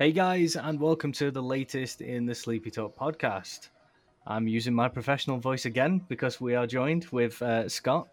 Hey 0.00 0.12
guys, 0.12 0.54
and 0.54 0.78
welcome 0.78 1.10
to 1.14 1.32
the 1.32 1.42
latest 1.42 2.02
in 2.02 2.24
the 2.24 2.32
Sleepy 2.32 2.70
Talk 2.70 2.96
podcast. 2.96 3.70
I'm 4.28 4.46
using 4.46 4.72
my 4.72 4.86
professional 4.86 5.38
voice 5.38 5.64
again 5.64 6.02
because 6.08 6.40
we 6.40 6.54
are 6.54 6.68
joined 6.68 7.06
with 7.06 7.42
uh, 7.42 7.68
Scott 7.68 8.06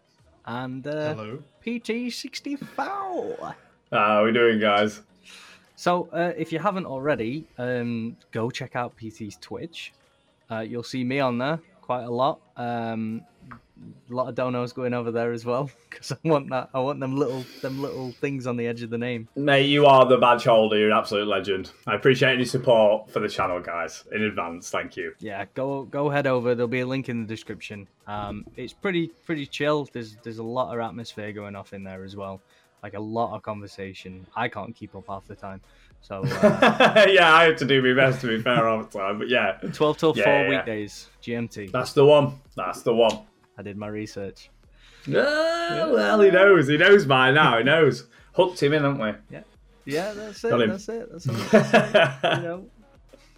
and 0.46 0.84
uh, 0.84 1.14
Hello. 1.14 1.38
PT64. 1.64 2.58
How 2.76 3.54
are 3.92 4.24
we 4.24 4.32
doing, 4.32 4.58
guys? 4.58 5.02
So, 5.76 6.08
uh, 6.12 6.32
if 6.36 6.50
you 6.50 6.58
haven't 6.58 6.86
already, 6.86 7.46
um, 7.56 8.16
go 8.32 8.50
check 8.50 8.74
out 8.74 8.96
PT's 8.96 9.36
Twitch. 9.40 9.92
Uh, 10.50 10.62
you'll 10.66 10.82
see 10.82 11.04
me 11.04 11.20
on 11.20 11.38
there 11.38 11.60
quite 11.82 12.02
a 12.02 12.10
lot. 12.10 12.40
Um, 12.56 13.22
a 14.10 14.14
lot 14.14 14.28
of 14.28 14.34
donos 14.34 14.74
going 14.74 14.94
over 14.94 15.10
there 15.10 15.32
as 15.32 15.44
well 15.44 15.70
because 15.90 16.12
I 16.12 16.16
want 16.24 16.48
that. 16.50 16.70
I 16.72 16.80
want 16.80 17.00
them 17.00 17.16
little, 17.16 17.44
them 17.60 17.82
little 17.82 18.12
things 18.12 18.46
on 18.46 18.56
the 18.56 18.66
edge 18.66 18.82
of 18.82 18.90
the 18.90 18.98
name. 18.98 19.28
Mate, 19.36 19.66
you 19.66 19.86
are 19.86 20.06
the 20.06 20.16
badge 20.16 20.44
holder. 20.44 20.78
You're 20.78 20.90
an 20.90 20.96
absolute 20.96 21.26
legend. 21.28 21.72
I 21.86 21.94
appreciate 21.94 22.34
any 22.34 22.44
support 22.44 23.10
for 23.10 23.20
the 23.20 23.28
channel, 23.28 23.60
guys, 23.60 24.04
in 24.12 24.22
advance. 24.22 24.70
Thank 24.70 24.96
you. 24.96 25.14
Yeah, 25.18 25.44
go 25.54 25.84
go 25.84 26.08
head 26.08 26.26
over. 26.26 26.54
There'll 26.54 26.68
be 26.68 26.80
a 26.80 26.86
link 26.86 27.08
in 27.08 27.22
the 27.22 27.26
description. 27.28 27.86
Um, 28.06 28.46
it's 28.56 28.72
pretty 28.72 29.08
pretty 29.26 29.46
chill. 29.46 29.88
There's 29.92 30.16
there's 30.22 30.38
a 30.38 30.44
lot 30.44 30.72
of 30.74 30.80
atmosphere 30.80 31.32
going 31.32 31.56
off 31.56 31.72
in 31.72 31.84
there 31.84 32.04
as 32.04 32.16
well. 32.16 32.40
Like 32.82 32.94
a 32.94 33.00
lot 33.00 33.34
of 33.34 33.42
conversation. 33.42 34.26
I 34.36 34.48
can't 34.48 34.74
keep 34.74 34.94
up 34.94 35.04
half 35.08 35.26
the 35.26 35.34
time. 35.34 35.60
So 36.02 36.22
uh, 36.24 37.06
yeah, 37.08 37.34
I 37.34 37.44
have 37.44 37.56
to 37.56 37.64
do 37.64 37.82
my 37.82 37.94
best 38.00 38.20
to 38.20 38.28
be 38.28 38.40
fair 38.40 38.68
all 38.68 38.84
the 38.84 38.98
time. 38.98 39.18
But 39.18 39.28
yeah, 39.28 39.58
12 39.72 39.98
till 39.98 40.16
Yeah, 40.16 40.24
4 40.24 40.32
yeah, 40.32 40.42
yeah. 40.42 40.48
weekdays 40.58 41.08
GMT. 41.22 41.72
that's 41.72 41.94
the 41.94 42.04
one. 42.04 42.34
That's 42.54 42.82
the 42.82 42.94
one. 42.94 43.20
I 43.58 43.62
did 43.62 43.76
my 43.76 43.88
research. 43.88 44.50
Oh, 45.08 45.92
well, 45.94 46.20
he 46.20 46.30
knows. 46.30 46.66
He 46.68 46.76
knows 46.76 47.06
by 47.06 47.30
now. 47.30 47.58
He 47.58 47.64
knows. 47.64 48.06
Hooked 48.34 48.62
him 48.62 48.72
in, 48.72 48.82
haven't 48.82 48.98
we? 49.00 49.12
Yeah, 49.30 49.42
Yeah, 49.84 50.12
that's 50.12 50.44
it. 50.44 50.50
Got 50.50 50.62
him. 50.62 50.70
That's 50.70 50.88
it. 50.88 51.08
That's 51.10 51.28
all. 52.24 52.36
you 52.36 52.42
know, 52.42 52.66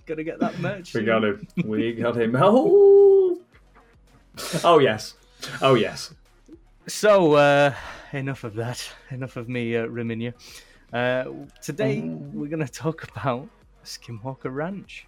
gotta 0.06 0.24
get 0.24 0.40
that 0.40 0.58
merch. 0.58 0.94
we 0.94 1.02
got 1.04 1.24
him. 1.24 1.46
We 1.64 1.92
got 2.00 2.16
him. 2.16 2.34
Oh, 2.36 3.40
oh 4.64 4.78
yes. 4.78 5.14
Oh 5.62 5.74
yes. 5.74 6.14
So, 6.86 7.34
uh, 7.34 7.74
enough 8.12 8.44
of 8.44 8.54
that. 8.54 8.90
Enough 9.10 9.36
of 9.36 9.48
me 9.48 9.76
uh, 9.76 9.84
rimming 9.86 10.20
you. 10.22 10.32
Uh, 10.92 11.24
today, 11.62 12.00
we're 12.00 12.48
going 12.48 12.64
to 12.64 12.72
talk 12.72 13.04
about 13.14 13.46
Skinwalker 13.84 14.52
Ranch. 14.52 15.06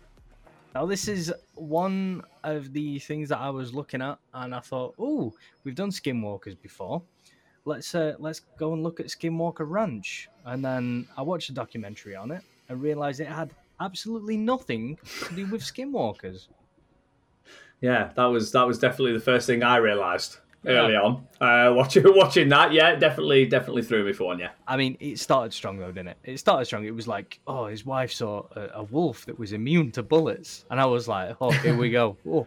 Now, 0.75 0.87
this 0.87 1.09
is 1.09 1.33
one 1.55 2.23
of 2.45 2.73
the 2.73 3.01
things 3.01 3.29
that 3.31 3.39
I 3.39 3.51
was 3.51 3.75
looking 3.75 4.01
at, 4.01 4.19
and 4.33 4.55
I 4.55 4.61
thought, 4.61 4.95
oh, 4.99 5.35
we've 5.65 5.75
done 5.75 5.91
Skinwalkers 5.91 6.61
before. 6.61 7.03
Let's 7.65 7.95
uh, 7.95 8.15
let's 8.19 8.41
go 8.57 8.73
and 8.73 8.83
look 8.83 9.01
at 9.01 9.07
Skinwalker 9.07 9.69
Ranch. 9.69 10.29
And 10.45 10.65
then 10.65 11.09
I 11.17 11.23
watched 11.23 11.51
a 11.51 11.53
documentary 11.53 12.15
on 12.15 12.31
it 12.31 12.43
and 12.69 12.81
realized 12.81 13.21
it 13.21 13.27
had 13.27 13.51
absolutely 13.81 14.37
nothing 14.37 14.97
to 15.27 15.35
do 15.35 15.47
with 15.47 15.61
Skinwalkers. 15.63 16.49
Yeah, 17.81 18.13
that 18.15 18.25
was 18.27 18.53
that 18.53 18.67
was 18.67 18.79
definitely 18.79 19.13
the 19.13 19.21
first 19.21 19.47
thing 19.47 19.63
I 19.63 19.77
realised 20.63 20.93
Yeah. 20.93 20.99
early 21.01 21.17
on. 21.41 21.71
Uh, 21.71 21.75
watching 21.75 22.03
watching 22.07 22.49
that, 22.51 22.73
yeah, 22.73 22.95
definitely 22.97 23.47
definitely 23.47 23.83
threw 23.83 24.05
me 24.05 24.13
for 24.13 24.25
one. 24.25 24.39
Yeah, 24.39 24.51
I 24.67 24.77
mean, 24.77 24.97
it 25.01 25.19
started 25.19 25.53
strong 25.53 25.79
though, 25.79 25.93
didn't 25.93 26.09
it? 26.09 26.17
It 26.25 26.39
started 26.39 26.65
strong. 26.67 26.85
It 26.85 26.95
was 26.95 27.09
like, 27.09 27.41
oh, 27.47 27.67
his 27.67 27.85
wife 27.87 28.13
saw 28.13 28.45
a, 28.57 28.69
a 28.75 28.83
wolf 28.85 29.27
that 29.27 29.39
was 29.39 29.53
immune 29.53 29.91
to 29.93 30.03
bullets, 30.03 30.65
and 30.71 30.81
I 30.81 30.87
was 30.87 31.09
like, 31.09 31.37
oh, 31.41 31.51
here 31.51 31.77
we 31.77 31.91
go. 31.91 32.17
Oh. 32.27 32.47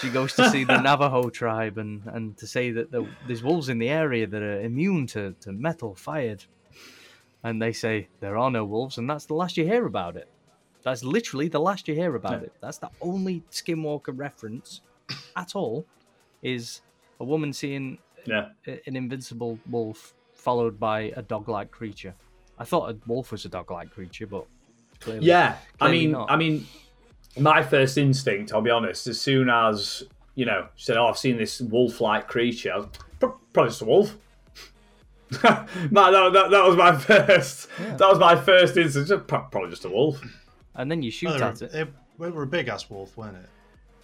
She 0.00 0.10
goes 0.10 0.32
to 0.34 0.50
see 0.50 0.64
the 0.64 0.80
Navajo 0.80 1.28
tribe 1.30 1.78
and, 1.78 2.02
and 2.06 2.36
to 2.38 2.46
say 2.48 2.72
that 2.72 2.90
the, 2.90 3.06
there's 3.28 3.44
wolves 3.44 3.68
in 3.68 3.78
the 3.78 3.88
area 3.88 4.26
that 4.26 4.42
are 4.42 4.60
immune 4.60 5.06
to, 5.08 5.32
to 5.42 5.52
metal 5.52 5.94
fired. 5.94 6.42
And 7.44 7.62
they 7.62 7.72
say 7.72 8.08
there 8.18 8.36
are 8.36 8.50
no 8.50 8.64
wolves, 8.64 8.98
and 8.98 9.08
that's 9.08 9.26
the 9.26 9.34
last 9.34 9.56
you 9.56 9.64
hear 9.64 9.86
about 9.86 10.16
it. 10.16 10.28
That's 10.82 11.04
literally 11.04 11.46
the 11.46 11.60
last 11.60 11.86
you 11.86 11.94
hear 11.94 12.16
about 12.16 12.32
Yeah. 12.40 12.46
it. 12.46 12.52
That's 12.60 12.78
the 12.78 12.90
only 13.00 13.44
Skinwalker 13.52 14.12
reference 14.18 14.80
at 15.36 15.54
all 15.54 15.86
is 16.42 16.80
a 17.20 17.24
woman 17.24 17.52
seeing 17.52 17.98
yeah. 18.24 18.48
an 18.66 18.96
invincible 18.96 19.58
wolf 19.70 20.14
followed 20.34 20.78
by 20.78 21.12
a 21.16 21.22
dog-like 21.22 21.70
creature. 21.70 22.14
I 22.58 22.64
thought 22.64 22.90
a 22.90 22.96
wolf 23.06 23.32
was 23.32 23.44
a 23.44 23.48
dog-like 23.48 23.90
creature, 23.90 24.26
but 24.26 24.46
clearly, 25.00 25.26
Yeah, 25.26 25.56
I 25.80 25.90
mean, 25.90 26.12
not. 26.12 26.30
I 26.30 26.36
mean, 26.36 26.66
my 27.38 27.62
first 27.62 27.98
instinct, 27.98 28.52
I'll 28.52 28.62
be 28.62 28.70
honest, 28.70 29.06
as 29.06 29.20
soon 29.20 29.50
as 29.50 30.02
you 30.34 30.44
know, 30.44 30.68
she 30.76 30.84
said, 30.86 30.96
"Oh, 30.98 31.06
I've 31.06 31.16
seen 31.18 31.36
this 31.38 31.60
wolf-like 31.60 32.28
creature," 32.28 32.72
I 32.72 32.76
was, 32.78 32.88
probably 33.18 33.68
just 33.70 33.82
a 33.82 33.86
wolf. 33.86 34.16
Man, 35.42 35.66
that, 35.90 36.30
that, 36.32 36.50
that 36.50 36.64
was 36.64 36.76
my 36.76 36.96
first. 36.98 37.68
Yeah. 37.80 37.96
That 37.96 38.08
was 38.08 38.18
my 38.18 38.36
first 38.36 38.76
instinct. 38.76 39.08
just, 39.08 39.26
Probably 39.26 39.70
just 39.70 39.84
a 39.84 39.88
wolf. 39.88 40.20
and 40.76 40.90
then 40.90 41.02
you 41.02 41.10
shoot 41.10 41.30
Well, 41.30 41.42
at 41.42 41.60
were, 41.60 41.66
it. 41.66 41.74
it, 41.74 41.88
they 42.20 42.30
were 42.30 42.42
a 42.44 42.46
big 42.46 42.68
ass 42.68 42.88
wolf, 42.88 43.16
weren't 43.16 43.36
it? 43.36 43.48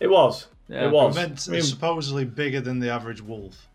It 0.01 0.09
was. 0.11 0.49
Yeah. 0.69 0.87
It 0.87 0.91
was. 0.93 1.15
Meant, 1.15 1.47
I 1.49 1.53
mean, 1.53 1.63
supposedly 1.63 2.25
bigger 2.25 2.61
than 2.61 2.79
the 2.79 2.91
average 2.91 3.21
wolf. 3.21 3.69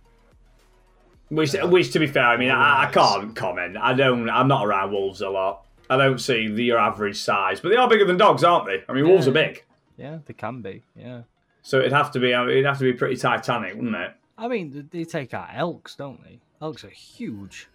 Which, 1.29 1.53
Yeah. 1.53 1.65
which, 1.65 1.91
to 1.93 1.99
be 1.99 2.07
fair, 2.07 2.23
I 2.25 2.37
mean, 2.37 2.51
I, 2.51 2.83
I 2.87 2.91
can't 2.91 3.35
comment. 3.35 3.77
I 3.77 3.93
don't. 3.93 4.29
I'm 4.29 4.47
not 4.47 4.65
around 4.65 4.91
wolves 4.91 5.21
a 5.21 5.29
lot. 5.29 5.65
I 5.89 5.97
don't 5.97 6.19
see 6.19 6.47
the 6.47 6.63
your 6.63 6.79
average 6.79 7.17
size, 7.17 7.59
but 7.59 7.69
they 7.69 7.75
are 7.75 7.87
bigger 7.87 8.05
than 8.05 8.17
dogs, 8.17 8.43
aren't 8.43 8.65
they? 8.65 8.83
I 8.89 8.93
mean, 8.93 9.07
wolves 9.07 9.27
are 9.27 9.31
big, 9.31 9.63
Yeah, 9.97 10.19
they 10.25 10.33
can 10.33 10.61
be. 10.61 10.83
Yeah, 10.95 11.21
so 11.61 11.79
it'd 11.79 11.93
have 11.93 12.11
to 12.11 12.19
be. 12.19 12.33
Uh, 12.33 12.43
it'd 12.45 12.65
have 12.65 12.77
to 12.79 12.83
be 12.83 12.93
pretty 12.93 13.15
titanic, 13.15 13.75
wouldn't 13.75 13.95
it? 13.95 14.11
I 14.37 14.47
mean 14.47 14.87
they 14.91 15.03
take 15.03 15.33
out 15.33 15.49
elks, 15.53 15.95
don't 15.95 16.21
they? 16.23 16.39
Elks 16.61 16.83
are 16.83 16.89
huge. 16.89 17.67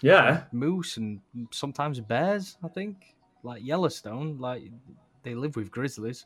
Yeah. 0.00 0.44
Moose 0.52 0.96
and 0.96 1.20
sometimes 1.50 2.00
bears. 2.00 2.56
I 2.64 2.68
think 2.68 3.14
like 3.42 3.62
Yellowstone, 3.64 4.38
like 4.38 4.62
they 5.22 5.34
live 5.34 5.56
with 5.56 5.70
grizzlies. 5.70 6.24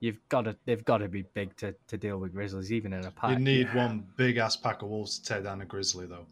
You've 0.00 0.20
got 0.28 0.42
to, 0.42 0.56
they've 0.66 0.84
got 0.84 0.98
to 0.98 1.08
be 1.08 1.22
big 1.22 1.56
to, 1.56 1.74
to 1.88 1.96
deal 1.96 2.18
with 2.18 2.32
grizzlies, 2.32 2.70
even 2.70 2.92
in 2.92 3.04
a 3.06 3.10
pack. 3.10 3.38
You 3.38 3.38
need 3.38 3.74
one 3.74 4.06
big 4.16 4.36
ass 4.36 4.56
pack 4.56 4.82
of 4.82 4.88
wolves 4.88 5.18
to 5.18 5.24
tear 5.24 5.42
down 5.42 5.62
a 5.62 5.64
grizzly, 5.64 6.06
though. 6.06 6.26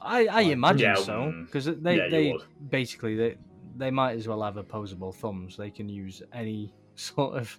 I, 0.00 0.26
I 0.26 0.40
imagine 0.42 0.80
Yeah, 0.80 0.94
so 0.96 1.12
mm, 1.12 1.46
because 1.46 1.64
they 1.64 1.96
yeah, 1.96 2.08
they 2.08 2.36
basically 2.70 3.16
they 3.16 3.36
they 3.76 3.90
might 3.90 4.16
as 4.16 4.28
well 4.28 4.42
have 4.42 4.56
opposable 4.56 5.12
thumbs. 5.12 5.56
They 5.56 5.70
can 5.70 5.88
use 5.88 6.22
any 6.32 6.72
sort 6.94 7.36
of 7.36 7.58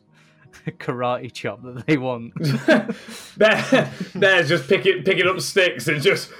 karate 0.67 1.31
chop 1.31 1.63
that 1.63 1.85
they 1.85 1.97
want. 1.97 2.33
Bear, 3.37 3.91
Bear's 4.15 4.49
just 4.49 4.67
picking 4.67 5.03
picking 5.03 5.27
up 5.27 5.39
sticks 5.41 5.87
and 5.87 6.01
just 6.01 6.31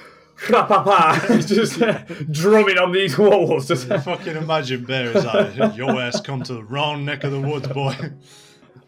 pa 0.48 0.66
pa 0.66 0.82
pa, 0.82 1.38
just 1.40 1.80
drumming 2.30 2.78
on 2.78 2.92
these 2.92 3.18
walls. 3.18 3.68
Just 3.68 3.88
Fucking 3.88 4.36
imagine 4.36 4.84
bears 4.84 5.16
is 5.16 5.24
like, 5.24 5.76
your 5.76 6.00
ass 6.00 6.20
come 6.20 6.42
to 6.44 6.54
the 6.54 6.64
wrong 6.64 7.04
neck 7.04 7.24
of 7.24 7.32
the 7.32 7.40
woods, 7.40 7.68
boy. 7.68 7.94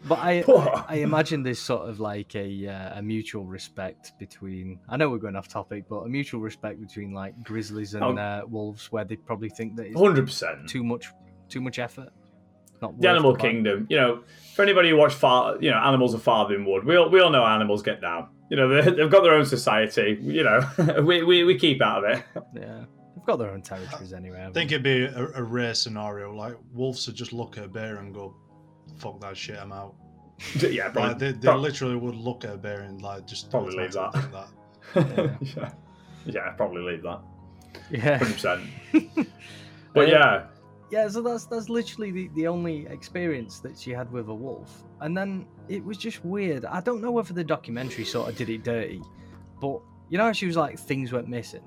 But 0.07 0.19
I 0.19 0.43
I 0.87 0.95
imagine 0.95 1.43
there's 1.43 1.61
sort 1.61 1.89
of 1.89 1.99
like 1.99 2.35
a 2.35 2.67
uh, 2.67 2.99
a 2.99 3.01
mutual 3.01 3.45
respect 3.45 4.13
between. 4.17 4.79
I 4.87 4.95
know 4.97 5.09
we're 5.09 5.17
going 5.17 5.35
off 5.35 5.47
topic, 5.49 5.85
but 5.89 5.97
a 6.01 6.09
mutual 6.09 6.39
respect 6.41 6.79
between 6.79 7.13
like 7.13 7.33
grizzlies 7.43 7.93
and 7.95 8.03
Oh. 8.03 8.17
uh, 8.17 8.41
wolves, 8.47 8.91
where 8.91 9.03
they 9.03 9.17
probably 9.17 9.49
think 9.49 9.75
that 9.75 9.93
hundred 9.95 10.25
percent. 10.25 10.69
too 10.69 10.83
much 10.83 11.07
too 11.49 11.61
much 11.61 11.79
effort. 11.79 12.09
Not 12.81 12.97
The 13.01 13.09
Animal 13.09 13.33
fight. 13.33 13.41
Kingdom. 13.41 13.87
You 13.89 13.97
know, 13.97 14.23
for 14.55 14.61
anybody 14.63 14.89
who 14.91 14.95
watched 14.95 15.17
Far, 15.17 15.57
you 15.59 15.69
know, 15.69 15.77
Animals 15.77 16.13
of 16.13 16.23
Farthing 16.23 16.63
Wood, 16.65 16.85
we 16.85 16.95
all 16.95 17.09
we 17.09 17.19
all 17.19 17.29
know 17.29 17.43
animals 17.45 17.81
get 17.83 17.99
down. 17.99 18.29
You 18.49 18.55
know, 18.55 18.69
they, 18.81 18.89
they've 18.91 19.11
got 19.11 19.21
their 19.23 19.33
own 19.33 19.45
society. 19.45 20.17
You 20.21 20.43
know, 20.43 21.01
we, 21.03 21.23
we 21.23 21.43
we 21.43 21.57
keep 21.59 21.81
out 21.81 22.05
of 22.05 22.17
it. 22.17 22.23
Yeah, 22.55 22.85
they've 23.15 23.25
got 23.25 23.35
their 23.37 23.51
own 23.51 23.61
territories 23.61 24.13
anyway. 24.13 24.45
I 24.47 24.51
think 24.53 24.71
it'd 24.71 24.81
be 24.83 25.03
a, 25.03 25.27
a 25.35 25.43
rare 25.43 25.73
scenario. 25.73 26.33
Like, 26.33 26.55
wolves 26.71 27.05
would 27.05 27.17
just 27.17 27.33
look 27.33 27.57
at 27.57 27.65
a 27.65 27.67
bear 27.67 27.97
and 27.97 28.13
go, 28.13 28.33
fuck 28.99 29.19
that 29.21 29.35
shit, 29.37 29.57
I'm 29.57 29.71
out. 29.71 29.95
yeah, 30.59 30.89
probably. 30.89 31.09
Like, 31.09 31.19
they, 31.19 31.31
they 31.33 31.47
prob- 31.47 31.59
literally 31.61 31.95
would 31.95 32.15
look 32.15 32.43
at 32.45 32.51
a 32.53 32.57
bear 32.57 32.81
and, 32.81 33.01
like, 33.01 33.25
just 33.27 33.49
Probably 33.51 33.75
leave 33.75 33.93
that. 33.93 34.15
automatically 34.15 35.37
think 35.37 35.55
yeah. 35.57 35.71
yeah, 36.25 36.49
probably 36.51 36.81
leave 36.81 37.03
that. 37.03 37.19
yeah. 37.91 38.17
Hundred 38.17 38.33
percent. 38.33 38.63
But 39.93 40.07
Uh, 40.07 40.11
yeah, 40.11 40.43
Yeah, 40.91 41.07
so 41.09 41.21
that's 41.21 41.45
that's 41.45 41.67
literally 41.67 42.11
the, 42.11 42.29
the 42.35 42.47
only 42.47 42.85
experience 42.87 43.59
that 43.61 43.77
she 43.77 43.91
had 43.91 44.11
with 44.11 44.29
a 44.29 44.33
wolf. 44.33 44.83
And 45.01 45.17
then 45.17 45.47
it 45.67 45.83
was 45.83 45.97
just 45.97 46.23
weird. 46.23 46.63
I 46.65 46.79
don't 46.81 47.01
know 47.01 47.11
whether 47.11 47.33
the 47.33 47.43
documentary 47.43 48.05
sort 48.05 48.29
of 48.29 48.35
did 48.37 48.49
it 48.49 48.63
dirty, 48.63 49.01
but 49.59 49.81
you 50.09 50.17
know 50.19 50.25
how 50.25 50.31
she 50.31 50.45
was 50.45 50.55
like 50.55 50.77
things 50.79 51.11
went 51.11 51.27
missing. 51.27 51.63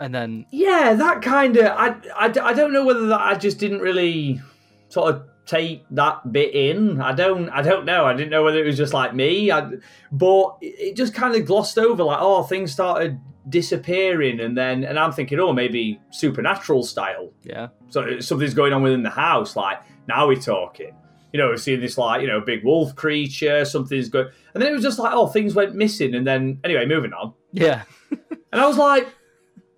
And 0.00 0.14
then 0.14 0.46
Yeah, 0.50 0.94
that 0.94 1.22
kind 1.22 1.56
of. 1.56 1.66
I, 1.66 1.96
I, 2.14 2.26
I 2.42 2.52
don't 2.52 2.72
know 2.72 2.84
whether 2.84 3.06
that 3.06 3.20
I 3.20 3.34
just 3.36 3.58
didn't 3.58 3.80
really 3.80 4.40
sort 4.88 5.14
of 5.14 5.26
take 5.46 5.84
that 5.92 6.32
bit 6.32 6.54
in. 6.54 7.00
I 7.00 7.12
don't 7.12 7.48
I 7.50 7.62
don't 7.62 7.84
know. 7.84 8.04
I 8.04 8.12
didn't 8.14 8.30
know 8.30 8.42
whether 8.44 8.58
it 8.58 8.66
was 8.66 8.76
just 8.76 8.92
like 8.92 9.14
me. 9.14 9.50
I, 9.50 9.70
but 10.12 10.58
it 10.60 10.96
just 10.96 11.14
kind 11.14 11.34
of 11.34 11.46
glossed 11.46 11.78
over. 11.78 12.02
Like 12.04 12.18
oh, 12.20 12.42
things 12.42 12.72
started 12.72 13.18
disappearing, 13.48 14.40
and 14.40 14.56
then 14.58 14.84
and 14.84 14.98
I'm 14.98 15.12
thinking 15.12 15.38
oh 15.40 15.52
maybe 15.52 16.00
supernatural 16.10 16.82
style. 16.82 17.32
yeah, 17.44 17.68
So 17.88 18.18
something's 18.20 18.54
going 18.54 18.72
on 18.72 18.82
within 18.82 19.02
the 19.02 19.10
house. 19.10 19.56
Like 19.56 19.80
now 20.08 20.26
we're 20.26 20.40
talking. 20.40 20.94
You 21.32 21.42
know, 21.42 21.50
we've 21.50 21.60
seen 21.60 21.80
this 21.80 21.98
like 21.98 22.22
you 22.22 22.28
know 22.28 22.40
big 22.40 22.64
wolf 22.64 22.94
creature. 22.96 23.64
Something's 23.64 24.08
going, 24.08 24.28
and 24.54 24.62
then 24.62 24.70
it 24.70 24.74
was 24.74 24.82
just 24.82 24.98
like 24.98 25.12
oh 25.14 25.26
things 25.28 25.54
went 25.54 25.74
missing, 25.74 26.14
and 26.14 26.26
then 26.26 26.58
anyway 26.64 26.86
moving 26.86 27.12
on. 27.12 27.34
yeah, 27.52 27.82
And 28.10 28.60
I 28.60 28.66
was 28.66 28.78
like, 28.78 29.08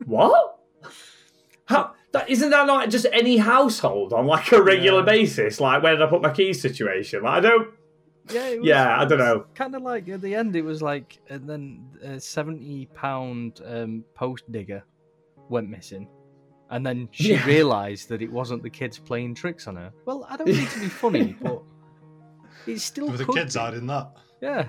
what? 0.04 0.58
How, 1.64 1.94
That 2.12 2.28
isn't 2.30 2.50
that 2.50 2.66
like 2.66 2.88
just 2.90 3.06
any 3.12 3.36
household 3.36 4.12
on 4.12 4.26
like 4.26 4.50
a 4.52 4.62
regular 4.62 5.00
Yeah. 5.00 5.04
basis? 5.04 5.60
Like 5.60 5.82
where 5.82 5.92
did 5.94 6.02
I 6.02 6.06
put 6.08 6.22
my 6.22 6.30
keys 6.32 6.60
situation? 6.60 7.22
Like 7.22 7.38
I 7.38 7.40
don't. 7.40 7.68
Yeah, 8.30 8.46
it 8.48 8.64
Yeah, 8.64 9.00
I 9.00 9.04
don't 9.04 9.18
know. 9.18 9.46
Kind 9.54 9.74
of 9.74 9.82
like 9.82 10.08
at 10.08 10.20
the 10.22 10.34
end, 10.34 10.54
it 10.56 10.62
was 10.62 10.80
like, 10.82 11.18
and 11.28 11.48
then 11.48 11.84
a 12.02 12.18
seventy 12.20 12.86
pound 12.94 13.60
um, 13.66 14.04
post 14.14 14.50
digger 14.52 14.82
went 15.48 15.68
missing, 15.68 16.08
and 16.70 16.84
then 16.86 17.08
she 17.10 17.32
Yeah. 17.32 17.44
realised 17.46 18.08
that 18.10 18.20
it 18.22 18.30
wasn't 18.32 18.62
the 18.62 18.70
kids 18.70 18.98
playing 18.98 19.34
tricks 19.34 19.66
on 19.66 19.76
her. 19.76 19.92
Well, 20.06 20.26
I 20.28 20.36
don't 20.36 20.46
mean 20.48 20.66
to 20.66 20.80
be 20.80 20.88
funny, 20.88 21.36
but 21.42 21.62
it 22.66 22.78
still 22.80 23.08
With 23.08 23.18
the 23.18 23.24
could 23.26 23.34
kids 23.34 23.54
be. 23.56 23.60
in 23.78 23.86
that. 23.86 24.12
Yeah, 24.42 24.68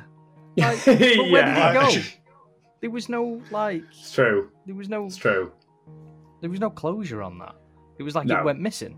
Like, 0.58 0.78
but 0.86 1.00
where 1.00 1.08
did 1.08 1.30
yeah, 1.32 1.70
it 1.72 1.74
go? 1.74 1.80
Like, 1.82 2.22
there 2.82 2.90
was 2.92 3.10
no 3.10 3.42
like, 3.52 3.84
it's 3.92 4.12
true. 4.14 4.52
there 4.66 4.76
was 4.76 4.88
no, 4.90 5.06
It's 5.06 5.18
true. 5.18 5.52
There 6.42 6.50
was 6.50 6.60
no 6.60 6.70
closure 6.70 7.22
on 7.22 7.38
that. 7.40 7.56
It 7.98 8.04
was 8.04 8.16
like 8.16 8.26
No. 8.28 8.40
it 8.40 8.46
went 8.46 8.60
missing. 8.60 8.98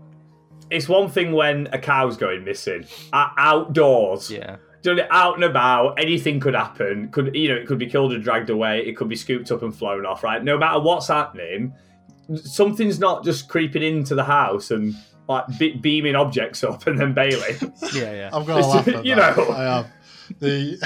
It's 0.70 0.88
one 0.88 1.08
thing 1.10 1.32
when 1.32 1.66
a 1.72 1.78
cow's 1.78 2.16
going 2.16 2.44
missing 2.44 2.86
uh, 3.12 3.28
outdoors. 3.36 4.30
Yeah, 4.30 4.56
doing 4.82 4.98
it 4.98 5.08
out 5.10 5.34
and 5.34 5.44
about, 5.44 5.98
anything 5.98 6.40
could 6.40 6.54
happen. 6.54 7.08
Could 7.10 7.34
you 7.34 7.48
know, 7.48 7.56
it 7.56 7.66
could 7.66 7.78
be 7.78 7.86
killed 7.86 8.12
and 8.12 8.22
dragged 8.22 8.48
away. 8.48 8.80
It 8.86 8.96
could 8.96 9.08
be 9.08 9.16
scooped 9.16 9.50
up 9.50 9.62
and 9.62 9.74
flown 9.74 10.06
off. 10.06 10.22
Right, 10.22 10.42
no 10.42 10.56
matter 10.56 10.78
what's 10.80 11.08
happening, 11.08 11.74
something's 12.36 12.98
not 12.98 13.24
just 13.24 13.48
creeping 13.48 13.82
into 13.82 14.14
the 14.14 14.24
house 14.24 14.70
and 14.70 14.94
like 15.28 15.44
be- 15.58 15.76
beaming 15.76 16.14
objects 16.14 16.64
up 16.64 16.86
and 16.86 16.98
then 16.98 17.12
bailing. 17.12 17.56
yeah, 17.94 18.12
yeah. 18.12 18.30
I'm 18.32 18.44
gonna 18.44 18.66
laugh 18.66 18.88
at 18.88 19.04
You 19.04 19.16
that. 19.16 19.36
know. 19.36 19.44
I 19.48 19.78
am. 19.80 19.84
The 20.38 20.78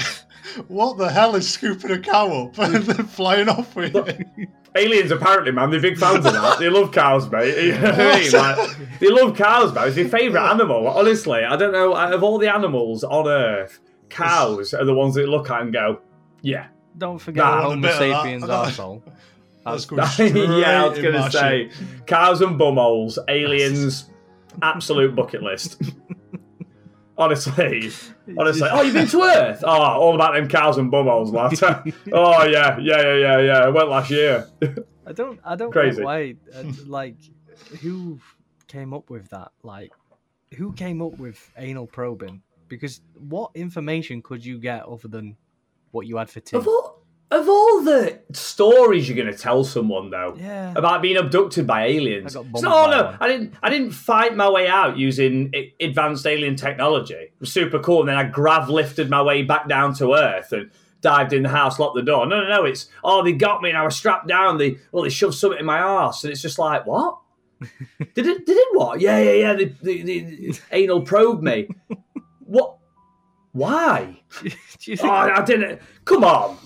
what 0.67 0.97
the 0.97 1.09
hell 1.09 1.35
is 1.35 1.49
scooping 1.49 1.91
a 1.91 1.99
cow 1.99 2.45
up 2.45 2.57
and 2.59 2.75
then 2.83 3.05
flying 3.07 3.49
off 3.49 3.75
with 3.75 3.95
it? 3.95 4.27
Aliens, 4.75 5.09
apparently, 5.11 5.51
man, 5.51 5.71
they're 5.71 5.79
big 5.81 5.97
fans 5.97 6.25
of 6.25 6.33
that. 6.33 6.59
They 6.59 6.69
love 6.69 6.91
cows, 6.91 7.29
mate. 7.31 7.57
You 7.65 7.71
know 7.79 7.89
I 7.91 8.19
mean? 8.21 8.31
Like, 8.31 8.99
they 8.99 9.09
love 9.09 9.35
cows, 9.35 9.73
man. 9.73 9.87
It's 9.87 9.95
their 9.95 10.07
favourite 10.09 10.51
animal. 10.51 10.87
Honestly, 10.87 11.43
I 11.43 11.55
don't 11.55 11.71
know. 11.71 11.95
Of 11.95 12.21
all 12.23 12.37
the 12.37 12.53
animals 12.53 13.03
on 13.03 13.27
Earth, 13.27 13.79
cows 14.09 14.73
are 14.75 14.85
the 14.85 14.93
ones 14.93 15.15
that 15.15 15.27
look 15.27 15.49
at 15.49 15.61
and 15.61 15.73
go, 15.73 16.01
yeah. 16.41 16.67
Don't 16.97 17.17
forget 17.19 17.43
Nah, 17.43 17.61
Homo 17.63 17.87
a 17.87 17.91
that. 17.91 17.97
sapiens 17.97 18.43
I 18.43 18.47
arsehole. 18.69 19.01
That's 19.65 19.85
That's- 19.85 20.17
going 20.17 20.29
straight 20.31 20.35
yeah, 20.59 20.83
I 20.85 20.87
was 20.89 20.99
gonna 20.99 21.31
say 21.31 21.69
shit. 21.69 22.07
cows 22.07 22.41
and 22.41 22.59
bumholes, 22.59 23.17
aliens, 23.27 24.09
absolute 24.61 25.15
bucket 25.15 25.41
list. 25.43 25.81
honestly, 27.17 27.89
honestly. 28.37 28.69
Oh, 28.71 28.81
you've 28.81 28.93
been 28.93 29.07
to 29.07 29.21
Earth? 29.21 29.63
Oh, 29.65 29.69
all 29.69 30.15
about 30.15 30.33
them 30.33 30.47
cows 30.47 30.77
and 30.77 30.91
bumholes, 30.91 31.31
lad. 31.31 31.93
oh 32.13 32.43
yeah, 32.45 32.77
yeah, 32.79 33.01
yeah, 33.01 33.15
yeah, 33.15 33.39
yeah. 33.39 33.59
I 33.59 33.69
went 33.69 33.89
last 33.89 34.09
year. 34.09 34.47
I 35.05 35.13
don't. 35.13 35.39
I 35.43 35.55
don't 35.55 35.71
Crazy. 35.71 35.97
get 35.97 36.05
why. 36.05 36.35
Uh, 36.53 36.63
like, 36.85 37.15
who 37.81 38.19
came 38.67 38.93
up 38.93 39.09
with 39.09 39.29
that? 39.29 39.51
Like, 39.63 39.91
who 40.55 40.73
came 40.73 41.01
up 41.01 41.17
with 41.17 41.51
anal 41.57 41.87
probing? 41.87 42.41
Because 42.67 43.01
what 43.17 43.51
information 43.55 44.21
could 44.21 44.43
you 44.45 44.59
get 44.59 44.83
other 44.83 45.07
than 45.07 45.37
what 45.91 46.05
you 46.05 46.17
had 46.17 46.29
for 46.29 46.41
tea? 46.41 46.57
Of 46.57 46.67
all, 46.67 46.96
of 47.29 47.49
all 47.49 47.81
the 47.83 48.19
stories 48.31 49.07
you're 49.09 49.17
going 49.21 49.33
to 49.33 49.37
tell 49.37 49.63
someone, 49.63 50.09
though, 50.09 50.35
Yeah. 50.39 50.73
about 50.75 51.01
being 51.01 51.17
abducted 51.17 51.67
by 51.67 51.85
aliens. 51.85 52.35
It's 52.35 52.35
oh 52.35 52.59
no. 52.61 53.17
I 53.19 53.27
didn't. 53.27 53.53
I 53.61 53.69
didn't 53.69 53.91
fight 53.91 54.35
my 54.35 54.49
way 54.49 54.67
out 54.67 54.97
using 54.97 55.53
advanced 55.81 56.25
alien 56.25 56.55
technology. 56.55 57.15
It 57.15 57.33
was 57.39 57.51
super 57.51 57.79
cool, 57.79 58.01
and 58.01 58.09
then 58.09 58.17
I 58.17 58.23
grav 58.23 58.69
lifted 58.69 59.09
my 59.09 59.21
way 59.21 59.43
back 59.43 59.67
down 59.67 59.93
to 59.95 60.13
Earth 60.13 60.53
and 60.53 60.71
dived 61.01 61.33
in 61.33 61.43
the 61.43 61.49
house, 61.49 61.79
locked 61.79 61.95
the 61.95 62.01
door. 62.01 62.25
No, 62.25 62.41
no, 62.43 62.47
no. 62.49 62.65
It's 62.65 62.87
oh, 63.03 63.23
they 63.23 63.33
got 63.33 63.61
me, 63.61 63.69
and 63.69 63.77
I 63.77 63.83
was 63.83 63.95
strapped 63.97 64.27
down. 64.27 64.57
They 64.57 64.77
well, 64.93 65.03
they 65.03 65.09
shoved 65.09 65.35
something 65.35 65.59
in 65.59 65.65
my 65.65 65.79
arse, 65.79 66.23
and 66.23 66.31
it's 66.31 66.41
just 66.41 66.57
like 66.59 66.85
what. 66.85 67.19
did 67.59 68.25
it? 68.27 68.45
Did 68.45 68.55
it 68.57 68.67
what? 68.71 69.01
Yeah, 69.01 69.19
yeah, 69.19 69.33
yeah. 69.33 69.53
They, 69.53 69.65
they, 69.65 70.01
they 70.01 70.51
anal 70.71 71.01
probed 71.01 71.41
me. 71.43 71.67
what? 72.39 72.77
Why? 73.51 74.21
Oh? 75.01 75.09
I 75.09 75.43
didn't. 75.43 75.81
Come 76.05 76.23
on. 76.23 76.57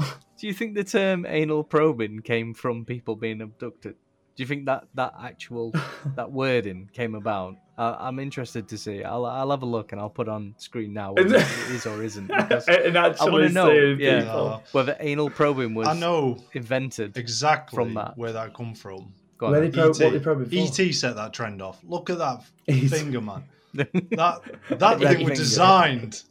Do 0.41 0.47
you 0.47 0.53
think 0.53 0.73
the 0.73 0.83
term 0.83 1.23
anal 1.29 1.63
probing 1.63 2.19
came 2.19 2.55
from 2.55 2.83
people 2.83 3.15
being 3.15 3.41
abducted? 3.41 3.93
Do 4.35 4.41
you 4.41 4.47
think 4.47 4.65
that 4.65 4.85
that 4.95 5.13
actual 5.21 5.71
that 6.15 6.31
wording 6.31 6.89
came 6.93 7.13
about? 7.13 7.57
Uh, 7.77 7.95
I'm 7.99 8.17
interested 8.17 8.67
to 8.69 8.77
see. 8.77 9.03
I'll 9.03 9.23
I'll 9.23 9.51
have 9.51 9.61
a 9.61 9.67
look 9.67 9.91
and 9.91 10.01
I'll 10.01 10.09
put 10.09 10.27
on 10.27 10.55
screen 10.57 10.93
now 10.93 11.13
whether 11.13 11.35
it 11.37 11.69
is 11.69 11.85
or 11.85 12.01
isn't. 12.01 12.31
And 12.31 12.97
I 12.97 13.09
actually 13.09 13.31
want 13.31 13.47
to 13.49 13.53
know, 13.53 13.69
yeah, 13.69 14.21
people. 14.21 14.47
Uh, 14.47 14.59
whether 14.71 14.97
anal 14.99 15.29
probing 15.29 15.75
was 15.75 15.87
I 15.87 15.93
know 15.93 16.43
invented. 16.53 17.17
exactly 17.17 17.75
From 17.75 17.93
that. 17.93 18.17
where 18.17 18.33
that 18.33 18.55
come 18.55 18.73
from. 18.73 19.13
Go 19.37 19.45
on 19.47 19.51
Where 19.51 19.61
then. 19.61 19.71
they 19.71 19.77
probe, 19.77 19.95
ET. 19.95 20.03
what 20.03 20.13
they 20.13 20.19
probing 20.19 20.49
for? 20.49 20.81
ET 20.81 20.93
set 20.95 21.15
that 21.17 21.33
trend 21.33 21.61
off. 21.61 21.79
Look 21.83 22.09
at 22.09 22.17
that 22.17 22.43
finger, 22.89 23.21
man. 23.21 23.43
That 23.73 24.41
that 24.69 24.99
thing 24.99 25.29
was 25.29 25.37
designed. 25.37 26.23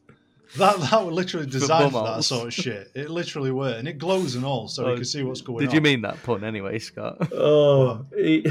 That 0.58 0.79
that 0.81 1.05
was 1.05 1.14
literally 1.14 1.47
designed 1.47 1.93
for 1.93 2.05
that 2.05 2.25
sort 2.25 2.49
of 2.49 2.52
shit. 2.55 2.91
It 2.94 3.11
literally 3.11 3.52
were, 3.52 3.70
and 3.70 3.87
it 3.87 3.99
glows 3.99 4.35
and 4.35 4.44
all, 4.44 4.67
so 4.69 4.87
Oh, 4.87 4.91
you 4.91 4.97
can 4.97 5.05
see 5.05 5.23
what's 5.23 5.41
going 5.41 5.61
Did 5.61 5.69
on. 5.69 5.70
Did 5.70 5.75
you 5.76 5.81
mean 5.81 6.02
that 6.02 6.20
pun 6.25 6.43
anyway, 6.43 6.79
Scott? 6.81 7.29
Oh, 7.32 8.05
he- 8.17 8.44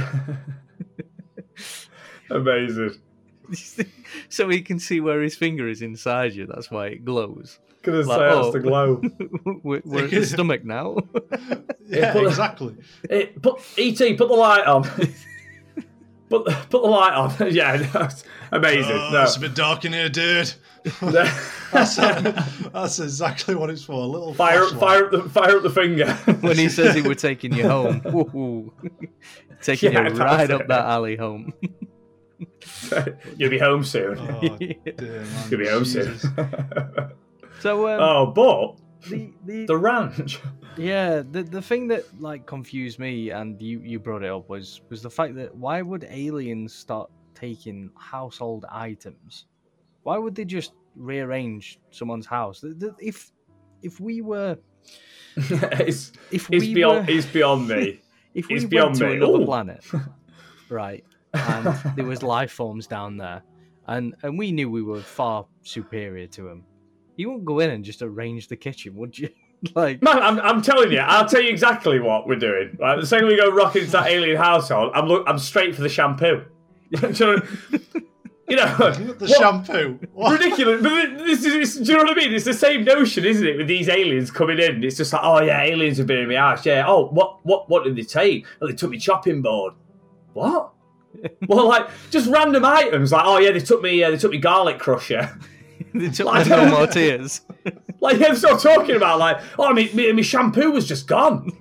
amazing. 2.30 2.96
so 4.30 4.48
he 4.50 4.62
can 4.62 4.80
see 4.80 5.00
where 5.02 5.22
his 5.22 5.36
finger 5.36 5.68
is 5.68 5.82
inside 5.82 6.34
you. 6.34 6.46
That's 6.48 6.70
why 6.72 6.88
it 6.88 7.06
glows. 7.06 7.60
Gonna 7.82 8.00
Like, 8.02 8.20
say 8.20 8.26
oh. 8.26 8.42
that's 8.44 8.54
the 8.54 8.60
glow. 8.60 9.02
we're, 9.64 9.82
we're 9.86 10.04
at 10.06 10.12
the 10.12 10.26
stomach 10.26 10.66
now. 10.66 10.98
Yeah, 11.88 12.14
put- 12.14 12.28
exactly. 12.28 12.76
It, 13.10 13.42
put 13.42 13.62
ET, 13.78 13.98
put 13.98 14.18
the 14.28 14.36
light 14.36 14.66
on. 14.66 14.84
Put 16.30 16.46
the, 16.46 16.52
put 16.52 16.82
the 16.82 16.88
light 16.88 17.14
on. 17.14 17.34
yeah, 17.52 17.78
that's 17.78 18.24
amazing. 18.52 18.92
Oh, 18.92 19.10
no. 19.12 19.24
It's 19.24 19.36
a 19.36 19.40
bit 19.40 19.56
dark 19.56 19.86
in 19.86 19.94
here, 19.94 20.10
dude. 20.10 20.54
that's, 21.02 21.96
that's 21.98 23.00
exactly 23.00 23.56
what 23.56 23.70
it's 23.70 23.84
for. 23.84 24.02
A 24.02 24.06
little 24.06 24.34
fire, 24.34 24.66
flashlight. 24.68 24.80
fire 24.80 25.06
up 25.06 25.12
the 25.12 25.30
fire 25.30 25.58
up 25.58 25.64
the 25.64 25.70
finger. 25.70 26.14
when 26.42 26.58
he 26.58 26.70
says 26.70 26.96
he 26.96 27.02
were 27.02 27.16
taking 27.16 27.54
you 27.54 27.68
home, 27.68 28.02
Woo-hoo. 28.06 28.72
taking 29.62 29.92
Yeah, 29.92 30.04
you 30.04 30.10
that's 30.10 30.20
right 30.20 30.50
it. 30.50 30.52
up 30.52 30.68
that 30.68 30.86
alley 30.86 31.18
home. 31.18 31.54
You'll 33.38 33.50
be 33.50 33.60
home 33.60 33.84
soon. 33.84 34.18
Oh, 34.20 34.58
dear, 34.58 34.76
man. 34.86 35.28
You'll 35.50 35.60
be 35.60 35.68
home 35.68 35.86
soon. 35.86 36.18
So 37.60 37.88
um, 37.90 38.00
oh, 38.02 38.26
but 38.28 38.78
the, 39.08 39.34
the, 39.46 39.66
the 39.66 39.78
ranch. 39.78 40.40
Yeah, 40.78 41.24
the 41.30 41.44
the 41.44 41.62
thing 41.62 41.88
that 41.90 42.06
like 42.22 42.46
confused 42.46 43.00
me, 43.00 43.32
and 43.32 43.62
you 43.62 43.82
you 43.82 44.00
brought 44.00 44.24
it 44.24 44.30
up 44.30 44.48
was 44.48 44.82
was 44.90 45.02
the 45.02 45.10
fact 45.10 45.36
that 45.36 45.54
why 45.54 45.82
would 45.82 46.06
aliens 46.10 46.74
start 46.74 47.12
taking 47.36 47.90
household 47.98 48.66
items? 48.70 49.48
Why 50.04 50.18
would 50.18 50.36
they 50.36 50.46
just 50.46 50.74
rearrange 50.96 51.80
someone's 51.92 52.28
house? 52.28 52.64
If 53.00 53.32
if 53.82 54.00
we 54.00 54.22
were 54.22 54.58
it's 55.36 56.12
if 56.32 56.50
it's 56.50 56.66
we 56.66 56.74
beyond 56.74 57.08
were, 57.08 57.14
it's 57.14 57.26
beyond 57.28 57.68
me. 57.68 58.02
if 58.34 58.48
we 58.48 58.56
it's 58.56 58.64
went 58.64 58.70
beyond 58.72 58.96
to 58.96 59.08
me. 59.08 59.16
another 59.16 59.40
Ooh. 59.42 59.46
planet, 59.46 59.84
right, 60.70 61.04
and 61.34 61.66
there 61.96 62.06
was 62.06 62.24
life 62.24 62.52
forms 62.52 62.88
down 62.88 63.18
there, 63.18 63.42
and 63.88 64.16
and 64.24 64.38
we 64.38 64.52
knew 64.52 64.70
we 64.70 64.82
were 64.82 65.02
far 65.02 65.46
superior 65.64 66.28
to 66.28 66.44
them, 66.44 66.64
you 67.20 67.28
wouldn't 67.30 67.46
go 67.46 67.60
in 67.60 67.70
and 67.70 67.84
just 67.84 68.02
arrange 68.02 68.48
the 68.48 68.56
kitchen, 68.56 68.96
would 68.96 69.18
you? 69.20 69.30
like 69.76 70.02
Man, 70.02 70.20
I'm, 70.20 70.40
I'm 70.40 70.62
telling 70.62 70.92
you, 70.92 71.00
I'll 71.00 71.28
tell 71.28 71.42
you 71.42 71.50
exactly 71.50 72.00
what 72.00 72.28
we're 72.28 72.38
doing. 72.40 72.78
Right, 72.80 73.00
the 73.00 73.06
second 73.06 73.28
we 73.28 73.36
go 73.38 73.50
rocking 73.52 73.82
into 73.82 73.92
that 73.92 74.08
alien 74.08 74.38
household, 74.38 74.92
I'm 74.96 75.06
look, 75.08 75.26
I'm 75.28 75.38
straight 75.38 75.76
for 75.76 75.82
the 75.82 75.90
shampoo. 75.90 76.44
You 78.50 78.56
know, 78.56 78.66
The 78.92 79.14
what- 79.20 79.30
shampoo. 79.30 80.00
What? 80.14 80.40
ridiculous. 80.40 80.82
But 80.82 81.20
this 81.20 81.46
is, 81.46 81.54
this, 81.54 81.76
do 81.76 81.92
you 81.92 81.98
know 82.00 82.04
what 82.06 82.18
I 82.18 82.20
mean? 82.20 82.34
It's 82.34 82.46
the 82.46 82.54
same 82.56 82.84
notion, 82.84 83.24
isn't 83.24 83.46
it? 83.46 83.58
With 83.58 83.68
these 83.68 83.88
aliens 83.88 84.32
coming 84.32 84.58
in, 84.58 84.84
it's 84.84 84.98
just 84.98 85.14
like, 85.14 85.22
oh 85.24 85.40
yeah, 85.42 85.62
aliens 85.62 86.00
have 86.00 86.08
been 86.08 86.18
in 86.18 86.28
my 86.28 86.36
house. 86.36 86.66
Yeah. 86.66 86.84
Oh, 86.88 87.10
what, 87.10 87.46
what, 87.46 87.70
what 87.70 87.84
did 87.84 87.96
they 87.96 88.02
take? 88.02 88.48
Oh, 88.60 88.66
they 88.66 88.74
took 88.74 88.90
me 88.90 88.98
chopping 88.98 89.44
board. 89.44 89.76
What? 90.34 90.72
well, 91.48 91.68
like 91.68 91.90
just 92.10 92.28
random 92.30 92.66
items, 92.66 93.12
like 93.12 93.24
oh 93.26 93.38
yeah, 93.38 93.52
they 93.52 93.60
took 93.60 93.82
me, 93.84 94.04
uh, 94.04 94.10
they 94.12 94.18
took 94.18 94.32
me 94.32 94.38
garlic 94.40 94.80
crusher. 94.80 95.38
they 95.94 96.10
took 96.10 96.26
Like- 96.34 96.48
the 96.48 96.56
no 96.66 96.70
more 96.70 96.88
tears. 97.00 97.42
Like 98.02 98.18
yeah, 98.20 98.30
that's 98.30 98.44
what 98.44 98.54
I'm 98.54 98.60
talking 98.60 98.96
about. 98.96 99.20
Like, 99.20 99.42
oh, 99.58 99.74
my, 99.74 99.90
my, 99.94 100.12
my 100.14 100.22
shampoo 100.22 100.72
was 100.72 100.88
just 100.88 101.08
gone. 101.08 101.52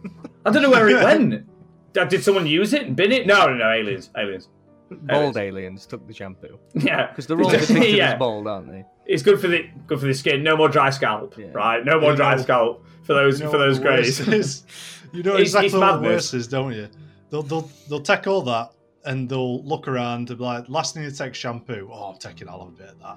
I 0.45 0.51
don't 0.51 0.63
know 0.63 0.71
where 0.71 0.89
it 0.89 1.03
went. 1.03 1.47
Did 1.93 2.09
did 2.09 2.23
someone 2.23 2.47
use 2.47 2.73
it 2.73 2.83
and 2.87 2.95
bin 2.97 3.13
it? 3.13 3.27
No, 3.27 3.47
no, 3.47 3.55
no, 3.55 3.71
aliens, 3.71 4.11
aliens. 4.17 4.49
Bald 4.91 5.37
aliens 5.37 5.85
took 5.85 6.07
the 6.07 6.15
shampoo 6.15 6.59
Yeah, 6.75 7.09
because 7.09 7.27
they're 7.27 7.39
all 7.39 7.51
depicted 7.51 7.95
yeah. 7.95 8.13
as 8.13 8.19
bald, 8.19 8.47
aren't 8.47 8.69
they? 8.71 8.85
It's 9.07 9.23
good 9.23 9.39
for 9.41 9.49
the 9.49 9.69
good 9.87 10.01
for 10.01 10.07
the 10.07 10.15
skin. 10.15 10.43
No 10.43 10.57
more 10.57 10.69
dry 10.69 10.89
scalp, 10.91 11.37
Yeah. 11.37 11.49
right? 11.53 11.85
No 11.85 12.01
more 12.01 12.13
You 12.13 12.17
dry 12.17 12.35
know- 12.37 12.43
scalp 12.43 12.87
for 13.03 13.13
those 13.15 13.39
You 13.41 13.47
know 13.47 13.51
for 13.51 13.59
those 13.59 13.79
the 13.79 13.85
greys. 13.85 14.65
You 15.13 15.23
know 15.23 15.33
It's- 15.35 15.49
exactly 15.49 15.67
it's 15.67 15.75
what 15.75 15.81
the 15.81 15.87
madness. 15.93 16.09
worst 16.11 16.35
is, 16.35 16.49
don't 16.49 16.73
you? 16.73 16.89
They'll, 17.31 17.43
they'll, 17.43 17.71
they'll 17.89 18.01
take 18.01 18.27
all 18.27 18.41
that 18.43 18.71
and 19.05 19.29
they'll 19.29 19.63
look 19.65 19.89
around 19.89 20.29
and 20.31 20.39
be 20.39 20.45
like, 20.45 20.69
last 20.69 20.95
thing 20.95 21.03
you 21.05 21.11
take 21.11 21.35
shampoo. 21.35 21.91
Oh, 21.93 22.13
I'm 22.13 22.19
taking, 22.19 22.49
I'll 22.49 22.61
have 22.61 22.69
a 22.69 22.71
bit 22.73 22.89
of 22.89 22.99
that. 23.01 23.17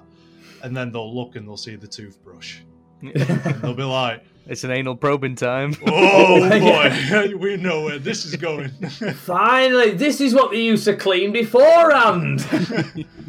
And 0.62 0.76
then 0.76 0.92
they'll 0.92 1.14
look 1.14 1.36
and 1.36 1.46
they'll 1.46 1.56
see 1.56 1.76
the 1.76 1.88
toothbrush. 1.88 2.60
They'll 3.02 3.74
be 3.74 3.82
like, 3.82 4.24
It's 4.46 4.62
an 4.62 4.70
anal 4.70 4.94
probing 4.96 5.34
time. 5.34 5.74
"Oh 5.86 6.48
boy, 6.60 7.36
we 7.36 7.56
know 7.56 7.82
where 7.82 7.98
this 7.98 8.24
is 8.24 8.36
going." 8.36 8.70
Finally, 9.14 9.92
this 9.92 10.20
is 10.20 10.34
what 10.34 10.52
they 10.52 10.62
used 10.62 10.84
to 10.84 10.96
clean 10.96 11.32
beforehand. 11.32 12.46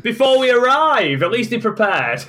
Before 0.03 0.37
we 0.37 0.51
arrive, 0.51 1.23
at 1.23 1.31
least 1.31 1.49
they 1.49 1.59
prepared. 1.59 2.19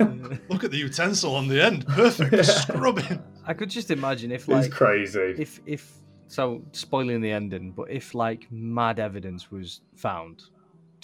Look 0.48 0.64
at 0.64 0.70
the 0.70 0.78
utensil 0.78 1.34
on 1.34 1.48
the 1.48 1.62
end. 1.62 1.86
Perfect. 1.86 2.46
Scrubbing. 2.46 3.22
I 3.46 3.52
could 3.52 3.68
just 3.68 3.90
imagine 3.90 4.32
if 4.32 4.42
it's 4.42 4.48
like 4.48 4.70
crazy. 4.70 5.34
if 5.38 5.60
if 5.66 5.92
so 6.28 6.62
spoiling 6.72 7.20
the 7.20 7.30
ending, 7.30 7.72
but 7.72 7.90
if 7.90 8.14
like 8.14 8.50
mad 8.50 8.98
evidence 8.98 9.50
was 9.50 9.82
found 9.96 10.44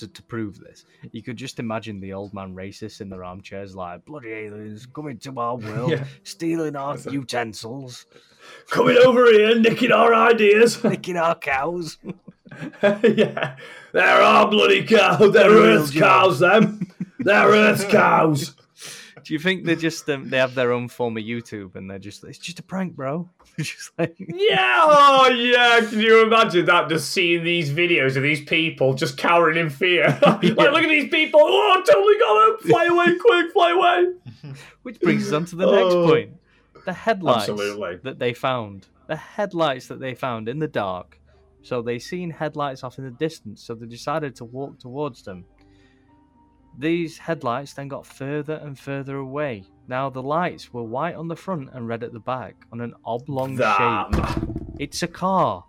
to, 0.01 0.09
to 0.09 0.23
prove 0.25 0.59
this, 0.59 0.85
you 1.13 1.23
could 1.23 1.37
just 1.37 1.59
imagine 1.59 2.01
the 2.01 2.13
old 2.13 2.35
man 2.35 2.55
racist 2.55 3.01
in 3.01 3.09
their 3.09 3.25
armchairs 3.25 3.75
like 3.75 4.05
bloody 4.05 4.31
aliens 4.31 4.87
coming 4.87 5.17
to 5.19 5.39
our 5.39 5.57
world, 5.57 5.91
Yeah. 5.93 6.05
stealing 6.25 6.77
our 6.77 6.99
utensils, 7.11 8.07
Coming 8.71 8.97
over 9.05 9.27
here, 9.31 9.55
nicking 9.59 9.93
our 9.93 10.15
ideas. 10.15 10.83
nicking 10.85 11.17
our 11.17 11.35
cows. 11.35 11.99
yeah. 12.83 13.57
There 13.93 14.07
are 14.07 14.23
our 14.23 14.51
bloody 14.51 14.85
cows. 14.85 15.33
They're 15.33 15.51
Earth's 15.51 15.91
job. 15.93 16.03
cows, 16.03 16.39
them. 16.41 16.91
They're 17.19 17.49
Earth's 17.49 17.85
cows. 17.91 18.55
Do 19.25 19.35
you 19.35 19.41
think 19.41 19.65
they 19.65 19.77
just 19.77 20.09
um, 20.11 20.29
they 20.29 20.39
have 20.39 20.55
their 20.55 20.73
own 20.73 20.89
form 20.89 21.17
of 21.17 21.23
YouTube 21.25 21.75
and 21.77 21.91
they're 21.91 21.99
just 21.99 22.25
it's 22.25 22.39
just 22.39 22.59
a 22.59 22.63
prank, 22.63 22.95
bro? 22.95 23.29
just 23.59 23.93
like 23.99 24.15
Yeah, 24.19 24.57
oh 24.85 25.29
yeah. 25.29 25.81
Can 25.89 26.01
you 26.01 26.23
imagine 26.25 26.65
that? 26.67 26.89
Just 26.89 27.11
seeing 27.11 27.45
these 27.45 27.71
videos 27.71 28.17
of 28.17 28.23
these 28.23 28.43
people 28.45 28.95
just 28.95 29.17
cowering 29.17 29.57
in 29.59 29.71
fear. 29.71 30.19
like, 30.27 30.43
look 30.43 30.83
at 30.83 30.89
these 30.89 31.11
people. 31.11 31.41
Oh, 31.43 31.73
I 31.79 31.91
totally 31.93 32.19
got 32.19 32.59
them. 32.61 32.69
Fly 32.71 32.85
away, 32.87 33.19
quick, 33.19 33.53
fly 33.53 33.71
away. 33.73 34.55
Which 34.83 35.01
brings 35.01 35.27
us 35.29 35.33
on 35.33 35.45
to 35.47 35.57
the 35.57 35.67
next 35.71 35.95
Oh. 35.95 36.07
point. 36.09 36.33
The 36.87 36.93
headlights 36.93 37.49
Absolutely. 37.49 37.97
that 38.05 38.19
they 38.19 38.33
found. 38.33 38.87
The 39.07 39.17
headlights 39.17 39.89
that 39.89 40.01
they 40.01 40.15
found 40.15 40.49
in 40.49 40.59
the 40.59 40.69
dark. 40.69 41.19
So 41.63 41.83
they 41.83 41.99
seen 41.99 42.31
headlights 42.31 42.83
off 42.85 42.97
in 42.99 43.05
the 43.05 43.11
distance, 43.11 43.63
so 43.63 43.75
they 43.75 43.85
decided 43.87 44.35
to 44.37 44.47
walk 44.47 44.79
towards 44.79 45.23
them. 45.23 45.45
These 46.79 47.19
headlights 47.19 47.75
then 47.75 47.89
got 47.89 48.07
further 48.07 48.55
and 48.55 48.79
further 48.79 49.17
away. 49.17 49.65
Now 49.89 50.09
the 50.09 50.23
lights 50.23 50.73
were 50.73 50.83
white 50.83 51.15
on 51.15 51.29
the 51.29 51.37
front 51.37 51.71
and 51.73 51.89
red 51.89 52.03
at 52.03 52.13
the 52.13 52.21
back 52.21 52.55
on 52.73 52.81
an 52.81 52.95
oblong 53.05 53.59
shape. 53.59 54.55
It's 54.79 55.03
a 55.03 55.09
car. 55.09 55.65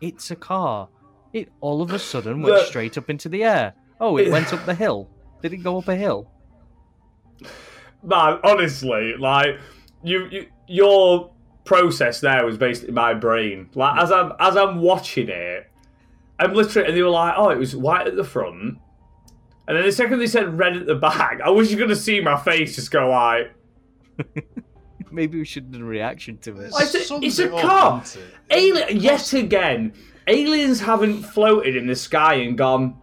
It's 0.00 0.30
a 0.30 0.36
car. 0.36 0.88
It 1.32 1.50
all 1.60 1.80
of 1.80 1.92
a 1.92 1.98
sudden 1.98 2.42
went 2.42 2.66
straight 2.66 2.98
up 2.98 3.08
into 3.08 3.28
the 3.28 3.42
air. 3.42 3.74
Oh, 4.00 4.16
it 4.18 4.30
went 4.30 4.52
up 4.52 4.64
the 4.66 4.74
hill. 4.74 5.08
Did 5.40 5.54
it 5.54 5.58
go 5.58 5.78
up 5.78 5.88
a 5.88 5.96
hill? 5.96 6.30
Man, 8.02 8.38
honestly, 8.44 9.14
like 9.18 9.58
you, 10.02 10.26
you 10.26 10.46
your 10.66 11.32
process 11.64 12.20
there 12.20 12.44
was 12.44 12.58
basically 12.58 12.92
my 12.92 13.14
brain. 13.14 13.70
Like 13.74 14.00
as 14.00 14.12
I'm 14.12 14.32
as 14.38 14.56
I'm 14.56 14.80
watching 14.80 15.28
it, 15.28 15.70
I'm 16.38 16.52
literally 16.52 16.88
and 16.88 16.96
they 16.96 17.02
were 17.02 17.10
like, 17.10 17.34
oh, 17.36 17.50
it 17.50 17.58
was 17.58 17.74
white 17.74 18.06
at 18.06 18.16
the 18.16 18.24
front. 18.24 18.78
And 19.68 19.76
then 19.76 19.84
the 19.84 19.92
second 19.92 20.18
they 20.18 20.26
said 20.26 20.58
red 20.58 20.76
at 20.76 20.86
the 20.86 20.94
back, 20.96 21.40
I 21.44 21.50
wish 21.50 21.70
you 21.70 21.76
could 21.76 21.90
have 21.90 21.98
seen 21.98 22.24
my 22.24 22.36
face 22.38 22.74
just 22.76 22.90
go 22.90 23.10
like 23.10 23.52
Maybe 25.10 25.38
we 25.38 25.44
should 25.44 25.70
do 25.70 25.80
a 25.80 25.84
reaction 25.84 26.38
to 26.38 26.58
it. 26.60 26.72
It's 26.74 26.94
a- 26.94 27.00
Sums 27.04 27.24
it's 27.24 27.38
a 27.38 27.48
car. 27.48 28.00
doesn't 28.00 28.22
it? 28.22 28.34
Alien 28.50 29.00
yet 29.00 29.32
again. 29.34 29.92
Aliens 30.26 30.80
haven't 30.80 31.22
floated 31.22 31.76
in 31.76 31.86
the 31.86 31.94
sky 31.96 32.34
and 32.34 32.56
gone 32.56 32.96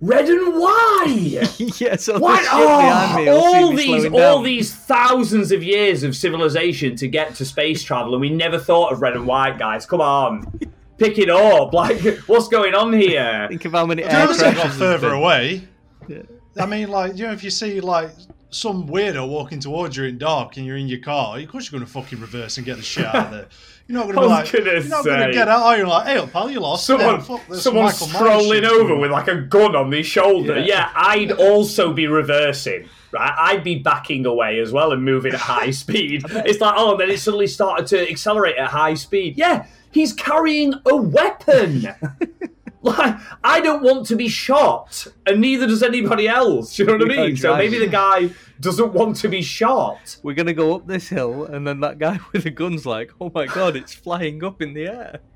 red 0.00 0.28
and 0.28 0.54
white. 0.54 1.48
yeah, 1.80 1.96
so 1.96 2.18
Why? 2.18 2.36
the 2.36 3.16
shit 3.16 3.24
me 3.24 3.28
all 3.30 3.72
these, 3.72 4.04
all 4.06 4.10
down. 4.36 4.44
these 4.44 4.74
thousands 4.74 5.50
of 5.52 5.62
years 5.64 6.02
of 6.02 6.14
civilization 6.14 6.94
to 6.96 7.08
get 7.08 7.34
to 7.36 7.44
space 7.44 7.82
travel, 7.82 8.12
and 8.14 8.20
we 8.20 8.30
never 8.30 8.58
thought 8.58 8.92
of 8.92 9.00
red 9.02 9.14
and 9.14 9.26
white, 9.26 9.58
guys. 9.58 9.86
Come 9.86 10.00
on, 10.00 10.60
pick 11.02 11.18
it 11.18 11.28
up. 11.30 11.72
Like, 11.82 12.00
what's 12.26 12.48
going 12.48 12.74
on 12.74 12.92
here? 12.92 13.46
Think 13.48 13.64
of 13.64 13.72
how 13.72 13.86
many 13.86 14.02
Do 14.02 14.08
you 14.08 14.12
know 14.14 14.20
air 14.20 14.30
if 14.30 14.36
they 14.38 14.52
got 14.54 14.70
further 14.72 15.08
been. 15.10 15.18
away? 15.18 15.68
Yeah. 16.08 16.22
I 16.58 16.66
mean, 16.66 16.88
like, 16.88 17.16
you 17.16 17.26
know, 17.26 17.32
if 17.32 17.42
you 17.42 17.50
see 17.50 17.80
like 17.80 18.10
some 18.50 18.86
weirdo 18.88 19.26
walking 19.28 19.58
towards 19.58 19.96
you 19.96 20.04
in 20.04 20.18
dark 20.18 20.56
and 20.58 20.66
you're 20.66 20.76
in 20.76 20.86
your 20.88 21.00
car, 21.00 21.38
of 21.38 21.48
course 21.48 21.70
you're 21.70 21.78
going 21.78 21.86
to 21.86 21.92
fucking 21.92 22.20
reverse 22.20 22.56
and 22.58 22.66
get 22.66 22.76
the 22.76 22.82
shit 22.82 23.06
out 23.06 23.14
of 23.26 23.30
there. 23.30 23.46
You're 23.88 23.98
not 23.98 24.02
going 24.12 24.16
to 24.16 24.20
be 24.20 24.26
like, 24.26 24.52
gonna 24.52 24.64
you're 24.80 24.84
not 24.88 25.04
going 25.04 25.26
to 25.28 25.32
get 25.32 25.48
out. 25.48 25.78
You're 25.78 25.86
like, 25.86 26.06
hey, 26.06 26.26
pal, 26.26 26.50
you 26.50 26.60
lost. 26.60 26.86
Someone, 26.86 27.16
Yeah, 27.16 27.20
fuck, 27.22 27.40
there's 27.48 27.62
someone 27.62 27.84
Michael 27.86 28.06
strolling 28.06 28.64
over 28.64 28.96
with 28.96 29.10
like 29.10 29.28
a 29.28 29.40
gun 29.40 29.74
on 29.74 29.90
their 29.90 30.04
shoulder. 30.04 30.58
Yeah. 30.58 30.66
Yeah. 30.66 30.92
I'd 30.94 31.32
also 31.32 31.92
be 31.92 32.06
reversing. 32.06 32.88
Right, 33.12 33.34
I'd 33.38 33.62
be 33.64 33.78
backing 33.78 34.24
away 34.24 34.58
as 34.60 34.72
well 34.72 34.92
and 34.92 35.04
moving 35.04 35.34
at 35.34 35.40
high 35.40 35.70
speed. 35.82 36.22
It's 36.30 36.60
like, 36.60 36.74
oh, 36.76 36.92
and 36.92 37.00
then 37.00 37.10
it 37.10 37.18
suddenly 37.20 37.46
started 37.46 37.86
to 37.88 38.10
accelerate 38.10 38.56
at 38.56 38.68
high 38.68 38.94
speed. 38.94 39.36
Yeah, 39.36 39.66
he's 39.92 40.12
carrying 40.12 40.74
a 40.86 40.96
weapon. 40.96 41.86
like, 42.82 43.16
I 43.44 43.60
don't 43.60 43.82
want 43.82 44.06
to 44.06 44.16
be 44.16 44.28
shot, 44.28 45.06
and 45.26 45.40
neither 45.40 45.66
does 45.66 45.82
anybody 45.82 46.26
else. 46.26 46.74
Do 46.76 46.82
you 46.82 46.86
know 46.88 47.04
what 47.04 47.12
I 47.12 47.26
mean? 47.28 47.36
So 47.36 47.56
maybe 47.56 47.78
the 47.78 47.86
guy 47.86 48.30
doesn't 48.60 48.92
want 48.92 49.16
to 49.16 49.28
be 49.28 49.42
shot. 49.42 50.16
We're 50.22 50.34
gonna 50.34 50.54
go 50.54 50.74
up 50.74 50.86
this 50.86 51.08
hill, 51.08 51.44
and 51.44 51.66
then 51.66 51.80
that 51.80 51.98
guy 51.98 52.18
with 52.32 52.44
the 52.44 52.50
gun's 52.50 52.84
like, 52.84 53.12
"Oh 53.20 53.30
my 53.34 53.46
god, 53.46 53.76
it's 53.76 53.94
flying 53.94 54.42
up 54.42 54.60
in 54.60 54.74
the 54.74 54.86
air!" 54.86 55.20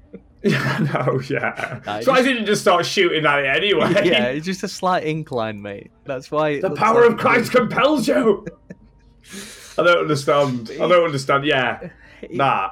Yeah, 0.42 0.78
no, 0.94 1.20
yeah. 1.28 1.80
Nah, 1.84 2.00
so 2.00 2.12
I 2.12 2.22
didn't 2.22 2.46
just 2.46 2.60
start 2.60 2.86
shooting 2.86 3.26
at 3.26 3.40
it 3.40 3.46
anyway. 3.46 3.90
yeah, 4.04 4.26
it's 4.26 4.46
just 4.46 4.62
a 4.62 4.68
slight 4.68 5.02
incline, 5.02 5.60
mate. 5.60 5.90
That's 6.04 6.30
why 6.30 6.60
The 6.60 6.70
power 6.70 7.02
like 7.02 7.12
of 7.12 7.18
Christ 7.18 7.50
compels 7.50 8.06
you. 8.06 8.46
I 9.76 9.82
don't 9.82 9.98
understand. 9.98 10.70
I 10.74 10.86
don't 10.86 11.04
understand. 11.04 11.46
Yeah, 11.46 11.88
nah. 12.30 12.70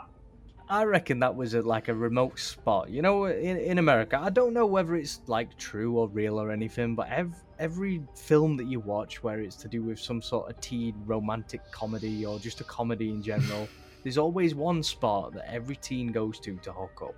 I 0.69 0.85
reckon 0.85 1.19
that 1.21 1.35
was 1.35 1.55
a, 1.55 1.63
like 1.63 1.89
a 1.89 1.95
remote 1.95 2.39
spot. 2.39 2.91
You 2.91 3.03
know, 3.03 3.27
in, 3.27 3.59
in 3.59 3.79
America, 3.79 4.19
I 4.21 4.31
don't 4.31 4.55
know 4.55 4.67
whether 4.67 4.95
it's 4.95 5.21
like 5.27 5.57
true 5.59 5.99
or 5.99 6.09
real 6.09 6.41
or 6.41 6.51
anything, 6.51 6.95
but 6.95 7.09
every, 7.09 7.35
every 7.59 8.03
film 8.15 8.57
that 8.57 8.67
you 8.67 8.81
watch 8.81 9.23
where 9.23 9.41
it's 9.41 9.57
to 9.57 9.69
do 9.69 9.83
with 9.83 9.99
some 9.99 10.23
sort 10.23 10.51
of 10.51 10.61
teen 10.61 10.95
romantic 11.05 11.61
comedy 11.71 12.25
or 12.25 12.39
just 12.39 12.61
a 12.61 12.65
comedy 12.65 13.11
in 13.11 13.23
general, 13.23 13.69
there's 14.03 14.19
always 14.19 14.55
one 14.55 14.83
spot 14.83 15.35
that 15.35 15.53
every 15.53 15.77
teen 15.77 16.13
goes 16.13 16.41
to 16.41 16.57
to 16.57 16.73
hook 16.73 17.01
up. 17.03 17.15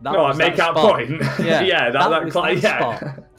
That 0.00 0.12
No, 0.12 0.24
I 0.24 0.34
make 0.34 0.56
that 0.56 0.74
point. 0.74 1.10
Yeah, 1.38 1.62
Yeah, 1.62 1.90
that, 1.90 2.08
that 2.08 2.32
that, 2.32 2.32
that 2.32 2.62
yeah. 2.62 2.98
spot. 2.98 3.24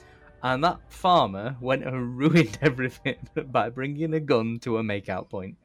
And 0.46 0.62
that 0.66 0.80
farmer 0.90 1.56
went 1.62 1.86
and 1.86 2.18
ruined 2.18 2.58
everything 2.62 3.16
by 3.48 3.70
bringing 3.70 4.14
a 4.14 4.20
gun 4.20 4.60
to 4.64 4.78
a 4.78 4.84
makeout 4.84 5.30
point. 5.30 5.56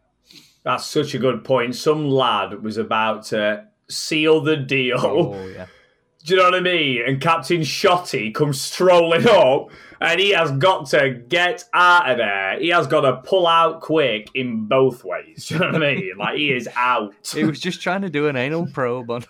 That's 0.69 0.85
such 0.85 1.15
a 1.15 1.19
good 1.19 1.45
point. 1.45 1.75
Some 1.77 2.11
lad 2.11 2.63
was 2.63 2.77
about 2.77 3.23
to 3.29 3.65
seal 3.89 4.43
the 4.43 4.55
deal. 4.55 4.99
Oh 5.01 5.47
yeah. 5.47 5.65
Do 6.27 6.35
you 6.35 6.41
know 6.41 6.45
what 6.45 6.57
I 6.57 6.61
mean? 6.61 7.03
And 7.07 7.23
Captain 7.23 7.63
Shotty 7.63 8.35
comes 8.35 8.61
strolling 8.61 9.27
up, 9.27 9.71
and 9.99 10.21
he 10.21 10.33
has 10.33 10.51
got 10.51 10.85
to 10.91 11.09
get 11.27 11.65
out 11.73 12.11
of 12.11 12.19
there. 12.19 12.61
He 12.61 12.69
has 12.69 12.87
got 12.87 13.01
to 13.01 13.17
pull 13.27 13.47
out 13.47 13.81
quick 13.81 14.29
in 14.35 14.67
both 14.67 15.05
ways. 15.05 15.47
Do 15.49 15.55
you 15.55 15.61
know 15.61 15.67
what 15.73 15.83
I 15.83 15.95
mean? 15.95 16.13
Like 16.19 16.37
he 16.37 16.53
is 16.53 16.69
out. 16.77 17.15
He 17.33 17.45
was 17.45 17.61
just 17.61 17.81
trying 17.81 18.03
to 18.03 18.11
do 18.11 18.29
an 18.29 18.37
anal 18.37 18.67
probe 18.75 19.11
on. 19.11 19.25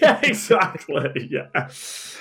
yeah, 0.00 0.18
exactly. 0.24 1.28
Yeah, 1.30 1.70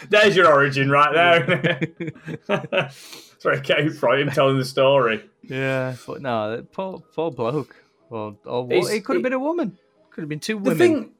there's 0.09 0.35
your 0.35 0.47
origin 0.53 0.91
right 0.91 1.11
there. 1.11 2.21
That's 2.45 3.43
where 3.43 3.55
it 3.55 3.63
came 3.63 3.89
from. 3.89 4.19
Him 4.19 4.29
telling 4.29 4.59
the 4.59 4.65
story. 4.65 5.27
yeah, 5.41 5.95
but 6.05 6.21
no, 6.21 6.63
poor 6.71 7.01
poor 7.15 7.31
bloke. 7.31 7.75
Or, 8.11 8.35
or 8.45 8.67
it 8.71 9.03
could 9.05 9.15
have 9.15 9.21
it- 9.21 9.23
been 9.23 9.33
a 9.33 9.39
woman. 9.39 9.77
Could 10.11 10.21
have 10.21 10.29
been 10.29 10.39
two 10.41 10.55
The 10.55 10.61
women. 10.71 10.77
thing, 10.77 11.11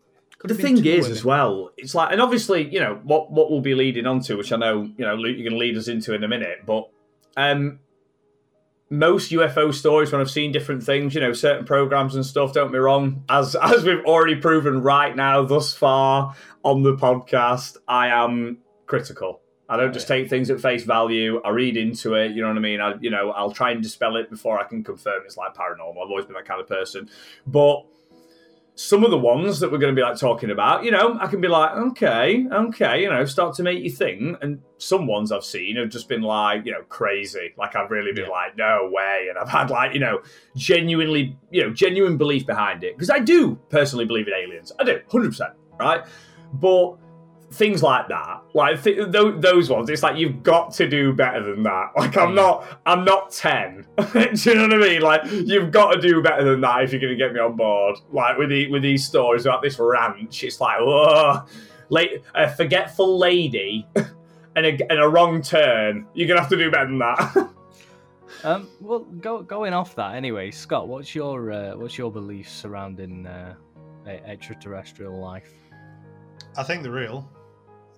the 0.44 0.54
thing 0.54 0.78
is 0.86 1.04
women. 1.06 1.12
as 1.12 1.24
well. 1.26 1.72
It's 1.78 1.96
like, 1.96 2.12
and 2.12 2.22
obviously, 2.22 2.68
you 2.72 2.80
know 2.80 3.00
what 3.04 3.32
what 3.32 3.50
we'll 3.50 3.62
be 3.62 3.74
leading 3.76 4.06
on 4.06 4.20
to, 4.22 4.36
which 4.36 4.52
I 4.52 4.58
know 4.58 4.82
you 4.98 5.06
know 5.06 5.16
Luke, 5.16 5.38
you're 5.38 5.50
going 5.50 5.60
to 5.60 5.66
lead 5.66 5.78
us 5.78 5.88
into 5.88 6.14
in 6.14 6.24
a 6.24 6.28
minute. 6.28 6.60
But 6.66 6.90
um, 7.38 7.80
most 8.90 9.32
UFO 9.32 9.74
stories, 9.74 10.12
when 10.12 10.20
I've 10.20 10.30
seen 10.32 10.52
different 10.52 10.84
things, 10.84 11.16
you 11.16 11.22
know, 11.22 11.32
certain 11.34 11.66
programs 11.66 12.16
and 12.16 12.26
stuff. 12.26 12.54
Don't 12.54 12.72
be 12.72 12.78
wrong, 12.80 13.24
as 13.30 13.56
as 13.62 13.84
we've 13.84 14.04
already 14.06 14.36
proven 14.36 14.82
right 14.82 15.16
now 15.16 15.44
thus 15.46 15.74
far 15.74 16.36
on 16.64 16.84
the 16.84 16.96
podcast, 16.96 17.78
I 17.88 18.08
am 18.08 18.58
critical. 18.88 19.41
I 19.72 19.78
don't 19.78 19.94
just 19.94 20.08
take 20.08 20.30
things 20.30 20.50
at 20.50 20.60
face 20.60 20.84
value. 20.84 21.42
I 21.46 21.50
read 21.50 21.78
into 21.78 22.16
it. 22.16 22.32
You 22.32 22.42
know 22.42 22.50
what 22.50 22.58
I 22.58 22.60
mean? 22.60 22.82
I, 22.82 22.96
you 23.00 23.10
know, 23.10 23.32
I'll 23.32 23.54
try 23.54 23.72
and 23.72 23.82
dispel 23.82 24.18
it 24.18 24.30
before 24.30 24.60
I 24.60 24.66
can 24.66 24.84
confirm 24.84 25.22
it's 25.26 25.38
like 25.38 25.54
paranormal. 25.56 25.92
I've 25.92 26.10
always 26.10 26.26
been 26.26 26.34
that 26.36 26.46
kind 26.46 26.60
of 26.60 26.68
person. 26.68 27.10
But 27.48 27.86
some 28.76 29.06
of 29.06 29.12
the 29.12 29.18
ones 29.18 29.62
that 29.62 29.72
we're 29.72 29.78
going 29.78 29.96
to 29.96 30.00
be 30.00 30.04
like 30.04 30.18
talking 30.18 30.50
about, 30.50 30.84
you 30.84 30.92
know, 30.92 31.18
I 31.22 31.28
can 31.28 31.40
be 31.40 31.48
like, 31.48 31.72
okay, 31.72 32.46
okay, 32.52 33.02
you 33.02 33.10
know, 33.10 33.24
start 33.24 33.56
to 33.56 33.64
make 33.64 33.82
you 33.82 33.90
think. 33.90 34.38
And 34.42 34.62
some 34.78 35.08
ones 35.08 35.32
I've 35.32 35.46
seen 35.46 35.78
have 35.78 35.90
just 35.90 36.10
been 36.10 36.22
like, 36.22 36.66
you 36.66 36.74
know, 36.74 36.82
crazy. 36.90 37.54
Like 37.58 37.76
I've 37.78 37.92
really 37.92 38.12
been 38.12 38.26
Yeah. 38.26 38.32
like, 38.32 38.58
no 38.58 38.90
way. 38.92 39.28
And 39.30 39.38
I've 39.38 39.50
had 39.50 39.70
like, 39.70 39.94
you 39.94 40.00
know, 40.02 40.22
genuinely, 40.56 41.38
you 41.50 41.64
know, 41.64 41.72
genuine 41.72 42.18
belief 42.18 42.46
behind 42.46 42.84
it 42.84 42.96
because 42.98 43.10
I 43.10 43.20
do 43.20 43.56
personally 43.70 44.06
believe 44.06 44.28
in 44.28 44.34
aliens. 44.34 44.74
I 44.80 44.84
do, 44.84 45.00
hundred 45.10 45.30
percent, 45.30 45.54
right? 45.80 46.04
But 46.54 46.98
things 47.52 47.84
like 47.84 48.08
that, 48.08 48.42
like 48.54 48.82
th- 48.82 49.12
th- 49.12 49.36
those 49.38 49.70
ones, 49.70 49.90
it's 49.90 50.04
like 50.04 50.18
you've 50.18 50.42
got 50.42 50.74
to 50.74 50.88
do 50.88 51.14
better 51.14 51.44
than 51.44 51.64
that. 51.64 51.92
Like 52.02 52.18
I'm 52.18 52.34
not, 52.34 52.66
I'm 52.86 53.06
not 53.06 53.32
ten. 53.32 53.86
do 54.14 54.30
you 54.44 54.56
know 54.56 54.64
what 54.64 54.74
I 54.74 54.78
mean? 54.78 55.02
Like 55.02 55.22
you've 55.32 55.72
got 55.72 55.94
to 55.94 56.02
do 56.02 56.22
better 56.22 56.44
than 56.44 56.62
that 56.62 56.84
if 56.84 56.92
you're 56.92 57.02
going 57.02 57.18
to 57.18 57.18
get 57.18 57.34
me 57.34 57.40
on 57.40 57.56
board. 57.56 57.98
Like 58.12 58.38
with 58.38 58.50
the 58.50 58.70
with 58.72 58.82
these 58.82 59.06
stories 59.06 59.46
about 59.46 59.62
this 59.62 59.78
ranch, 59.78 60.44
it's 60.44 60.60
like, 60.60 60.78
oh, 60.80 61.46
late, 61.90 62.24
a 62.34 62.50
forgetful 62.50 63.18
lady 63.20 63.88
and 64.56 64.66
a, 64.66 64.92
and 64.92 65.00
a 65.00 65.08
wrong 65.08 65.42
turn. 65.42 66.08
You're 66.14 66.28
gonna 66.28 66.40
have 66.40 66.50
to 66.50 66.58
do 66.58 66.72
better 66.72 66.88
than 66.88 67.00
that. 67.00 67.50
Um, 68.44 68.70
well, 68.80 69.00
go, 69.00 69.44
going 69.44 69.74
off 69.74 69.94
that 69.96 70.16
anyway, 70.16 70.50
Scott. 70.50 70.88
What's 70.88 71.14
your 71.14 71.52
uh, 71.52 71.76
what's 71.76 71.98
your 71.98 72.12
beliefs 72.12 72.52
surrounding 72.52 73.28
uh, 73.28 73.54
extraterrestrial 74.08 75.20
life? 75.20 75.54
I 76.58 76.64
think 76.64 76.84
they're 76.84 76.92
real. 76.92 77.30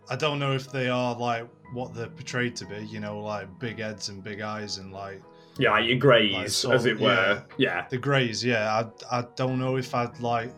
I 0.10 0.16
don't 0.16 0.40
know 0.40 0.54
if 0.54 0.72
they 0.72 0.90
are 0.90 1.16
like 1.16 1.48
what 1.74 1.94
they're 1.94 2.08
portrayed 2.08 2.56
to 2.58 2.66
be. 2.66 2.86
You 2.86 3.00
know, 3.00 3.20
like 3.20 3.48
big 3.60 3.80
heads 3.80 4.10
and 4.10 4.24
big 4.24 4.42
eyes 4.42 4.78
and 4.78 4.92
like 4.92 5.22
yeah, 5.58 5.72
like 5.72 5.88
your 5.88 5.98
greys, 5.98 6.66
Like 6.66 6.76
as 6.76 6.86
it 6.86 7.00
were. 7.00 7.44
Yeah. 7.58 7.86
the 7.90 7.98
greys. 7.98 8.44
Yeah, 8.44 8.90
I 9.12 9.20
I 9.20 9.26
don't 9.36 9.60
know 9.60 9.78
if 9.78 9.94
I'd 9.96 10.20
like 10.20 10.52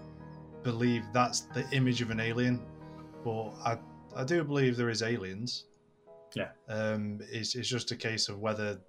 believe 0.64 1.04
that's 1.14 1.42
the 1.42 1.68
image 1.72 2.02
of 2.02 2.10
an 2.12 2.20
alien, 2.20 2.62
but 3.24 3.52
I 3.64 3.78
I 4.16 4.24
do 4.24 4.44
believe 4.44 4.78
there 4.78 4.90
is 4.90 5.04
aliens. 5.04 5.66
Yeah. 6.34 6.50
Um, 6.68 7.20
it's 7.32 7.56
it's 7.56 7.68
just 7.68 7.92
a 7.92 7.96
case 7.96 8.30
of 8.30 8.40
whether 8.40 8.80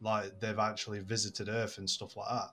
like 0.00 0.38
they've 0.40 0.58
actually 0.58 1.00
visited 1.00 1.48
Earth 1.48 1.78
and 1.78 1.88
stuff 1.88 2.16
like 2.16 2.28
that. 2.28 2.50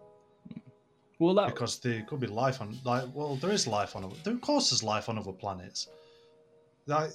Well, 1.19 1.35
that 1.35 1.47
because 1.49 1.79
there 1.79 2.01
could 2.03 2.19
be 2.19 2.27
life 2.27 2.61
on 2.61 2.79
like 2.83 3.03
well 3.13 3.35
there 3.35 3.51
is 3.51 3.67
life 3.67 3.95
on 3.95 4.03
other 4.03 4.15
there, 4.23 4.33
of 4.33 4.41
course 4.41 4.71
there's 4.71 4.81
life 4.81 5.07
on 5.09 5.19
other 5.19 5.31
planets 5.31 5.87
like 6.87 7.11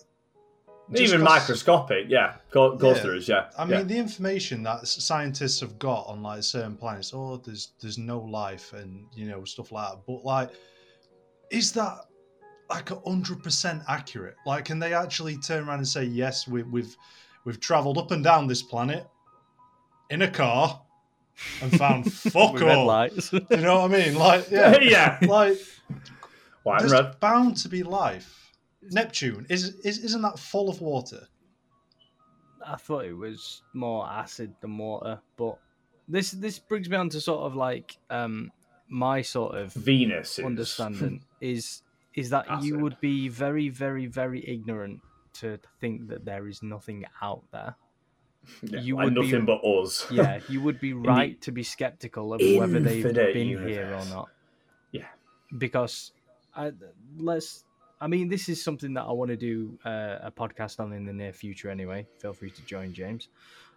just 0.91 1.03
Even 1.03 1.21
'cause- 1.27 1.41
microscopic, 1.41 2.07
yeah. 2.09 2.37
Go, 2.51 2.77
goes 2.77 2.97
Yeah. 2.97 3.03
through 3.03 3.19
us, 3.19 3.29
yeah. 3.29 3.51
i 3.59 3.65
mean 3.65 3.79
yeah. 3.79 3.83
the 3.83 3.99
information 3.99 4.63
that 4.63 4.87
scientists 4.87 5.61
have 5.61 5.79
got 5.79 6.07
on 6.07 6.23
like 6.23 6.43
certain 6.43 6.77
planets 6.77 7.13
oh 7.15 7.37
there's 7.39 7.73
there's 7.81 7.99
no 7.99 8.21
life 8.21 8.73
and 8.73 9.05
you 9.15 9.27
know 9.29 9.45
stuff 9.45 9.73
like 9.73 9.89
that 9.91 9.99
but 10.07 10.25
like 10.25 10.51
is 11.51 11.73
that 11.73 11.99
like 12.71 12.91
a 12.91 13.01
hundred 13.01 13.43
percent 13.43 13.83
accurate 13.89 14.37
like 14.47 14.65
can 14.65 14.79
they 14.79 14.95
actually 14.95 15.37
turn 15.39 15.69
around 15.69 15.79
and 15.79 15.89
say 15.89 16.05
yes 16.05 16.47
we, 16.49 16.63
we've 16.65 16.97
we've 17.45 17.61
traveled 17.61 17.99
up 17.99 18.11
and 18.13 18.23
down 18.25 18.47
this 18.47 18.63
planet 18.63 19.07
in 20.11 20.23
a 20.23 20.31
car 20.31 20.81
and 21.63 21.77
found 21.79 22.13
fuck 22.33 22.55
with 22.55 22.63
red 22.63 22.77
all 22.79 22.87
lights. 22.87 23.33
you 23.33 23.41
know 23.59 23.81
what 23.83 23.91
i 23.93 24.05
mean 24.05 24.15
like 24.17 24.49
yeah 24.51 24.79
yeah. 24.81 25.19
like 25.23 25.59
White 26.63 26.83
and 26.83 26.91
There's 26.91 27.01
red. 27.01 27.21
bound 27.21 27.57
to 27.59 27.69
be 27.69 27.85
life. 27.85 28.46
Neptune 28.91 29.47
is, 29.49 29.75
is 29.81 29.99
isn't 29.99 30.23
that 30.23 30.39
full 30.39 30.69
of 30.69 30.81
water? 30.81 31.27
I 32.67 32.77
thought 32.77 33.05
it 33.05 33.17
was 33.17 33.63
more 33.75 34.09
acid 34.09 34.55
than 34.61 34.77
water, 34.79 35.21
but 35.37 35.59
this 36.09 36.31
this 36.33 36.59
brings 36.59 36.89
me 36.89 36.97
on 36.97 37.09
to 37.11 37.21
sort 37.21 37.41
of 37.41 37.55
like 37.55 37.97
um 38.11 38.51
my 38.89 39.23
sort 39.23 39.57
of 39.57 39.73
Venus 39.73 40.39
understanding 40.51 41.25
is 41.41 41.83
is 42.15 42.31
that 42.31 42.63
you 42.63 42.79
would 42.79 42.99
be 43.01 43.29
very 43.29 43.69
very 43.69 44.07
very 44.07 44.47
ignorant 44.49 45.01
to 45.35 45.59
think 45.81 46.09
that 46.09 46.25
there 46.25 46.49
is 46.49 46.63
nothing 46.63 47.05
out 47.21 47.43
there. 47.53 47.77
Yeah, 48.63 48.81
you 48.81 48.97
like 48.97 49.05
would 49.07 49.15
be- 49.15 49.23
nothing 49.23 49.45
but 49.45 49.65
us. 49.65 50.07
Yeah, 50.11 50.41
you 50.49 50.61
would 50.63 50.81
be 50.81 50.93
right 51.15 51.41
to 51.43 51.53
be 51.53 51.63
skeptical 51.63 52.33
of 52.33 52.41
whether 52.41 52.81
they've 52.81 53.05
infinite 53.05 53.35
been 53.35 53.69
here 53.69 53.89
or 53.93 54.05
not. 54.07 54.29
Yeah. 54.93 55.07
because 55.59 56.13
I, 56.55 56.73
let's. 57.19 57.65
I 58.01 58.07
mean, 58.09 58.29
this 58.29 58.49
is 58.49 58.63
something 58.63 58.93
that 58.95 59.03
I 59.05 59.13
want 59.13 59.31
to 59.31 59.37
do 59.37 59.79
uh, 59.85 60.19
a 60.23 60.31
podcast 60.31 60.81
on 60.81 60.93
in 60.93 61.05
the 61.07 61.13
near 61.13 61.33
future. 61.33 61.71
Anyway, 61.71 62.07
feel 62.19 62.33
free 62.35 62.51
to 62.51 62.63
join, 62.67 62.93
James. 62.93 63.29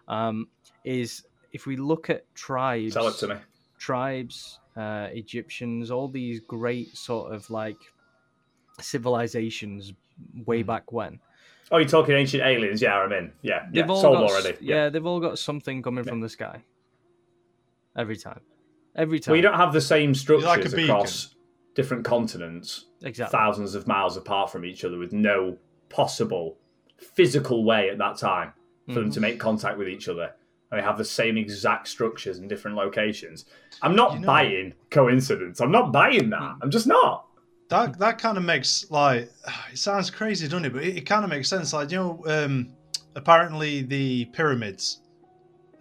Um, 0.08 0.48
is 0.84 1.24
if 1.54 1.66
we 1.66 1.78
look 1.78 2.10
at 2.10 2.24
tribes, 2.36 2.94
Tell 2.96 3.08
it 3.08 3.16
to 3.18 3.28
me. 3.30 3.36
tribes, 3.78 4.60
uh, 4.76 5.08
Egyptians, 5.12 5.90
all 5.92 6.08
these 6.10 6.42
great 6.42 6.96
sort 6.98 7.34
of 7.34 7.50
like 7.50 7.78
civilizations 8.80 9.94
way 10.46 10.63
Mhm. 10.63 10.67
back 10.67 10.91
when. 10.91 11.20
Oh, 11.72 11.78
you're 11.78 11.88
talking 11.88 12.15
ancient 12.15 12.43
aliens? 12.43 12.82
Yeah, 12.82 12.98
I'm 13.00 13.12
in. 13.13 13.32
Yeah, 13.41 13.63
yeah. 13.65 13.82
They've 13.82 13.89
all 13.89 14.02
Sold 14.02 14.17
got, 14.17 14.32
already. 14.32 14.58
Yeah. 14.60 14.89
they've 14.89 15.06
all 15.06 15.20
got 15.20 15.38
something 15.38 15.82
coming 15.82 16.04
Yeah. 16.04 16.10
from 16.10 16.22
the 16.22 16.30
sky. 16.30 16.63
Every 17.96 18.17
time, 18.17 18.41
every 18.96 19.20
time. 19.20 19.32
Well, 19.34 19.36
you 19.38 19.41
don't 19.43 19.56
have 19.58 19.74
the 19.74 19.82
same 19.82 20.13
structures 20.15 20.46
like 20.46 20.65
across 20.65 21.36
different 21.76 22.06
continents, 22.06 22.86
exactly. 23.04 23.38
thousands 23.38 23.76
of 23.76 23.88
miles 23.88 24.18
apart 24.18 24.52
from 24.52 24.66
each 24.66 24.84
other, 24.86 24.98
with 24.98 25.14
no 25.14 25.58
possible 25.90 26.58
physical 26.98 27.64
way 27.64 27.90
at 27.90 27.98
that 27.98 28.18
time 28.18 28.54
for 28.88 28.96
them 28.96 29.10
Mhm. 29.10 29.14
to 29.14 29.20
make 29.22 29.40
contact 29.40 29.78
with 29.78 29.88
each 29.88 30.08
other. 30.10 30.34
And 30.72 30.80
they 30.80 30.84
have 30.84 30.98
the 30.98 31.06
same 31.06 31.38
exact 31.38 31.88
structures 31.88 32.38
in 32.40 32.48
different 32.48 32.76
locations. 32.78 33.46
I'm 33.82 33.96
not 33.96 34.14
You 34.14 34.20
know- 34.20 34.28
buying 34.28 34.74
coincidence. 34.92 35.62
I'm 35.62 35.72
not 35.72 35.92
buying 35.92 36.30
that. 36.30 36.40
Hmm. 36.42 36.60
I'm 36.62 36.72
just 36.72 36.88
not. 36.88 37.26
That 37.70 37.98
that 38.00 38.18
kind 38.18 38.38
of 38.38 38.44
makes 38.44 38.90
like 38.92 39.32
it 39.72 39.78
sounds 39.78 40.10
crazy, 40.10 40.48
doesn't 40.48 40.66
it? 40.66 40.74
But 40.74 40.84
it, 40.84 40.98
it 40.98 41.02
kind 41.06 41.24
of 41.24 41.30
makes 41.30 41.48
sense. 41.50 41.72
Like 41.74 41.92
you 41.92 41.98
know, 41.98 42.24
um, 42.28 42.70
apparently 43.16 43.82
the 43.84 44.26
pyramids, 44.26 45.02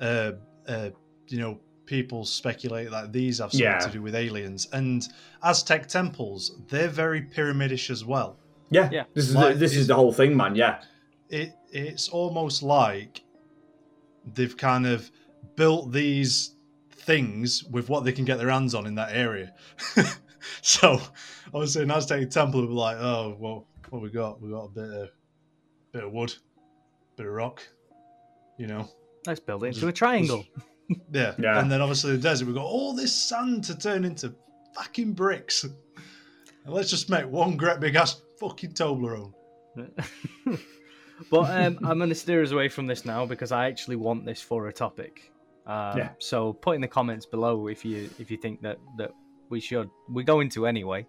uh, 0.01 0.33
uh, 0.67 0.91
you 1.29 1.39
know, 1.39 1.59
people 1.89 2.23
speculate 2.27 2.91
that 2.91 3.13
these 3.15 3.39
have 3.39 3.51
something 3.51 3.65
Yeah. 3.65 3.79
to 3.79 3.91
do 3.91 4.03
with 4.03 4.15
aliens, 4.15 4.69
and 4.73 5.09
Aztec 5.43 5.89
temples 5.89 6.53
they're 6.69 6.89
very 6.89 7.23
pyramidish 7.23 7.89
as 7.91 8.05
well. 8.05 8.37
Yeah, 8.71 8.91
Yeah. 8.93 9.05
This 9.15 9.29
is 9.31 9.35
Like, 9.35 9.55
the, 9.55 9.59
this 9.61 9.75
is 9.75 9.87
the 9.87 9.95
whole 9.95 10.13
thing, 10.13 10.37
man. 10.37 10.55
Yeah, 10.55 10.83
it 11.31 11.55
it's 11.71 12.09
almost 12.11 12.63
like 12.63 13.23
they've 14.35 14.57
kind 14.57 14.87
of 14.87 15.11
built 15.57 15.91
these 15.93 16.55
things 16.91 17.65
with 17.65 17.89
what 17.89 18.05
they 18.05 18.13
can 18.13 18.27
get 18.27 18.37
their 18.39 18.51
hands 18.51 18.75
on 18.75 18.87
in 18.87 18.95
that 18.97 19.13
area. 19.13 19.55
so 20.63 21.01
obviously 21.55 21.83
an 21.85 21.91
Aztec 21.91 22.29
temple 22.31 22.61
would 22.61 22.69
be 22.69 22.75
like, 22.75 22.99
oh 22.99 23.35
well, 23.39 23.67
what 23.89 24.03
we 24.03 24.11
got? 24.11 24.43
We 24.43 24.51
got 24.51 24.65
a 24.65 24.69
bit 24.69 24.91
of 24.91 25.09
bit 25.93 26.05
of 26.05 26.13
wood, 26.13 26.35
bit 27.17 27.27
of 27.27 27.33
rock, 27.33 27.67
you 28.59 28.67
know. 28.67 28.87
Let's 29.27 29.41
build 29.41 29.65
it 29.65 29.69
into 29.69 29.89
a 29.89 29.93
triangle. 29.93 30.45
Yeah. 31.13 31.35
Yeah. 31.39 31.61
And 31.61 31.71
then 31.71 31.81
obviously 31.81 32.13
the 32.13 32.19
desert, 32.19 32.47
we've 32.47 32.55
got 32.55 32.65
all 32.65 32.95
this 32.95 33.15
sand 33.15 33.65
to 33.65 33.77
turn 33.77 34.05
into 34.05 34.35
fucking 34.75 35.13
bricks. 35.13 35.65
And 35.65 35.75
let's 36.67 36.91
just 36.91 37.11
make 37.11 37.27
one 37.27 37.57
great 37.57 37.81
big 37.81 37.95
ass 37.95 38.21
fucking 38.41 38.73
Toblerone. 38.73 39.33
but 41.31 41.51
um, 41.51 41.79
I'm 41.85 41.99
going 41.99 42.09
to 42.09 42.15
steer 42.15 42.43
us 42.43 42.51
away 42.51 42.69
from 42.69 42.87
this 42.87 43.05
now 43.05 43.27
because 43.27 43.53
I 43.53 43.67
actually 43.67 43.97
want 43.97 44.25
this 44.25 44.41
for 44.41 44.69
a 44.69 44.73
topic. 44.73 45.33
Um, 45.67 45.99
Yeah. 45.99 46.11
So 46.19 46.53
put 46.55 46.75
in 46.75 46.81
the 46.81 46.89
comments 46.89 47.27
below 47.27 47.69
if 47.69 47.85
you 47.85 48.11
if 48.19 48.31
you 48.31 48.37
think 48.37 48.63
that 48.63 48.79
that 48.97 49.13
we 49.51 49.61
should. 49.61 49.91
We're 50.09 50.25
going 50.25 50.49
to 50.51 50.67
anyway. 50.67 51.07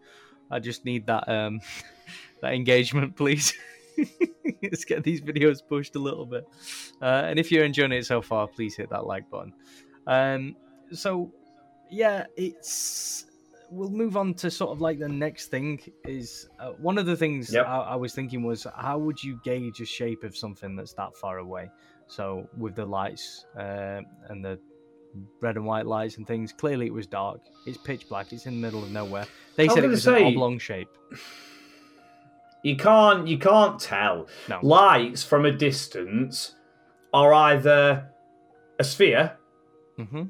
I 0.52 0.60
just 0.60 0.86
need 0.86 1.08
that 1.08 1.28
um 1.30 1.62
that 2.42 2.54
engagement, 2.54 3.16
please. 3.16 3.54
Let's 4.64 4.86
get 4.86 5.04
these 5.04 5.22
videos 5.22 5.60
pushed 5.68 5.96
a 5.96 6.00
little 6.00 6.26
bit. 6.26 6.48
Uh, 7.02 7.24
and 7.26 7.40
if 7.40 7.52
you're 7.52 7.64
enjoying 7.66 7.92
it 7.92 8.06
so 8.06 8.22
far, 8.22 8.48
please 8.48 8.76
hit 8.76 8.90
that 8.90 9.06
like 9.06 9.30
button. 9.30 9.54
Um, 10.08 10.56
so 10.92 11.32
yeah, 11.90 12.26
it's 12.38 13.26
we'll 13.72 13.90
move 13.90 14.18
on 14.18 14.34
to 14.34 14.50
sort 14.50 14.72
of 14.72 14.82
like 14.82 14.98
the 14.98 15.08
next 15.08 15.48
thing 15.52 15.80
is 16.06 16.50
uh, 16.60 16.72
one 16.72 16.98
of 16.98 17.06
the 17.06 17.16
things 17.16 17.54
Yep. 17.54 17.68
I, 17.68 17.78
I 17.80 17.96
was 17.96 18.14
thinking 18.14 18.44
was 18.44 18.66
how 18.76 18.98
would 18.98 19.24
you 19.24 19.40
gauge 19.44 19.80
a 19.82 19.86
shape 19.86 20.24
of 20.24 20.36
something 20.36 20.76
that's 20.76 20.94
that 20.94 21.16
far 21.16 21.38
away? 21.38 21.70
So 22.08 22.50
with 22.58 22.76
the 22.76 22.86
lights 22.86 23.46
uh, 23.58 24.02
and 24.30 24.44
the 24.44 24.60
red 25.42 25.56
and 25.56 25.66
white 25.66 25.86
lights 25.86 26.18
and 26.18 26.26
things, 26.26 26.52
clearly 26.52 26.88
it 26.88 26.94
was 26.94 27.06
dark. 27.06 27.42
It's 27.68 27.78
pitch 27.78 28.10
black. 28.10 28.34
It's 28.34 28.48
in 28.48 28.56
the 28.56 28.62
middle 28.62 28.84
of 28.84 28.90
nowhere. 28.92 29.28
They 29.56 29.70
I 29.70 29.74
said 29.74 29.84
it 29.84 29.88
was 29.88 30.06
an 30.08 30.16
say- 30.16 30.24
oblong 30.26 30.58
shape. 30.58 30.90
You 32.64 32.76
can't 32.76 33.28
you 33.28 33.38
can't 33.38 33.80
tell. 33.80 34.28
No. 34.48 34.60
Lights 34.62 35.24
from 35.24 35.46
a 35.46 35.52
distance 35.52 36.56
are 37.14 37.34
either 37.34 38.10
a 38.80 38.84
sphere 38.84 39.38
hmm 39.98 40.24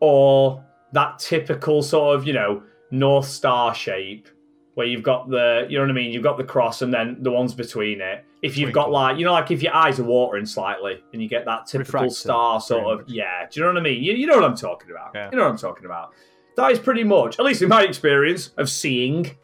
or 0.00 0.64
that 0.92 1.18
typical 1.18 1.82
sort 1.82 2.16
of 2.16 2.26
you 2.26 2.32
know 2.32 2.62
north 2.90 3.26
star 3.26 3.74
shape 3.74 4.28
where 4.74 4.86
you've 4.86 5.02
got 5.02 5.28
the 5.28 5.66
you 5.68 5.76
know 5.76 5.82
what 5.82 5.90
I 5.90 5.94
mean. 5.94 6.12
You've 6.12 6.22
got 6.22 6.38
the 6.38 6.44
cross 6.44 6.82
and 6.82 6.94
then 6.94 7.16
the 7.20 7.32
ones 7.32 7.52
between 7.52 8.00
it. 8.00 8.24
If 8.42 8.56
you've 8.56 8.72
got 8.72 8.92
like 8.92 9.18
you 9.18 9.24
know 9.24 9.32
like 9.32 9.50
if 9.50 9.60
your 9.60 9.74
eyes 9.74 9.98
are 9.98 10.04
watering 10.04 10.46
slightly 10.46 11.02
and 11.12 11.20
you 11.20 11.28
get 11.28 11.44
that 11.46 11.66
typical 11.66 12.02
Refracted, 12.02 12.16
star 12.16 12.60
sort 12.60 13.00
of 13.00 13.08
yeah. 13.08 13.46
Do 13.50 13.58
you 13.58 13.66
know 13.66 13.72
what 13.72 13.80
I 13.80 13.82
mean? 13.82 14.02
You, 14.04 14.12
you 14.14 14.26
know 14.26 14.36
what 14.36 14.44
I'm 14.44 14.56
talking 14.56 14.92
about. 14.92 15.10
Yeah. 15.14 15.30
You 15.32 15.36
know 15.36 15.44
what 15.44 15.50
I'm 15.50 15.58
talking 15.58 15.84
about. 15.84 16.12
That 16.56 16.70
is 16.70 16.78
pretty 16.78 17.02
much, 17.04 17.40
at 17.40 17.44
least 17.44 17.62
in 17.62 17.68
my 17.68 17.82
experience 17.82 18.50
of 18.56 18.68
seeing, 18.68 19.36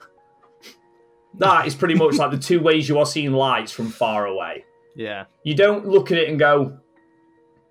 that 1.38 1.66
is 1.66 1.74
pretty 1.74 1.94
much 1.94 2.14
like 2.16 2.30
the 2.30 2.38
two 2.38 2.60
ways 2.60 2.88
you 2.88 2.98
are 2.98 3.06
seeing 3.06 3.32
lights 3.32 3.72
from 3.72 3.88
far 3.88 4.26
away. 4.26 4.64
Yeah. 4.96 5.24
You 5.42 5.54
don't 5.54 5.86
look 5.86 6.12
at 6.12 6.18
it 6.18 6.28
and 6.28 6.38
go, 6.38 6.78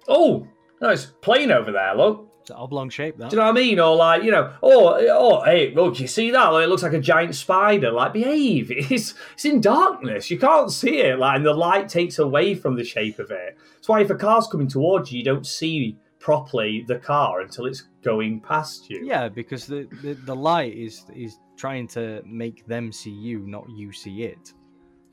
"Oh, 0.08 0.48
nice 0.82 1.06
plane 1.22 1.52
over 1.52 1.72
there." 1.72 1.96
Look, 1.96 2.30
It's 2.42 2.50
an 2.50 2.58
oblong 2.58 2.90
shape, 2.90 3.18
that. 3.18 3.30
Do 3.30 3.36
you 3.38 3.40
know 3.40 3.46
what 3.48 3.58
I 3.58 3.62
mean? 3.62 3.80
Or 3.80 3.96
like, 3.96 4.24
you 4.24 4.32
know, 4.32 4.54
oh, 4.62 4.98
oh, 5.12 5.44
hey, 5.46 5.74
look, 5.74 5.98
you 6.02 6.08
see 6.08 6.32
that? 6.32 6.48
Like, 6.48 6.66
it 6.66 6.68
looks 6.68 6.84
like 6.84 6.92
a 6.92 7.00
giant 7.00 7.36
spider. 7.36 7.92
Like, 7.92 8.12
behave. 8.12 8.70
It's 8.92 9.14
it's 9.34 9.46
in 9.46 9.62
darkness. 9.62 10.30
You 10.30 10.38
can't 10.38 10.70
see 10.70 10.98
it. 11.00 11.18
Like, 11.20 11.38
and 11.38 11.46
the 11.46 11.54
light 11.54 11.88
takes 11.88 12.20
away 12.20 12.54
from 12.56 12.76
the 12.76 12.84
shape 12.84 13.20
of 13.20 13.32
it. 13.32 13.58
That's 13.76 13.88
why 13.88 14.02
if 14.02 14.10
a 14.10 14.16
car's 14.16 14.48
coming 14.48 14.68
towards 14.68 15.12
you, 15.12 15.20
you 15.20 15.24
don't 15.24 15.48
see 15.48 15.98
properly 16.20 16.84
the 16.88 16.98
car 16.98 17.40
until 17.42 17.66
it's 17.66 17.84
going 18.04 18.42
past 18.42 18.90
you. 18.90 19.02
Yeah, 19.06 19.30
because 19.30 19.66
the, 19.68 19.88
the, 20.02 20.14
the 20.14 20.36
light 20.36 20.74
is 20.74 21.06
is 21.16 21.38
trying 21.56 21.88
to 21.90 22.22
make 22.26 22.66
them 22.68 22.92
see 22.92 23.12
you, 23.12 23.40
not 23.48 23.70
you 23.70 23.92
see 23.92 24.24
it. 24.24 24.54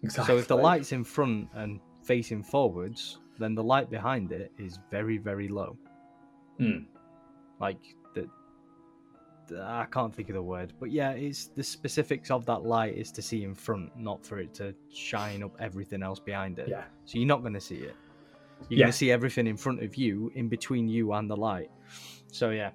exactly. 0.03 0.35
So 0.35 0.39
if 0.39 0.49
the 0.49 0.57
light's 0.57 0.93
in 0.93 1.05
front 1.05 1.49
and 1.55 1.81
facing 2.03 2.43
forwards, 2.43 3.19
then 3.39 3.55
the 3.55 3.63
light 3.63 3.91
behind 3.91 4.33
it 4.33 4.51
is 4.59 4.79
very, 4.91 5.19
very 5.19 5.49
low. 5.49 5.77
Hmm. 6.59 6.81
Like 7.61 7.79
the, 8.15 8.29
the- 9.49 9.63
I 9.63 9.87
can't 9.91 10.15
think 10.15 10.29
of 10.29 10.35
the 10.35 10.43
word, 10.43 10.73
but 10.81 10.91
yeah, 10.91 11.11
it's 11.13 11.47
the 11.49 11.63
specifics 11.63 12.31
of 12.31 12.45
that 12.47 12.63
light 12.65 12.97
is 12.97 13.11
to 13.13 13.23
see 13.23 13.45
in 13.45 13.55
front, 13.55 13.91
not 13.97 14.25
for 14.25 14.39
it 14.39 14.55
to 14.55 14.75
shine 14.93 15.43
up 15.43 15.55
everything 15.61 16.03
else 16.03 16.21
behind 16.21 16.59
it. 16.59 16.69
Yeah. 16.69 16.85
So 17.05 17.19
you're 17.19 17.27
not 17.29 17.41
going 17.43 17.55
to 17.55 17.61
see 17.61 17.77
it. 17.77 17.97
You're 18.69 18.79
Yeah. 18.81 18.85
going 18.85 18.93
to 18.93 18.99
see 18.99 19.11
everything 19.11 19.47
in 19.47 19.57
front 19.57 19.83
of 19.83 19.97
you, 19.97 20.31
in 20.35 20.49
between 20.49 20.89
you 20.89 21.13
and 21.15 21.31
the 21.31 21.37
light. 21.37 21.71
So 22.33 22.51
yeah. 22.51 22.71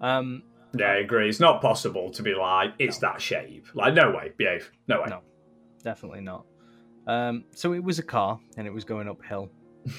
Um, 0.00 0.42
Yeah, 0.74 0.92
I 0.92 0.96
agree. 0.96 1.28
It's 1.28 1.40
not 1.40 1.60
possible 1.60 2.10
to 2.10 2.22
be 2.22 2.34
like, 2.34 2.74
it's 2.78 2.98
that 2.98 3.20
shape. 3.20 3.66
Like, 3.74 3.94
no 3.94 4.10
way, 4.10 4.32
behave. 4.36 4.70
No 4.88 5.02
way. 5.02 5.06
No. 5.08 5.20
definitely 5.82 6.20
not. 6.20 6.46
Um, 7.06 7.44
so 7.54 7.74
it 7.74 7.82
was 7.84 7.98
a 7.98 8.02
car 8.02 8.40
and 8.56 8.66
it 8.66 8.72
was 8.72 8.84
going 8.84 9.08
uphill. 9.08 9.50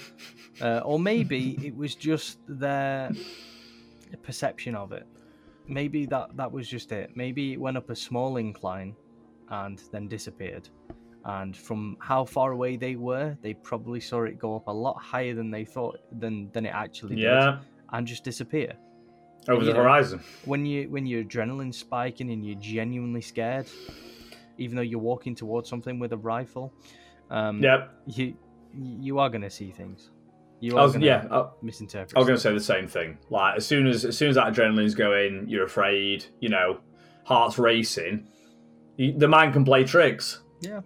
uh, 0.62 0.80
or 0.80 1.00
maybe 1.00 1.60
it 1.64 1.76
was 1.76 1.94
just 1.96 2.40
their 2.48 3.12
perception 4.24 4.76
of 4.76 4.92
it. 4.92 5.06
Maybe 5.68 6.06
that, 6.08 6.36
that 6.38 6.52
was 6.52 6.68
just 6.68 6.92
it. 6.92 7.12
Maybe 7.16 7.54
it 7.54 7.60
went 7.60 7.78
up 7.78 7.90
a 7.90 7.96
small 7.96 8.38
incline 8.38 8.96
and 9.50 9.82
then 9.92 10.08
disappeared. 10.08 10.70
And 11.26 11.58
from 11.58 11.98
how 12.00 12.24
far 12.26 12.52
away 12.52 12.78
they 12.78 12.96
were, 12.96 13.36
they 13.42 13.56
probably 13.56 14.00
saw 14.00 14.24
it 14.24 14.38
go 14.38 14.56
up 14.56 14.68
a 14.68 14.72
lot 14.72 14.98
higher 15.02 15.34
than 15.34 15.50
they 15.50 15.66
thought 15.66 15.98
than 16.20 16.52
than 16.52 16.68
it 16.68 16.74
actually 16.74 17.16
did, 17.16 17.24
Yeah, 17.24 17.60
and 17.94 18.06
just 18.06 18.24
disappear. 18.24 18.74
Over 19.50 19.64
the 19.66 19.74
know, 19.74 19.82
horizon. 19.84 20.22
when 20.46 20.66
you 20.66 20.90
when 20.90 21.06
your 21.06 21.24
adrenaline's 21.24 21.78
spiking 21.78 22.32
and 22.32 22.46
you're 22.46 22.60
genuinely 22.60 23.22
scared, 23.22 23.68
even 24.58 24.76
though 24.76 24.82
you're 24.82 25.00
walking 25.00 25.36
towards 25.36 25.70
something 25.70 26.00
with 26.00 26.14
a 26.14 26.18
rifle, 26.18 26.74
um, 27.30 27.62
Yep. 27.62 27.92
you 28.08 28.38
you 28.74 29.20
are 29.20 29.30
gonna 29.30 29.50
see 29.50 29.72
things. 29.72 30.12
You 30.62 30.78
are 30.78 30.84
was, 30.84 30.94
gonna 30.94 31.06
yeah, 31.06 31.28
I, 31.30 31.48
misinterpret. 31.62 32.16
I 32.16 32.20
was 32.20 32.28
going 32.28 32.38
to 32.38 32.42
say 32.42 32.54
the 32.54 32.60
same 32.60 32.88
thing. 32.88 33.18
Like 33.30 33.58
as 33.58 33.66
soon 33.66 33.88
as 33.88 34.06
as 34.06 34.18
soon 34.18 34.30
as 34.30 34.36
that 34.36 34.48
adrenaline's 34.54 34.96
going, 34.96 35.48
you're 35.50 35.66
afraid. 35.66 36.26
You 36.40 36.50
know, 36.50 36.80
heart's 37.26 37.60
racing. 37.60 38.28
You, 38.98 39.18
the 39.18 39.28
mind 39.28 39.52
can 39.54 39.66
play 39.66 39.84
tricks, 39.84 40.42
Yeah, 40.62 40.80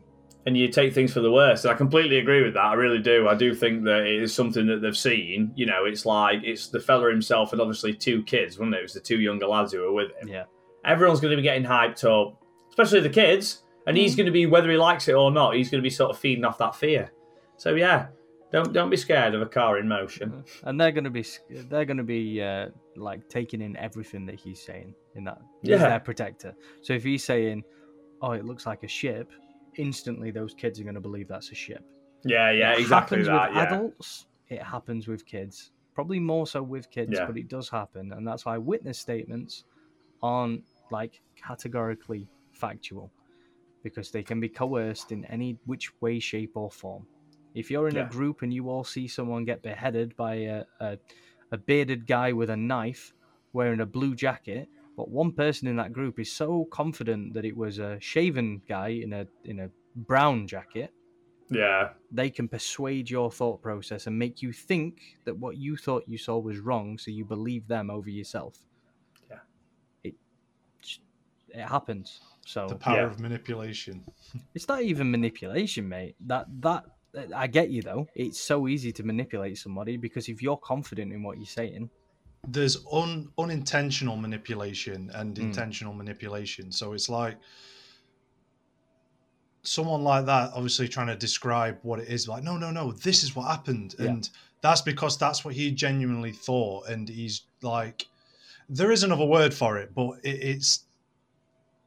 and 0.49 0.57
you 0.57 0.67
take 0.67 0.93
things 0.93 1.13
for 1.13 1.19
the 1.21 1.31
worst. 1.31 1.63
And 1.63 1.71
I 1.73 1.77
completely 1.77 2.17
agree 2.17 2.43
with 2.43 2.55
that. 2.55 2.63
I 2.65 2.73
really 2.73 2.97
do. 2.99 3.27
I 3.29 3.35
do 3.35 3.53
think 3.53 3.83
that 3.85 4.01
it 4.01 4.21
is 4.21 4.33
something 4.33 4.65
that 4.67 4.81
they've 4.81 4.97
seen. 4.97 5.51
You 5.55 5.67
know, 5.67 5.85
it's 5.85 6.05
like 6.05 6.41
it's 6.43 6.67
the 6.67 6.79
fella 6.79 7.09
himself 7.09 7.51
and 7.53 7.61
obviously 7.61 7.93
two 7.93 8.23
kids, 8.23 8.57
wasn't 8.57 8.75
it? 8.75 8.79
It 8.79 8.83
was 8.83 8.93
the 8.93 8.99
two 8.99 9.19
younger 9.19 9.45
lads 9.47 9.71
who 9.73 9.81
were 9.81 9.93
with 9.93 10.11
him. 10.19 10.27
yeah, 10.27 10.45
Everyone's 10.83 11.19
going 11.21 11.31
to 11.31 11.37
be 11.37 11.43
getting 11.43 11.63
hyped 11.63 12.03
up, 12.03 12.41
especially 12.69 13.01
the 13.01 13.09
kids. 13.09 13.63
And 13.87 13.95
he's 13.95 14.15
going 14.15 14.25
to 14.25 14.31
be 14.31 14.45
whether 14.45 14.69
he 14.69 14.77
likes 14.77 15.07
it 15.07 15.13
or 15.13 15.31
not. 15.31 15.55
He's 15.55 15.69
going 15.69 15.81
to 15.81 15.87
be 15.87 15.89
sort 15.89 16.09
of 16.11 16.17
feeding 16.19 16.43
off 16.45 16.57
that 16.57 16.75
fear. 16.75 17.11
So 17.57 17.75
yeah, 17.75 18.07
don't 18.51 18.73
don't 18.73 18.89
be 18.89 18.97
scared 18.97 19.35
of 19.35 19.41
a 19.41 19.45
car 19.45 19.77
in 19.77 19.87
motion. 19.87 20.43
and 20.63 20.79
they're 20.79 20.91
gonna 20.91 21.09
be 21.09 21.23
they're 21.69 21.85
gonna 21.85 22.03
be 22.03 22.41
uh, 22.41 22.69
like 22.95 23.27
taking 23.29 23.61
in 23.61 23.75
everything 23.77 24.25
that 24.27 24.39
he's 24.39 24.61
saying 24.61 24.95
in 25.15 25.23
that. 25.25 25.39
He's 25.61 25.71
Yeah. 25.71 25.89
their 25.89 25.99
protector. 25.99 26.55
So 26.81 26.93
if 26.93 27.03
he's 27.03 27.23
saying, 27.23 27.63
"Oh, 28.21 28.31
it 28.31 28.45
looks 28.45 28.65
like 28.65 28.83
a 28.83 28.87
ship," 28.87 29.29
instantly 29.77 30.31
those 30.31 30.53
kids 30.53 30.79
are 30.79 30.83
gonna 30.83 30.99
believe 31.01 31.27
that's 31.27 31.51
a 31.51 31.55
ship. 31.55 31.83
Yeah, 32.25 32.51
yeah, 32.51 32.73
it 32.73 32.79
exactly 32.79 33.19
happens 33.19 33.27
that. 33.27 33.49
with 33.49 33.57
Yeah. 33.57 33.63
adults 33.75 34.25
it 34.49 34.61
happens 34.63 35.07
with 35.07 35.25
kids 35.25 35.71
probably 35.93 36.19
more 36.19 36.47
so 36.47 36.61
with 36.63 36.89
kids 36.89 37.11
Yeah. 37.13 37.25
but 37.25 37.37
it 37.37 37.47
does 37.47 37.69
happen 37.69 38.11
and 38.13 38.27
that's 38.27 38.45
why 38.45 38.57
witness 38.57 38.97
statements 38.97 39.63
aren't 40.23 40.63
like 40.91 41.21
categorically 41.35 42.27
factual 42.51 43.11
because 43.83 44.11
they 44.11 44.23
can 44.23 44.39
be 44.39 44.49
coerced 44.49 45.11
in 45.11 45.23
any 45.25 45.57
which 45.65 45.91
way 46.01 46.19
shape 46.19 46.51
or 46.55 46.69
form 46.71 47.05
if 47.53 47.69
you're 47.71 47.87
in 47.87 47.95
Yeah. 47.95 48.07
a 48.07 48.09
group 48.09 48.41
and 48.41 48.53
you 48.53 48.69
all 48.69 48.83
see 48.83 49.07
someone 49.07 49.45
get 49.45 49.61
beheaded 49.61 50.15
by 50.15 50.35
a, 50.35 50.63
a, 50.79 50.97
a 51.51 51.57
bearded 51.57 52.05
guy 52.07 52.33
with 52.33 52.49
a 52.49 52.57
knife 52.57 53.13
wearing 53.53 53.79
a 53.81 53.85
blue 53.85 54.15
jacket 54.15 54.67
but 54.99 55.09
one 55.09 55.31
person 55.31 55.65
in 55.69 55.77
that 55.77 55.93
group 55.93 56.19
is 56.19 56.29
so 56.29 56.67
confident 56.73 57.33
that 57.33 57.45
it 57.45 57.55
was 57.55 57.79
a 57.79 57.97
shaven 58.01 58.61
guy 58.67 58.89
in 58.89 59.13
a 59.13 59.25
in 59.45 59.61
a 59.61 59.69
brown 59.95 60.45
jacket 60.45 60.91
Yeah, 61.49 61.91
they 62.11 62.29
can 62.29 62.47
persuade 62.49 63.09
your 63.09 63.31
thought 63.31 63.61
process 63.61 64.07
and 64.07 64.19
make 64.19 64.41
you 64.41 64.51
think 64.51 64.93
that 65.25 65.37
what 65.37 65.55
you 65.55 65.77
thought 65.77 66.03
you 66.05 66.17
saw 66.17 66.37
was 66.37 66.57
wrong, 66.59 66.97
so 66.97 67.11
you 67.11 67.23
believe 67.23 67.65
them 67.69 67.89
over 67.89 68.09
yourself. 68.09 68.55
Yeah. 69.31 69.39
It 70.03 70.15
it 71.59 71.65
happens. 71.75 72.19
So 72.45 72.67
The 72.67 72.75
power 72.75 72.97
Yeah. 72.97 73.05
of 73.13 73.19
manipulation. 73.21 74.03
it's 74.55 74.67
not 74.67 74.81
even 74.81 75.09
manipulation, 75.11 75.87
mate. 75.87 76.15
That 76.27 76.45
that 76.65 76.83
I 77.43 77.47
get 77.47 77.69
you 77.69 77.81
though. 77.81 78.07
It's 78.15 78.41
so 78.51 78.67
easy 78.67 78.91
to 78.91 79.03
manipulate 79.03 79.57
somebody 79.57 79.95
because 79.97 80.27
if 80.27 80.41
you're 80.43 80.57
confident 80.73 81.13
in 81.13 81.23
what 81.23 81.37
you're 81.37 81.55
saying, 81.61 81.89
There's 82.47 82.85
un, 82.91 83.29
unintentional 83.37 84.15
manipulation 84.15 85.11
and 85.13 85.35
Mm. 85.35 85.41
intentional 85.41 85.93
manipulation. 85.93 86.71
So 86.71 86.93
it's 86.93 87.09
like 87.09 87.37
someone 89.63 90.03
like 90.03 90.25
that 90.25 90.51
obviously 90.53 90.87
trying 90.87 91.07
to 91.07 91.15
describe 91.15 91.77
what 91.83 91.99
it 91.99 92.07
is 92.07 92.27
like 92.29 92.41
no 92.43 92.57
no 92.57 92.71
no 92.71 92.93
this 92.93 93.23
is 93.23 93.35
what 93.35 93.45
happened 93.45 93.93
Yeah. 93.99 94.05
and 94.07 94.29
that's 94.61 94.81
because 94.81 95.17
that's 95.17 95.43
what 95.43 95.53
he 95.53 95.69
genuinely 95.71 96.31
thought 96.31 96.87
and 96.87 97.09
he's 97.09 97.41
like 97.61 98.07
there 98.69 98.89
is 98.89 99.03
another 99.03 99.25
word 99.25 99.53
for 99.53 99.77
it 99.77 99.93
but 99.93 100.11
it, 100.23 100.41
it's 100.41 100.85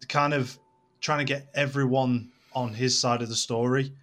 kind 0.08 0.34
of 0.34 0.58
trying 1.00 1.18
to 1.20 1.24
get 1.24 1.48
everyone 1.54 2.30
on 2.52 2.74
his 2.74 2.96
side 2.98 3.22
of 3.22 3.30
the 3.30 3.36
story 3.36 3.94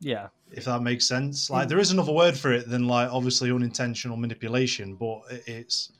yeah, 0.00 0.28
if 0.52 0.64
that 0.64 0.82
makes 0.82 1.06
sense. 1.06 1.48
Mm. 1.48 1.52
Like 1.54 1.68
there 1.68 1.78
is 1.78 1.90
another 1.90 2.12
word 2.12 2.36
for 2.36 2.52
it 2.52 2.68
than 2.68 2.86
like 2.86 3.10
obviously 3.10 3.50
unintentional 3.50 4.16
manipulation, 4.16 4.94
but 4.94 5.22
it's 5.46 5.92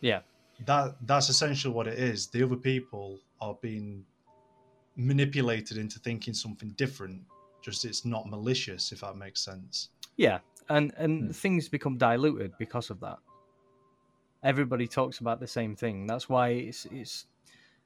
yeah, 0.00 0.20
that 0.66 0.96
that's 1.06 1.28
essentially 1.28 1.72
what 1.74 1.86
it 1.86 1.98
is. 1.98 2.26
The 2.28 2.42
other 2.42 2.56
people 2.56 3.18
are 3.40 3.56
being 3.60 4.04
manipulated 4.96 5.76
into 5.78 5.98
thinking 5.98 6.34
something 6.34 6.70
different. 6.76 7.22
Just 7.62 7.84
it's 7.84 8.04
not 8.04 8.28
malicious, 8.28 8.92
if 8.92 9.00
that 9.00 9.16
makes 9.16 9.40
sense. 9.40 9.88
yeah, 10.16 10.38
and 10.68 10.92
and 10.96 11.26
Hmm. 11.26 11.30
things 11.32 11.68
become 11.68 11.96
diluted 11.98 12.52
because 12.58 12.90
of 12.90 13.00
that. 13.00 13.18
Everybody 14.42 14.86
talks 14.86 15.20
about 15.20 15.40
the 15.40 15.46
same 15.46 15.74
thing. 15.74 16.06
That's 16.06 16.28
why 16.28 16.48
it's 16.50 16.84
it's 16.86 17.26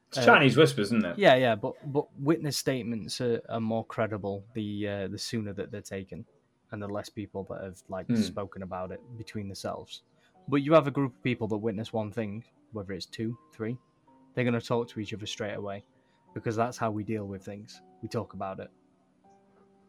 it's 0.09 0.19
Uh, 0.19 0.25
Chinese 0.25 0.57
whispers, 0.57 0.87
isn't 0.89 1.05
it? 1.05 1.19
Yeah, 1.19 1.35
yeah, 1.35 1.55
but 1.55 1.75
but 1.93 2.07
witness 2.19 2.57
statements 2.57 3.21
are, 3.21 3.41
are 3.49 3.61
more 3.61 3.85
credible 3.85 4.45
the 4.55 4.89
uh, 4.89 5.09
the 5.09 5.19
sooner 5.19 5.53
that 5.55 5.71
they're 5.71 5.81
taken, 5.81 6.25
and 6.71 6.83
the 6.83 6.89
less 6.89 7.09
people 7.09 7.45
that 7.51 7.63
have 7.63 7.81
like 7.89 8.07
Hmm. 8.07 8.15
spoken 8.23 8.63
about 8.63 8.91
it 8.91 9.01
between 9.19 9.49
themselves. 9.49 10.03
But 10.49 10.63
you 10.63 10.73
have 10.73 10.87
a 10.87 10.91
group 10.91 11.15
of 11.15 11.23
people 11.23 11.47
that 11.49 11.59
witness 11.59 11.93
one 11.93 12.11
thing, 12.11 12.43
whether 12.73 12.93
it's 12.93 13.07
two, 13.07 13.37
three, 13.53 13.77
they're 14.35 14.45
going 14.45 14.59
to 14.59 14.67
talk 14.67 14.89
to 14.89 15.01
each 15.01 15.13
other 15.13 15.27
straight 15.27 15.55
away, 15.55 15.85
because 16.35 16.57
that's 16.57 16.79
how 16.79 16.91
we 16.91 17.05
deal 17.05 17.27
with 17.27 17.45
things. 17.45 17.83
We 18.03 18.09
talk 18.09 18.33
about 18.33 18.61
it, 18.61 18.71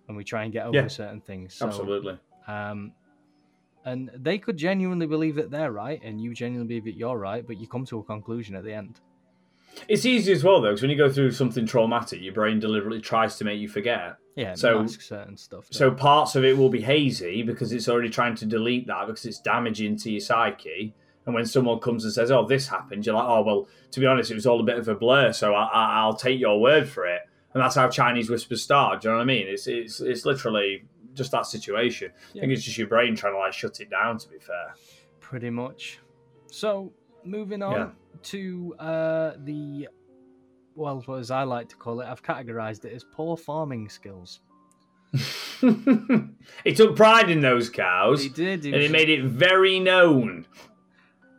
and 0.08 0.18
we 0.18 0.24
try 0.26 0.44
and 0.44 0.52
get 0.52 0.66
over 0.66 0.76
Yeah. 0.78 0.88
certain 0.88 1.22
things. 1.22 1.54
So, 1.56 1.68
Absolutely. 1.68 2.18
Um, 2.48 2.94
and 3.86 4.12
they 4.14 4.38
could 4.38 4.58
genuinely 4.58 5.08
believe 5.08 5.36
that 5.36 5.50
they're 5.50 5.72
right, 5.72 6.02
and 6.04 6.20
you 6.22 6.34
genuinely 6.34 6.68
believe 6.68 6.86
that 6.86 7.00
you're 7.00 7.18
right, 7.18 7.48
but 7.48 7.58
you 7.58 7.68
come 7.68 7.86
to 7.86 8.00
a 8.00 8.04
conclusion 8.04 8.56
at 8.56 8.66
the 8.66 8.74
end. 8.74 9.00
It's 9.88 10.06
easy 10.06 10.32
as 10.32 10.44
well 10.44 10.62
though, 10.62 10.70
because 10.70 10.82
when 10.82 10.92
you 10.92 10.98
go 10.98 11.10
through 11.10 11.32
something 11.32 11.66
traumatic, 11.66 12.22
your 12.22 12.34
brain 12.34 12.60
deliberately 12.60 13.02
tries 13.02 13.38
to 13.38 13.46
make 13.46 13.60
you 13.60 13.68
forget. 13.70 14.16
Yeah, 14.36 14.54
So- 14.54 14.86
certain 14.88 15.36
stuff. 15.38 15.66
So 15.72 15.92
parts 15.92 16.36
of 16.36 16.44
it 16.46 16.58
will 16.58 16.70
be 16.70 16.82
hazy 16.82 17.44
because 17.44 17.72
it's 17.74 17.90
already 17.90 18.10
trying 18.10 18.36
to 18.36 18.46
delete 18.46 18.88
that 18.88 19.08
because 19.08 19.26
it's 19.26 19.40
damaging 19.40 19.98
to 19.98 20.12
your 20.12 20.22
psyche. 20.22 20.94
And 21.26 21.36
when 21.36 21.46
someone 21.46 21.80
comes 21.80 22.06
and 22.06 22.14
says, 22.14 22.32
"Oh, 22.32 22.46
this 22.46 22.68
happened," 22.68 23.06
you're 23.06 23.14
like, 23.16 23.28
"Oh, 23.28 23.42
well, 23.44 23.68
to 23.92 24.00
be 24.00 24.06
honest, 24.06 24.32
it 24.32 24.36
was 24.36 24.48
all 24.48 24.60
a 24.60 24.64
bit 24.64 24.78
of 24.80 24.88
a 24.88 24.96
blur." 24.96 25.32
So 25.34 25.54
I, 25.54 25.66
I, 25.66 26.00
I'll 26.00 26.16
take 26.16 26.40
your 26.40 26.60
word 26.60 26.88
for 26.90 27.06
it. 27.06 27.22
And 27.54 27.62
that's 27.62 27.76
how 27.76 27.90
Chinese 27.90 28.30
whispers 28.30 28.64
start. 28.64 29.02
Do 29.02 29.08
you 29.08 29.12
know 29.12 29.18
what 29.18 29.24
I 29.24 29.26
mean? 29.26 29.48
It's 29.48 29.68
it's 29.68 30.00
it's 30.02 30.26
literally 30.26 30.86
just 31.14 31.32
that 31.32 31.46
situation. 31.46 32.12
I 32.36 32.40
think 32.40 32.54
it's 32.54 32.64
just 32.64 32.78
your 32.78 32.88
brain 32.88 33.16
trying 33.16 33.34
to 33.34 33.40
like 33.40 33.54
shut 33.54 33.80
it 33.82 33.90
down. 33.90 34.18
To 34.20 34.30
be 34.30 34.40
fair, 34.40 34.74
pretty 35.20 35.50
much. 35.50 36.00
So 36.48 36.94
moving 37.24 37.62
on 37.62 37.74
Yeah. 37.74 37.90
To 38.24 38.76
uh, 38.80 39.34
the 39.44 39.88
well, 40.76 41.04
as 41.18 41.32
I 41.32 41.44
like 41.44 41.70
to 41.70 41.76
call 41.76 42.00
it, 42.02 42.08
I've 42.08 42.24
categorized 42.24 42.86
it 42.86 42.94
as 42.94 43.04
poor 43.04 43.36
farming 43.36 43.90
skills. 43.90 44.40
he 46.64 46.74
took 46.74 46.96
pride 46.96 47.30
in 47.30 47.42
those 47.42 47.70
cows, 47.70 48.24
He 48.24 48.30
did, 48.30 48.64
he 48.64 48.72
and 48.72 48.82
he 48.82 48.88
made 48.88 49.10
it 49.10 49.24
very 49.24 49.80
known. 49.80 50.46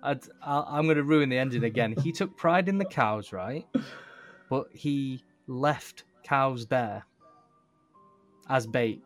I 0.02 0.16
I'm 0.42 0.84
going 0.84 0.96
to 0.96 1.04
ruin 1.04 1.28
the 1.28 1.38
ending 1.38 1.64
again. 1.64 1.94
He 2.02 2.12
took 2.12 2.36
pride 2.36 2.68
in 2.68 2.78
the 2.78 2.84
cows, 2.84 3.32
right? 3.32 3.66
But 4.48 4.66
he 4.72 5.24
left 5.46 6.04
cows 6.24 6.66
there 6.66 7.04
as 8.48 8.66
bait. 8.66 9.02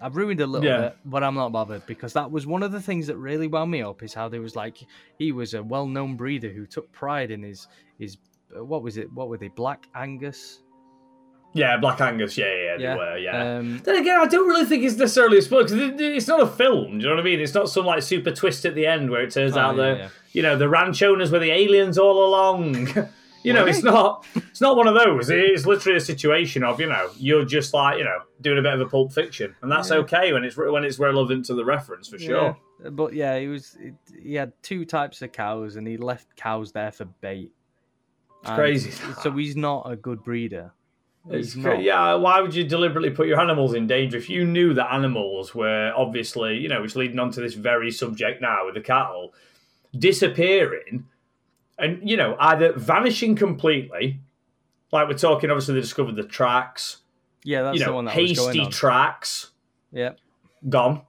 I've 0.00 0.16
ruined 0.16 0.40
a 0.40 0.46
little 0.46 0.66
Yeah. 0.68 0.80
bit, 0.80 0.96
but 1.04 1.22
I'm 1.24 1.34
not 1.34 1.52
bothered 1.52 1.84
because 1.86 2.12
that 2.12 2.30
was 2.30 2.46
one 2.46 2.62
of 2.62 2.72
the 2.72 2.80
things 2.80 3.06
that 3.08 3.16
really 3.16 3.48
wound 3.48 3.70
me 3.70 3.82
up. 3.82 4.02
Is 4.02 4.14
how 4.14 4.28
there 4.28 4.40
was 4.40 4.54
like 4.56 4.78
he 5.18 5.32
was 5.32 5.54
a 5.54 5.62
well-known 5.62 6.16
breeder 6.16 6.50
who 6.50 6.66
took 6.66 6.90
pride 6.92 7.30
in 7.30 7.42
his 7.42 7.66
his 7.98 8.16
uh, 8.56 8.64
what 8.64 8.82
was 8.82 8.96
it? 8.96 9.12
What 9.12 9.28
were 9.28 9.36
they? 9.38 9.48
Black 9.48 9.86
Angus. 9.94 10.60
Yeah, 11.54 11.78
Black 11.78 12.00
Angus. 12.00 12.36
Yeah, 12.36 12.44
yeah, 12.54 12.76
Yeah, 12.78 12.92
they 12.92 12.98
were. 12.98 13.18
Yeah. 13.18 13.56
Um, 13.56 13.78
then 13.84 13.96
again, 13.96 14.20
I 14.20 14.26
don't 14.26 14.46
really 14.48 14.66
think 14.66 14.84
it's 14.84 14.96
necessarily 14.96 15.38
a 15.38 15.42
spoiler 15.42 15.64
because 15.64 15.80
it's 15.98 16.28
not 16.28 16.40
a 16.42 16.46
film. 16.46 16.98
Do 16.98 17.04
you 17.04 17.08
know 17.08 17.16
what 17.16 17.20
I 17.20 17.24
mean? 17.24 17.40
It's 17.40 17.54
not 17.54 17.70
some 17.70 17.86
like 17.86 18.02
super 18.02 18.30
twist 18.30 18.64
at 18.66 18.74
the 18.74 18.86
end 18.86 19.10
where 19.10 19.22
it 19.22 19.30
turns 19.32 19.56
Oh, 19.56 19.60
out 19.60 19.76
yeah, 19.76 19.82
that 19.82 19.98
yeah. 19.98 20.08
you 20.32 20.42
know 20.42 20.56
the 20.58 20.68
ranch 20.68 21.02
owners 21.02 21.32
were 21.32 21.38
the 21.38 21.50
aliens 21.50 21.96
all 21.98 22.26
along. 22.28 22.88
you 23.42 23.52
know, 23.52 23.66
it's 23.66 23.82
not. 23.82 24.24
It's 24.34 24.60
not 24.60 24.76
one 24.76 24.86
of 24.88 24.94
those. 24.94 25.30
It's 25.30 25.66
literally 25.66 25.96
a 25.98 26.00
situation 26.00 26.64
of 26.64 26.80
you 26.80 26.88
know 26.88 27.10
you're 27.16 27.44
just 27.44 27.72
like 27.74 27.98
you 27.98 28.04
know 28.04 28.18
doing 28.40 28.58
a 28.58 28.62
bit 28.62 28.74
of 28.74 28.80
a 28.80 28.86
pulp 28.86 29.12
fiction, 29.12 29.54
and 29.62 29.70
that's 29.70 29.90
Yeah. 29.90 29.96
okay 29.98 30.32
when 30.32 30.44
it's 30.44 30.56
when 30.56 30.84
it's 30.84 30.98
relevant 30.98 31.44
to 31.46 31.54
the 31.54 31.64
reference 31.64 32.08
for 32.08 32.18
sure. 32.18 32.56
Yeah, 32.82 32.90
But 32.90 33.14
yeah, 33.14 33.38
he 33.38 33.46
was 33.48 33.76
he 34.22 34.34
had 34.34 34.52
two 34.62 34.84
types 34.84 35.22
of 35.22 35.32
cows, 35.32 35.76
and 35.76 35.86
he 35.86 35.96
left 35.96 36.34
cows 36.36 36.72
there 36.72 36.92
for 36.92 37.04
bait. 37.04 37.52
It's 38.40 38.50
And 38.50 38.56
crazy. 38.58 38.90
So 39.22 39.30
he's 39.32 39.56
not 39.56 39.90
a 39.90 39.96
good 39.96 40.22
breeder. 40.22 40.72
It's 41.30 41.54
cra- 41.54 41.78
yeah, 41.80 42.14
why 42.14 42.40
would 42.40 42.54
you 42.54 42.64
deliberately 42.64 43.10
put 43.10 43.26
your 43.26 43.38
animals 43.38 43.74
in 43.74 43.86
danger 43.86 44.16
if 44.16 44.30
you 44.30 44.46
knew 44.46 44.72
that 44.74 44.90
animals 44.94 45.54
were 45.54 45.92
obviously, 45.94 46.56
you 46.56 46.68
know, 46.68 46.82
it's 46.84 46.96
leading 46.96 47.18
on 47.18 47.30
to 47.32 47.40
this 47.42 47.52
very 47.54 47.90
subject 47.90 48.40
now 48.40 48.64
with 48.64 48.74
the 48.76 48.80
cattle 48.80 49.34
disappearing 49.98 51.06
and, 51.78 52.08
you 52.08 52.16
know, 52.16 52.36
either 52.40 52.72
vanishing 52.72 53.36
completely, 53.36 54.20
like 54.92 55.08
we're 55.08 55.14
talking, 55.14 55.50
obviously, 55.50 55.74
they 55.74 55.80
discovered 55.80 56.16
the 56.16 56.24
tracks, 56.24 56.98
Yeah, 57.44 57.62
that's 57.62 57.78
you 57.78 57.84
the 57.84 57.92
one 57.92 58.04
that 58.06 58.16
was 58.16 58.38
going 58.38 58.56
hasty 58.56 58.70
tracks 58.70 59.50
yeah, 59.92 60.12
gone, 60.68 61.02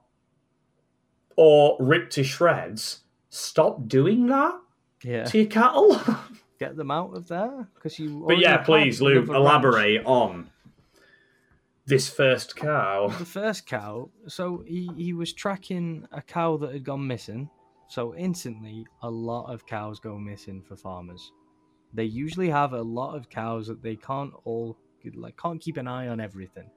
or 1.36 1.76
ripped 1.80 2.12
to 2.14 2.24
shreds. 2.24 3.00
Stop 3.28 3.86
doing 3.86 4.26
that 4.26 4.54
yeah. 5.02 5.24
to 5.24 5.38
your 5.38 5.46
cattle. 5.46 6.00
Get 6.58 6.76
them 6.76 6.90
out 6.90 7.16
of 7.16 7.28
there 7.28 7.68
because 7.74 7.98
you. 7.98 8.24
but 8.26 8.38
yeah, 8.38 8.58
please, 8.58 9.00
Luke, 9.00 9.28
another 9.28 9.32
ranch. 9.32 9.46
elaborate 9.46 10.04
on 10.04 10.50
this 11.86 12.08
first 12.08 12.54
cow. 12.54 13.08
The 13.18 13.24
first 13.24 13.66
cow. 13.66 14.10
So 14.28 14.62
he 14.66 14.90
he 14.96 15.14
was 15.14 15.32
tracking 15.32 16.06
a 16.12 16.20
cow 16.20 16.58
that 16.58 16.72
had 16.72 16.84
gone 16.84 17.06
missing. 17.06 17.48
So 17.90 18.14
instantly, 18.14 18.86
a 19.02 19.10
lot 19.10 19.52
of 19.52 19.66
cows 19.66 19.98
go 19.98 20.16
missing 20.16 20.62
for 20.62 20.76
farmers. 20.76 21.32
They 21.92 22.04
usually 22.04 22.48
have 22.48 22.72
a 22.72 22.80
lot 22.80 23.16
of 23.16 23.28
cows 23.28 23.66
that 23.66 23.82
they 23.82 23.96
can't 23.96 24.32
all 24.44 24.76
like 25.14 25.36
can't 25.36 25.60
keep 25.60 25.76
an 25.76 25.88
eye 25.88 26.06
on 26.06 26.20
everything. 26.20 26.70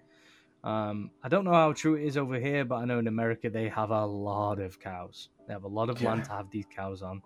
Um, 0.63 1.11
I 1.21 1.29
don't 1.29 1.45
know 1.45 1.53
how 1.53 1.71
true 1.71 1.93
it 1.93 2.05
is 2.05 2.17
over 2.17 2.39
here, 2.39 2.65
but 2.65 2.77
I 2.77 2.85
know 2.85 2.97
in 2.97 3.07
America 3.07 3.47
they 3.51 3.69
have 3.69 3.91
a 3.91 4.03
lot 4.03 4.59
of 4.59 4.79
cows. 4.79 5.29
They 5.45 5.53
have 5.53 5.65
a 5.65 5.67
lot 5.67 5.91
of 5.91 6.01
land 6.01 6.23
to 6.23 6.31
have 6.31 6.49
these 6.49 6.65
cows 6.75 7.03
on, 7.03 7.21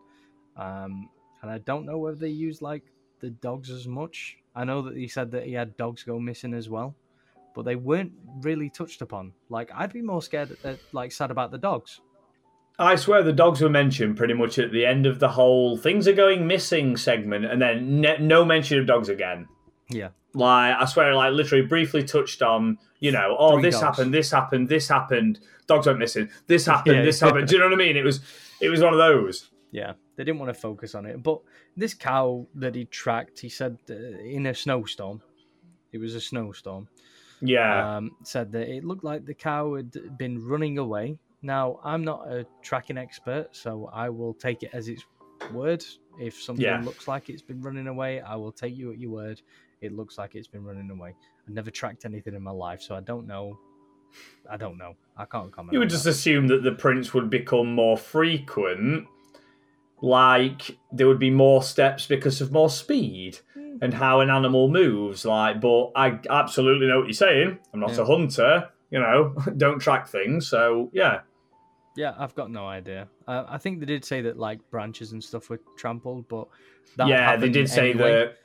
um, 0.58 1.10
and 1.42 1.50
I 1.50 1.60
don't 1.60 1.86
know 1.86 1.98
whether 1.98 2.18
they 2.18 2.28
use 2.28 2.62
like 2.62 2.84
the 3.22 3.30
dogs 3.30 3.70
as 3.70 3.88
much. 3.88 4.38
I 4.54 4.66
know 4.66 4.82
that 4.82 4.98
he 4.98 5.08
said 5.08 5.32
that 5.32 5.46
he 5.46 5.54
had 5.54 5.78
dogs 5.78 6.04
go 6.04 6.20
missing 6.20 6.54
as 6.54 6.68
well, 6.68 6.94
but 7.56 7.64
they 7.64 7.78
weren't 7.78 8.12
really 8.42 8.70
touched 8.70 9.02
upon. 9.02 9.32
Like 9.48 9.72
I'd 9.74 9.94
be 9.94 10.02
more 10.02 10.22
scared, 10.22 10.58
uh, 10.66 10.76
like 10.92 11.14
sad 11.14 11.32
about 11.32 11.52
the 11.52 11.58
dogs. 11.58 12.02
I 12.80 12.96
swear 12.96 13.24
the 13.24 13.34
dogs 13.34 13.62
were 13.62 13.70
mentioned 13.70 14.18
pretty 14.18 14.34
much 14.36 14.60
at 14.60 14.72
the 14.72 14.86
end 14.86 15.06
of 15.06 15.20
the 15.20 15.30
whole 15.30 15.78
things 15.78 16.08
are 16.08 16.14
going 16.14 16.46
missing 16.48 16.96
segment, 16.98 17.46
and 17.46 17.62
then 17.62 18.02
ne- 18.02 18.20
no 18.20 18.46
mention 18.46 18.80
of 18.80 18.86
dogs 18.86 19.10
again. 19.10 19.48
Yeah, 19.90 20.10
Like 20.34 20.76
I 20.78 20.86
swear, 20.86 21.16
like 21.16 21.34
literally 21.34 21.66
briefly 21.66 22.04
touched 22.04 22.42
on, 22.42 22.78
you 23.00 23.12
know, 23.12 23.36
oh 23.40 23.54
Three 23.54 23.64
this 23.64 23.80
dogs. 23.80 23.98
happened, 23.98 24.14
this 24.14 24.30
happened, 24.32 24.70
this 24.70 24.88
happened. 24.90 25.40
Dogs 25.66 25.88
went 25.88 25.98
missing. 26.00 26.30
This 26.48 26.66
happened, 26.74 26.98
Yeah, 26.98 27.02
this 27.04 27.20
happened. 27.20 27.48
Do 27.48 27.56
you 27.56 27.60
know 27.62 27.68
what 27.68 27.74
I 27.74 27.78
mean? 27.78 27.98
It 27.98 28.04
was, 28.04 28.20
it 28.62 28.70
was 28.70 28.82
one 28.82 28.94
of 28.94 29.00
those. 29.00 29.50
yeah. 29.72 29.94
They 30.16 30.24
didn't 30.24 30.40
want 30.40 30.50
to 30.52 30.60
focus 30.60 30.96
on 30.96 31.06
it, 31.06 31.22
but 31.22 31.42
this 31.76 31.94
cow 31.94 32.48
that 32.56 32.74
he 32.74 32.86
tracked, 32.86 33.40
he 33.40 33.50
said 33.50 33.78
uh, 33.88 33.94
in 33.94 34.48
a 34.48 34.54
snowstorm. 34.56 35.22
It 35.92 36.00
was 36.00 36.16
a 36.16 36.22
snowstorm. 36.22 36.88
Yeah, 37.40 37.98
um, 37.98 38.12
said 38.24 38.52
that 38.54 38.68
it 38.68 38.84
looked 38.84 39.04
like 39.04 39.26
the 39.28 39.36
cow 39.36 39.76
had 39.76 40.18
been 40.18 40.44
running 40.44 40.80
away. 40.80 41.20
Now, 41.48 41.80
I'm 41.82 42.04
not 42.04 42.28
a 42.28 42.46
tracking 42.62 42.98
expert, 42.98 43.48
so 43.56 43.90
I 43.94 44.10
will 44.10 44.34
take 44.34 44.64
it 44.64 44.72
as 44.74 44.90
its 44.90 45.06
word. 45.54 45.82
If 46.20 46.34
something 46.36 46.66
Yeah. 46.66 46.82
looks 46.84 47.08
like 47.08 47.30
it's 47.30 47.42
been 47.42 47.62
running 47.62 47.88
away, 47.88 48.20
I 48.20 48.36
will 48.36 48.52
take 48.52 48.76
you 48.76 48.92
at 48.92 48.98
your 49.00 49.12
word. 49.12 49.42
It 49.80 49.94
looks 49.94 50.18
like 50.18 50.36
it's 50.36 50.48
been 50.48 50.66
running 50.66 50.90
away. 50.92 51.16
I've 51.48 51.54
never 51.54 51.72
tracked 51.72 52.04
anything 52.04 52.34
in 52.36 52.44
my 52.44 52.52
life, 52.52 52.82
so 52.82 52.96
I 52.96 53.00
don't 53.00 53.28
know. 53.28 53.58
I 54.50 54.58
don't 54.58 54.78
know. 54.78 54.96
I 55.16 55.24
can't 55.24 55.50
comment. 55.52 55.72
you 55.72 55.80
would 55.80 55.90
just 55.90 56.04
that. 56.04 56.10
assume 56.10 56.48
that 56.48 56.64
the 56.64 56.74
prints 56.74 57.14
would 57.14 57.30
become 57.30 57.72
more 57.74 57.96
frequent, 57.98 59.08
like 60.02 60.78
there 60.92 61.08
would 61.08 61.20
be 61.20 61.30
more 61.32 61.64
steps 61.64 62.08
because 62.08 62.42
of 62.42 62.52
more 62.52 62.70
speed. 62.70 63.40
Hmm. 63.54 63.64
and 63.80 63.94
how 63.94 64.22
an 64.22 64.30
animal 64.32 64.70
moves. 64.70 65.24
Like, 65.24 65.62
but 65.62 65.92
I 65.96 66.20
absolutely 66.32 66.88
know 66.88 66.98
what 66.98 67.06
you're 67.08 67.14
saying. 67.14 67.60
I'm 67.72 67.80
not 67.80 67.92
Yeah. 67.92 68.02
a 68.02 68.06
hunter, 68.06 68.70
you 68.90 69.00
know, 69.00 69.36
don't 69.58 69.78
track 69.78 70.08
things. 70.08 70.48
So 70.48 70.90
yeah, 70.94 71.22
Yeah, 71.98 72.14
I've 72.16 72.36
got 72.36 72.52
no 72.52 72.68
idea. 72.68 73.08
Uh, 73.28 73.46
I 73.50 73.58
think 73.58 73.80
they 73.80 73.88
did 73.88 74.06
say 74.06 74.22
that 74.22 74.38
like 74.38 74.60
branches 74.70 75.14
and 75.14 75.24
stuff 75.24 75.50
were 75.50 75.60
trampled, 75.78 76.28
but 76.28 76.48
that 76.96 77.08
yeah, 77.08 77.36
they 77.36 77.50
did 77.50 77.68
say 77.68 77.90
anyway. 77.90 78.12
that. 78.12 78.38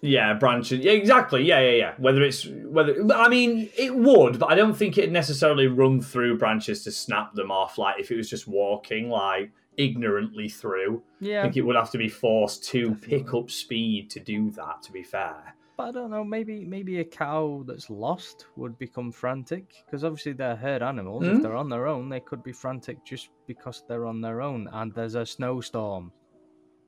Yeah, 0.00 0.32
branches. 0.34 0.84
Yeah, 0.84 0.92
exactly. 0.92 1.42
Yeah, 1.44 1.58
yeah, 1.60 1.72
yeah. 1.72 1.94
Whether 1.98 2.22
it's 2.22 2.46
whether, 2.46 2.94
I 3.12 3.28
mean, 3.28 3.68
it 3.76 3.94
would, 3.94 4.38
but 4.38 4.50
I 4.50 4.54
don't 4.54 4.74
think 4.74 4.96
it 4.96 5.10
necessarily 5.10 5.66
run 5.66 6.00
through 6.00 6.38
branches 6.38 6.84
to 6.84 6.92
snap 6.92 7.34
them 7.34 7.50
off. 7.50 7.78
Like 7.78 7.98
if 7.98 8.12
it 8.12 8.16
was 8.16 8.30
just 8.30 8.46
walking, 8.46 9.10
like 9.10 9.50
ignorantly 9.76 10.48
through. 10.48 11.02
I 11.20 11.42
think 11.42 11.56
it 11.56 11.62
would 11.62 11.76
have 11.76 11.90
to 11.90 11.98
be 11.98 12.08
forced 12.08 12.64
to 12.68 12.94
pick 12.94 13.34
up 13.34 13.50
speed 13.50 14.08
to 14.10 14.20
do 14.20 14.50
that. 14.52 14.82
To 14.84 14.92
be 14.92 15.02
fair. 15.02 15.56
But 15.80 15.88
I 15.88 15.92
don't 15.92 16.10
know. 16.10 16.24
Maybe 16.24 16.66
maybe 16.66 17.00
a 17.00 17.04
cow 17.04 17.64
that's 17.66 17.88
lost 17.88 18.44
would 18.56 18.78
become 18.78 19.10
frantic 19.10 19.72
because 19.86 20.04
obviously 20.04 20.34
they're 20.34 20.54
herd 20.54 20.82
animals. 20.82 21.24
Mhm. 21.24 21.36
If 21.36 21.42
they're 21.42 21.56
on 21.56 21.70
their 21.70 21.86
own, 21.86 22.10
they 22.10 22.20
could 22.20 22.42
be 22.42 22.52
frantic 22.52 23.02
just 23.02 23.30
because 23.46 23.82
they're 23.88 24.04
on 24.04 24.20
their 24.20 24.42
own 24.42 24.68
and 24.70 24.92
there's 24.92 25.14
a 25.14 25.24
snowstorm. 25.24 26.12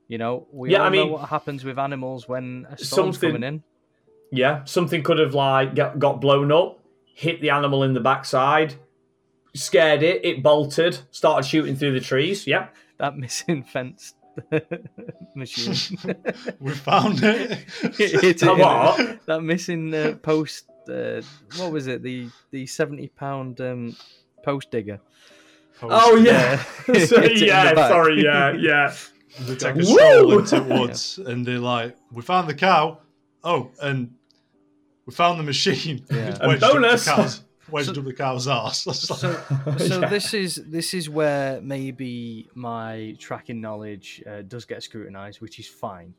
You 0.08 0.18
know, 0.18 0.46
we 0.52 0.72
Yeah, 0.72 0.80
all 0.80 0.84
I 0.84 0.88
know 0.90 1.04
mean, 1.04 1.12
what 1.12 1.30
happens 1.30 1.64
with 1.64 1.78
animals 1.78 2.28
when 2.28 2.66
a 2.68 2.76
storm's 2.76 3.16
coming 3.16 3.42
in. 3.42 3.62
Yeah, 4.30 4.62
something 4.64 5.02
could 5.02 5.18
have 5.20 5.32
like 5.34 5.74
got 5.74 6.20
blown 6.20 6.52
up, 6.52 6.80
hit 7.14 7.40
the 7.40 7.48
animal 7.48 7.84
in 7.84 7.94
the 7.94 8.00
backside, 8.00 8.74
scared 9.54 10.02
it, 10.02 10.22
it 10.22 10.42
bolted, 10.42 10.98
started 11.12 11.48
shooting 11.48 11.76
through 11.76 11.92
the 11.92 12.00
trees. 12.00 12.46
Yeah, 12.46 12.68
That 12.98 13.16
missing 13.16 13.62
fence 13.74 14.14
machine. 15.34 15.98
we 16.60 16.72
found 16.72 17.22
it. 17.22 17.58
Hit 17.96 18.24
it 18.24 18.42
A 18.42 18.52
in- 18.52 18.58
what? 18.58 19.26
that 19.26 19.42
missing 19.42 19.94
uh, 19.94 20.16
post. 20.22 20.68
Uh, 20.88 21.22
what 21.58 21.72
was 21.72 21.86
it? 21.86 22.02
The 22.02 22.28
the 22.50 22.66
seventy 22.66 23.08
pound 23.08 23.60
um, 23.60 23.96
post 24.44 24.70
digger. 24.70 25.00
Oh 25.82 26.16
yeah, 26.16 26.62
Yeah. 26.88 27.04
So, 27.06 27.20
Hit 27.20 27.32
it 27.32 27.32
in 27.32 27.38
the 27.40 27.46
yeah. 27.46 27.88
Sorry, 27.88 28.22
yeah, 28.22 28.52
yeah. 28.52 28.94
They 29.40 29.56
take 29.56 29.74
a 29.74 29.78
Woo! 29.78 29.84
stroll 29.84 30.38
into 30.38 30.60
the 30.60 30.74
woods 30.80 31.18
and 31.18 31.44
they're 31.46 31.58
like, 31.58 31.96
"We 32.12 32.22
found 32.22 32.48
the 32.48 32.54
cow." 32.54 32.98
Oh, 33.44 33.70
and 33.82 34.14
we 35.06 35.12
found 35.12 35.38
the 35.40 35.44
machine. 35.44 36.04
Yeah. 36.10 36.36
And 36.40 36.48
wedged 36.48 36.62
up 36.62 36.72
the 36.74 36.80
bonus! 36.80 37.42
Cow's- 37.72 37.86
wedged 37.86 37.94
So- 37.94 38.00
up 38.00 38.06
the 38.06 38.12
cow's 38.14 38.48
ass. 38.48 38.84
So, 39.08 39.14
so 39.14 40.00
Yeah. 40.00 40.08
this 40.08 40.34
is 40.34 40.56
this 40.66 40.94
is 40.94 41.08
where 41.08 41.60
maybe 41.60 42.48
my 42.54 43.16
tracking 43.18 43.60
knowledge 43.60 44.22
uh, 44.26 44.42
does 44.42 44.64
get 44.64 44.82
scrutinized, 44.82 45.40
which 45.40 45.58
is 45.58 45.66
fine. 45.68 46.14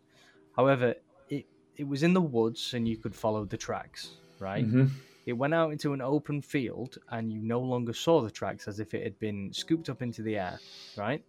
However, 0.56 0.96
it 1.30 1.46
it 1.78 1.88
was 1.88 2.04
in 2.04 2.13
the 2.13 2.22
woods 2.22 2.74
and 2.74 2.88
you 2.88 2.98
could 2.98 3.16
follow 3.16 3.46
the 3.46 3.58
tracks, 3.58 4.10
right? 4.39 4.66
Mhm. 4.66 4.89
It 5.26 5.34
went 5.34 5.54
out 5.54 5.72
into 5.72 5.94
an 5.94 6.02
open 6.02 6.42
field 6.42 6.98
and 7.10 7.32
you 7.32 7.39
no 7.42 7.60
longer 7.62 7.94
saw 7.94 8.22
the 8.22 8.30
tracks 8.30 8.68
as 8.68 8.80
if 8.82 8.94
it 8.94 9.04
had 9.04 9.18
been 9.20 9.54
scooped 9.54 9.88
up 9.89 10.02
into 10.02 10.22
the 10.22 10.36
air, 10.38 10.60
right? 10.98 11.24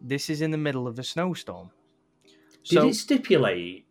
This 0.00 0.30
is 0.30 0.40
in 0.40 0.50
the 0.50 0.56
middle 0.56 0.88
of 0.88 0.98
a 0.98 1.02
snowstorm. 1.02 1.70
Did 2.64 2.78
So 2.78 2.88
it 2.88 2.94
stipulate 2.94 3.84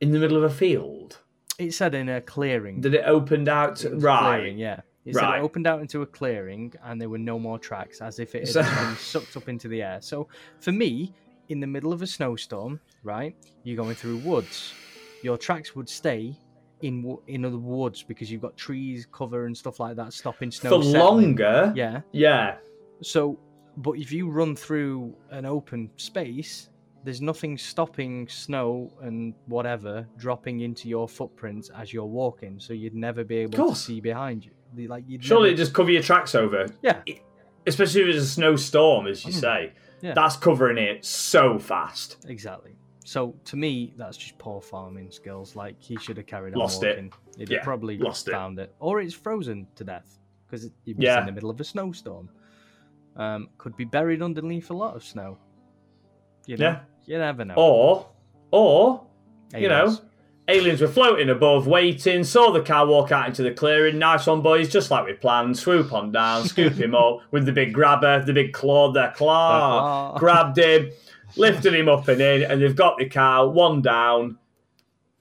in 0.00 0.12
the 0.12 0.18
middle 0.20 0.36
of 0.36 0.44
a 0.44 0.50
field? 0.54 1.22
It 1.58 1.72
said 1.74 1.94
in 1.94 2.08
a 2.08 2.20
clearing. 2.20 2.80
That 2.80 2.94
it 2.94 3.04
opened 3.06 3.48
out? 3.48 3.84
It 3.84 3.94
right. 3.96 4.36
clearing, 4.38 4.58
yeah. 4.58 4.80
It 5.04 5.14
said 5.14 5.22
Right. 5.22 5.38
it 5.38 5.42
opened 5.42 5.66
out 5.66 5.80
into 5.80 6.02
a 6.02 6.06
clearing 6.06 6.72
and 6.84 7.00
there 7.00 7.08
were 7.08 7.18
no 7.18 7.38
more 7.38 7.58
tracks, 7.58 8.00
as 8.00 8.18
if 8.18 8.34
it 8.34 8.40
had 8.40 8.48
So- 8.48 8.62
been 8.62 8.96
sucked 8.98 9.36
up 9.36 9.48
into 9.48 9.68
the 9.68 9.82
air. 9.82 9.98
So 10.00 10.28
for 10.58 10.72
me, 10.72 11.12
in 11.48 11.60
the 11.60 11.66
middle 11.66 11.92
of 11.92 12.02
a 12.02 12.06
snowstorm, 12.06 12.80
right, 13.04 13.36
you're 13.62 13.76
going 13.76 13.94
through 13.94 14.18
woods. 14.18 14.74
Your 15.22 15.38
tracks 15.38 15.74
would 15.76 15.88
stay 15.88 16.36
in 16.82 17.16
in 17.28 17.40
the 17.42 17.56
woods 17.56 18.02
because 18.02 18.30
you've 18.30 18.42
got 18.42 18.56
trees, 18.56 19.06
cover, 19.10 19.46
and 19.46 19.56
stuff 19.56 19.80
like 19.80 19.96
that 19.96 20.12
stopping 20.12 20.50
snow. 20.50 20.70
For 20.70 20.82
settling. 20.82 21.26
longer. 21.36 21.72
Yeah. 21.76 22.00
Yeah. 22.12 22.56
So 23.02 23.38
but 23.78 23.92
if 23.92 24.10
you 24.10 24.28
run 24.28 24.56
through 24.56 25.14
an 25.30 25.44
open 25.46 25.90
space, 25.96 26.68
there's 27.06 27.22
nothing 27.22 27.56
stopping 27.56 28.28
snow 28.28 28.92
and 29.00 29.32
whatever 29.46 30.06
dropping 30.18 30.60
into 30.60 30.88
your 30.88 31.08
footprints 31.08 31.70
as 31.70 31.92
you're 31.92 32.04
walking, 32.04 32.60
so 32.60 32.72
you'd 32.74 32.94
never 32.94 33.24
be 33.24 33.36
able 33.38 33.68
to 33.70 33.74
see 33.74 34.00
behind 34.00 34.44
you. 34.44 34.88
Like 34.88 35.04
you'd 35.06 35.24
Surely 35.24 35.50
never- 35.50 35.54
it 35.54 35.56
just 35.56 35.72
cover 35.72 35.90
your 35.90 36.02
tracks 36.02 36.34
over, 36.34 36.66
yeah, 36.82 37.00
especially 37.66 38.02
if 38.02 38.08
it's 38.08 38.24
a 38.24 38.28
snowstorm, 38.28 39.06
as 39.06 39.24
you 39.24 39.32
Mm. 39.32 39.40
say. 39.40 39.72
Yeah. 40.02 40.12
That's 40.14 40.36
covering 40.36 40.76
it 40.78 41.04
so 41.04 41.58
fast. 41.58 42.26
exactly. 42.28 42.72
So 43.04 43.36
to 43.44 43.56
me, 43.56 43.94
that's 43.96 44.16
just 44.16 44.36
poor 44.36 44.60
farming 44.60 45.10
skills. 45.12 45.56
Like 45.56 45.80
he 45.80 45.96
should 45.96 46.16
have 46.18 46.26
carried 46.26 46.54
on 46.54 46.60
Lost 46.60 46.82
it. 46.82 46.88
walking. 46.96 47.12
He'd 47.38 47.50
Yeah, 47.50 47.62
probably 47.62 47.96
lost 47.98 48.28
it. 48.28 48.32
found 48.32 48.58
it. 48.58 48.74
or 48.80 49.00
it's 49.00 49.14
frozen 49.14 49.68
to 49.76 49.84
death 49.84 50.18
because 50.46 50.70
he 50.84 50.92
was 50.92 51.02
Yeah. 51.04 51.20
in 51.20 51.26
the 51.26 51.32
middle 51.32 51.50
of 51.50 51.58
a 51.60 51.64
snowstorm. 51.64 52.28
Um, 53.14 53.48
could 53.58 53.76
be 53.76 53.84
buried 53.84 54.20
underneath 54.22 54.68
a 54.70 54.74
lot 54.74 54.94
of 54.96 55.02
snow. 55.04 55.38
You 56.46 56.56
know, 56.58 56.64
Yeah. 56.70 56.80
You 57.06 57.18
never 57.18 57.44
know. 57.44 57.54
Or, 57.56 58.08
or 58.50 59.06
you 59.54 59.68
know, 59.68 59.84
Aliens. 59.84 60.02
aliens 60.48 60.80
were 60.80 60.88
floating 60.88 61.30
above, 61.30 61.66
waiting, 61.66 62.24
saw 62.24 62.50
the 62.50 62.62
cow 62.62 62.86
walk 62.86 63.12
out 63.12 63.28
into 63.28 63.42
the 63.42 63.52
clearing. 63.52 63.98
Nice 63.98 64.26
one, 64.26 64.42
boys, 64.42 64.68
just 64.68 64.90
like 64.90 65.06
we 65.06 65.12
planned. 65.14 65.56
Swoop 65.56 65.92
on 65.92 66.12
down, 66.12 66.44
scoop 66.48 66.74
him 66.74 66.94
up 66.94 67.20
with 67.30 67.46
the 67.46 67.52
big 67.52 67.72
grabber, 67.72 68.24
the 68.24 68.32
big 68.32 68.52
claw, 68.52 68.92
their 68.92 69.12
claw. 69.12 70.12
claw. 70.12 70.18
Grabbed 70.18 70.58
him, 70.58 70.90
lifted 71.36 71.74
him 71.74 71.88
up 71.88 72.08
and 72.08 72.20
in, 72.20 72.42
and 72.42 72.60
they've 72.60 72.76
got 72.76 72.98
the 72.98 73.08
cow, 73.08 73.46
one 73.46 73.82
down, 73.82 74.38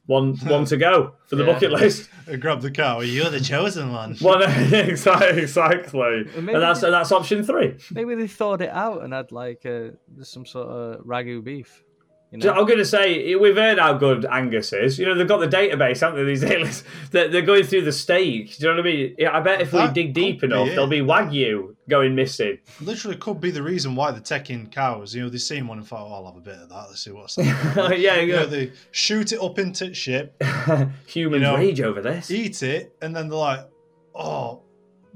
one 0.07 0.35
one 0.37 0.65
to 0.65 0.77
go 0.77 1.13
for 1.27 1.35
the 1.35 1.43
Yeah. 1.45 1.53
bucket 1.53 1.71
list. 1.71 2.09
Grab 2.39 2.61
the 2.61 2.71
cow. 2.71 3.01
You're 3.01 3.29
the 3.29 3.39
chosen 3.39 3.91
one. 3.91 4.15
One 4.21 4.41
exactly, 4.73 5.41
exactly. 5.41 6.25
maybe- 6.35 6.53
And 6.53 6.61
that's 6.61 6.83
and 6.83 6.93
that's 6.93 7.11
option 7.11 7.43
three. 7.43 7.75
Maybe 7.91 8.15
they 8.15 8.27
thought 8.27 8.61
it 8.61 8.69
out 8.69 9.03
and 9.03 9.13
had 9.13 9.31
like 9.31 9.65
uh, 9.65 9.89
some 10.23 10.45
sort 10.45 10.67
of 10.67 11.05
ragu 11.05 11.43
beef. 11.43 11.83
You 12.31 12.39
know? 12.39 12.53
I'm 12.53 12.65
going 12.65 12.79
to 12.79 12.85
say 12.85 13.35
we've 13.35 13.55
heard 13.55 13.79
how 13.79 13.93
good 13.93 14.25
Angus 14.25 14.73
is. 14.73 14.99
You 14.99 15.05
know 15.05 15.15
they've 15.15 15.27
got 15.27 15.39
the 15.39 15.47
database, 15.47 16.01
haven't 16.01 16.17
they? 16.17 16.23
These 16.25 16.43
aliens, 16.51 16.83
they're, 17.11 17.27
they're 17.27 17.41
going 17.41 17.63
through 17.63 17.83
the 17.83 17.91
steak. 17.91 18.57
Do 18.57 18.65
you 18.65 18.69
know 18.71 18.77
what 18.77 18.87
I 18.87 18.91
mean? 18.91 19.15
Yeah, 19.17 19.37
I 19.37 19.39
bet 19.39 19.61
if 19.61 19.73
we 19.73 19.87
dig 19.89 20.13
deep 20.13 20.43
enough, 20.43 20.67
it. 20.67 20.71
there'll 20.71 20.87
be 20.87 20.99
wagyu 20.99 21.75
going 21.87 22.15
missing. 22.15 22.59
Literally 22.81 23.17
could 23.17 23.39
be 23.39 23.51
the 23.51 23.63
reason 23.63 23.95
why 23.95 24.11
they're 24.11 24.21
taking 24.21 24.67
cows. 24.67 25.13
You 25.13 25.23
know, 25.23 25.29
they've 25.29 25.41
seen 25.41 25.67
one 25.67 25.77
and 25.77 25.87
thought, 25.87 26.07
oh, 26.07 26.13
I'll 26.13 26.25
have 26.25 26.37
a 26.37 26.41
bit 26.41 26.55
of 26.55 26.69
that. 26.69 26.85
Let's 26.89 27.03
see 27.03 27.11
what's 27.11 27.35
that. 27.35 27.95
yeah, 27.99 28.19
you 28.19 28.33
know, 28.33 28.41
yeah. 28.41 28.45
they 28.45 28.71
shoot 28.91 29.31
it 29.31 29.41
up 29.41 29.59
into 29.59 29.93
ship, 29.93 30.41
Humans 30.41 30.93
You 31.07 31.39
know, 31.39 31.55
rage 31.55 31.81
over 31.81 32.01
this. 32.01 32.31
eat 32.31 32.63
it, 32.63 32.95
and 33.01 33.15
then 33.15 33.29
they're 33.29 33.37
like, 33.37 33.69
oh, 34.13 34.61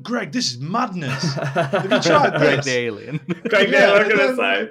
Greg, 0.02 0.32
this 0.32 0.52
is 0.52 0.60
madness. 0.60 1.34
Have 1.34 1.92
you 1.92 2.00
tried 2.00 2.40
Greg 2.40 2.64
the 2.64 2.72
alien. 2.72 3.20
Greg, 3.50 3.70
Yeah, 3.70 3.94
yeah, 3.94 3.94
I'm 3.94 4.70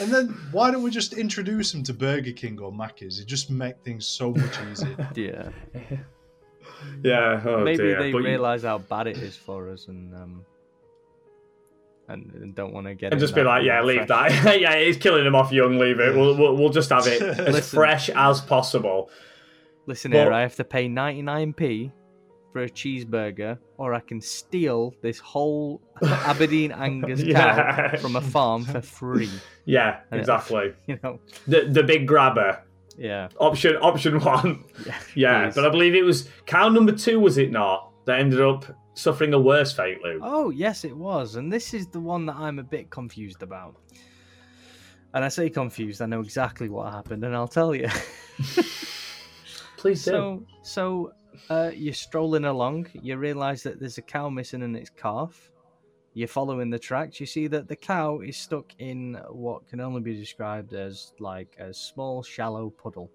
and 0.00 0.10
then- 0.12 0.28
say. 0.28 0.32
And 0.32 0.36
then 0.36 0.48
why 0.52 0.70
don't 0.70 0.82
we 0.82 0.90
just 0.90 1.12
introduce 1.14 1.72
him 1.74 1.82
to 1.84 1.92
Burger 1.94 2.32
King 2.32 2.58
or 2.60 2.72
Macca's? 2.72 3.18
It 3.20 3.26
just 3.26 3.50
make 3.50 3.76
things 3.84 4.06
so 4.06 4.32
much 4.32 4.56
easier. 4.70 5.08
yeah. 5.14 5.48
Yeah, 7.04 7.40
oh 7.46 7.62
Maybe 7.62 7.76
dear. 7.78 7.98
they 8.02 8.10
But 8.12 8.18
you- 8.18 8.24
realize 8.24 8.62
how 8.64 8.78
bad 8.78 9.06
it 9.06 9.16
is 9.18 9.36
for 9.36 9.68
us 9.70 9.86
and 9.86 10.12
um 10.14 10.44
and, 12.08 12.30
and 12.34 12.54
don't 12.56 12.72
want 12.74 12.86
to 12.88 12.94
get 12.94 13.12
and 13.12 13.20
just 13.20 13.34
be 13.36 13.42
like, 13.42 13.62
yeah, 13.64 13.82
leave 13.82 14.06
fresh- 14.06 14.42
that. 14.42 14.60
yeah, 14.60 14.72
it's 14.74 14.98
killing 14.98 15.22
them 15.24 15.34
off 15.36 15.52
young. 15.52 15.78
Leave 15.78 16.00
it. 16.00 16.14
We'll, 16.14 16.36
we'll, 16.36 16.56
we'll 16.56 16.68
just 16.70 16.90
have 16.90 17.06
it 17.06 17.22
as 17.22 17.38
Listen. 17.54 17.76
fresh 17.76 18.10
as 18.10 18.40
possible. 18.40 19.10
Listen 19.86 20.10
Well- 20.10 20.24
here, 20.24 20.32
I 20.32 20.40
have 20.42 20.56
to 20.56 20.64
pay 20.64 20.88
99p 20.88 21.92
for 22.52 22.62
a 22.64 22.68
cheeseburger, 22.68 23.58
or 23.78 23.94
I 23.94 24.00
can 24.00 24.20
steal 24.20 24.94
this 25.02 25.18
whole 25.18 25.80
Aberdeen 26.02 26.70
Angus 26.72 27.20
Yeah. 27.22 27.88
cow 27.90 27.96
from 27.98 28.16
a 28.16 28.20
farm 28.20 28.64
for 28.64 28.80
free. 28.82 29.30
Yeah, 29.64 30.00
And 30.10 30.18
it- 30.18 30.22
exactly. 30.22 30.72
You 30.86 30.98
know, 31.02 31.20
The 31.46 31.62
the 31.70 31.82
big 31.82 32.06
grabber. 32.06 32.62
yeah, 32.98 33.28
Option 33.38 33.76
option 33.76 34.20
one. 34.20 34.64
yeah, 34.86 34.98
Yeah, 35.14 35.50
but 35.54 35.64
I 35.64 35.68
believe 35.70 35.94
it 35.94 36.04
was 36.04 36.28
cow 36.46 36.68
number 36.68 36.92
two, 36.92 37.18
was 37.20 37.38
it 37.38 37.50
not? 37.52 37.90
That 38.06 38.18
ended 38.20 38.40
up 38.40 38.64
suffering 38.94 39.32
a 39.32 39.38
worse 39.40 39.72
fate, 39.72 40.02
Luke. 40.02 40.20
Oh, 40.22 40.50
yes, 40.50 40.84
it 40.84 40.96
was. 40.96 41.36
And 41.36 41.50
this 41.52 41.72
is 41.72 41.86
the 41.86 42.00
one 42.00 42.26
that 42.26 42.36
I'm 42.36 42.58
a 42.58 42.64
bit 42.64 42.90
confused 42.90 43.42
about. 43.42 43.76
And 45.14 45.24
I 45.24 45.28
say 45.28 45.48
confused, 45.48 46.02
I 46.02 46.06
know 46.06 46.20
exactly 46.20 46.68
what 46.68 46.92
happened, 46.92 47.22
and 47.24 47.34
I'll 47.36 47.46
tell 47.48 47.74
you. 47.74 47.88
Please 49.76 50.04
do. 50.04 50.10
so, 50.10 50.46
so 50.62 51.12
uh, 51.50 51.70
you're 51.74 51.94
strolling 51.94 52.44
along, 52.44 52.88
you 52.92 53.16
realize 53.16 53.62
that 53.62 53.80
there's 53.80 53.98
a 53.98 54.02
cow 54.02 54.28
missing 54.28 54.62
in 54.62 54.76
its 54.76 54.90
calf. 54.90 55.50
You're 56.14 56.28
following 56.28 56.68
the 56.68 56.78
tracks, 56.78 57.20
you 57.20 57.26
see 57.26 57.46
that 57.46 57.68
the 57.68 57.76
cow 57.76 58.20
is 58.20 58.36
stuck 58.36 58.72
in 58.78 59.18
what 59.30 59.66
can 59.66 59.80
only 59.80 60.02
be 60.02 60.14
described 60.14 60.74
as 60.74 61.14
like 61.18 61.56
a 61.58 61.72
small, 61.72 62.22
shallow 62.22 62.68
puddle 62.70 63.10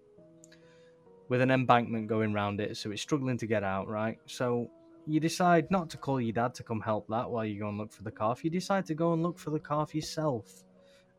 with 1.29 1.41
an 1.41 1.51
embankment 1.51 2.07
going 2.07 2.33
round 2.33 2.59
it, 2.59 2.77
so 2.77 2.91
it's 2.91 3.01
struggling 3.01 3.37
to 3.37 3.45
get 3.45 3.63
out, 3.63 3.87
right? 3.87 4.17
So 4.25 4.69
you 5.05 5.19
decide 5.19 5.69
not 5.71 5.89
to 5.91 5.97
call 5.97 6.19
your 6.19 6.33
dad 6.33 6.53
to 6.55 6.63
come 6.63 6.81
help 6.81 7.07
that 7.09 7.29
while 7.29 7.45
you 7.45 7.59
go 7.59 7.69
and 7.69 7.77
look 7.77 7.91
for 7.91 8.03
the 8.03 8.11
calf. 8.11 8.43
You 8.43 8.49
decide 8.49 8.85
to 8.87 8.93
go 8.93 9.13
and 9.13 9.23
look 9.23 9.37
for 9.37 9.51
the 9.51 9.59
calf 9.59 9.93
yourself 9.93 10.63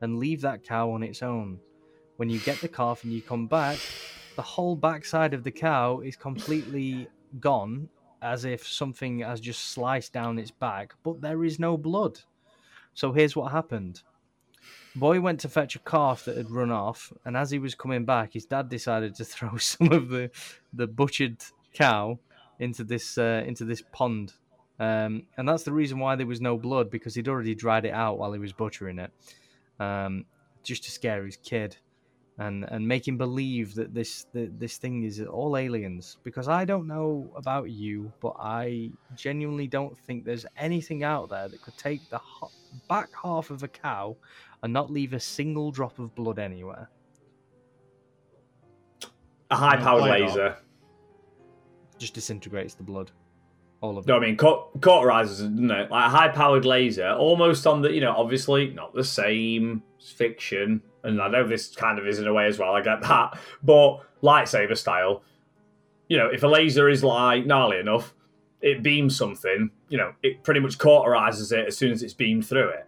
and 0.00 0.18
leave 0.18 0.40
that 0.42 0.62
cow 0.62 0.90
on 0.90 1.02
its 1.02 1.22
own. 1.22 1.58
When 2.16 2.28
you 2.28 2.38
get 2.40 2.60
the 2.60 2.68
calf 2.68 3.04
and 3.04 3.12
you 3.12 3.22
come 3.22 3.46
back, 3.46 3.78
the 4.38 4.42
whole 4.42 4.76
backside 4.76 5.34
of 5.34 5.42
the 5.42 5.50
cow 5.50 5.98
is 5.98 6.14
completely 6.14 7.08
gone, 7.40 7.88
as 8.22 8.44
if 8.44 8.64
something 8.64 9.18
has 9.18 9.40
just 9.40 9.72
sliced 9.72 10.12
down 10.12 10.38
its 10.38 10.52
back, 10.52 10.94
but 11.02 11.20
there 11.20 11.44
is 11.44 11.58
no 11.58 11.76
blood. 11.76 12.20
So 12.94 13.10
here's 13.10 13.34
what 13.34 13.50
happened. 13.50 14.02
Boy 14.94 15.20
went 15.20 15.40
to 15.40 15.48
fetch 15.48 15.74
a 15.74 15.80
calf 15.80 16.24
that 16.24 16.36
had 16.36 16.52
run 16.52 16.70
off, 16.70 17.12
and 17.24 17.36
as 17.36 17.50
he 17.50 17.58
was 17.58 17.74
coming 17.74 18.04
back, 18.04 18.34
his 18.34 18.46
dad 18.46 18.68
decided 18.68 19.16
to 19.16 19.24
throw 19.32 19.56
some 19.56 19.90
of 19.90 20.08
the 20.08 20.30
the 20.72 20.86
butchered 20.86 21.42
cow 21.74 22.20
into 22.60 22.84
this 22.84 23.18
uh, 23.18 23.42
into 23.44 23.64
this 23.64 23.82
pond, 23.90 24.34
um, 24.78 25.24
and 25.36 25.48
that's 25.48 25.64
the 25.64 25.72
reason 25.72 25.98
why 25.98 26.14
there 26.14 26.28
was 26.28 26.40
no 26.40 26.56
blood 26.56 26.90
because 26.90 27.16
he'd 27.16 27.26
already 27.26 27.56
dried 27.56 27.86
it 27.86 27.92
out 27.92 28.18
while 28.18 28.32
he 28.32 28.38
was 28.38 28.52
butchering 28.52 29.00
it, 29.00 29.10
um, 29.80 30.26
just 30.62 30.84
to 30.84 30.92
scare 30.92 31.24
his 31.24 31.36
kid, 31.38 31.76
and 32.38 32.64
and 32.68 32.86
make 32.86 33.06
him 33.06 33.18
believe 33.18 33.74
that 33.74 33.92
this 33.92 34.26
that 34.32 34.58
this 34.60 34.76
thing 34.78 35.02
is 35.02 35.20
all 35.20 35.56
aliens. 35.56 36.18
Because 36.22 36.48
I 36.48 36.64
don't 36.64 36.86
know 36.86 37.30
about 37.36 37.70
you, 37.70 38.12
but 38.20 38.34
I 38.38 38.90
genuinely 39.16 39.66
don't 39.66 39.98
think 40.06 40.24
there's 40.24 40.46
anything 40.56 41.02
out 41.02 41.28
there 41.30 41.48
that 41.48 41.60
could 41.62 41.76
take 41.76 42.08
the 42.10 42.18
ho- 42.18 42.50
back 42.88 43.08
half 43.22 43.50
of 43.50 43.62
a 43.62 43.68
cow 43.68 44.16
and 44.62 44.72
not 44.72 44.90
leave 44.90 45.12
a 45.14 45.20
single 45.20 45.70
drop 45.70 45.98
of 45.98 46.14
blood 46.14 46.38
anywhere. 46.38 46.88
a 49.50 49.56
high 49.56 49.76
powered 49.76 50.02
Why 50.02 50.18
not? 50.18 50.28
laser. 50.28 50.56
Just 51.98 52.14
disintegrates 52.14 52.74
the 52.74 52.82
blood, 52.84 53.10
all 53.80 53.98
of 53.98 54.04
it. 54.04 54.08
No, 54.08 54.16
I 54.16 54.20
mean, 54.20 54.36
cau- 54.36 54.68
cauterizes, 54.78 55.38
doesn't 55.38 55.70
it? 55.70 55.90
Like 55.90 56.06
a 56.06 56.08
high 56.08 56.28
powered 56.28 56.64
laser, 56.64 57.10
almost 57.10 57.66
on 57.66 57.82
the, 57.82 57.92
you 57.92 58.00
know, 58.00 58.14
obviously 58.16 58.70
not 58.70 58.94
the 58.94 59.04
same 59.04 59.82
it's 59.98 60.10
fiction. 60.10 60.82
And 61.04 61.20
I 61.20 61.28
know 61.28 61.46
this 61.46 61.74
kind 61.74 61.98
of 61.98 62.06
is 62.06 62.18
in 62.18 62.26
a 62.26 62.32
way 62.32 62.46
as 62.46 62.58
well, 62.58 62.74
I 62.74 62.82
get 62.82 63.00
that. 63.02 63.38
But 63.62 64.00
lightsaber 64.22 64.76
style, 64.76 65.22
you 66.08 66.16
know, 66.16 66.26
if 66.26 66.42
a 66.42 66.48
laser 66.48 66.88
is 66.88 67.04
like 67.04 67.46
gnarly 67.46 67.78
enough, 67.78 68.14
it 68.60 68.82
beams 68.82 69.16
something, 69.16 69.70
you 69.88 69.98
know, 69.98 70.12
it 70.22 70.42
pretty 70.42 70.60
much 70.60 70.78
cauterizes 70.78 71.52
it 71.52 71.68
as 71.68 71.76
soon 71.76 71.92
as 71.92 72.02
it's 72.02 72.14
beamed 72.14 72.46
through 72.46 72.70
it. 72.70 72.86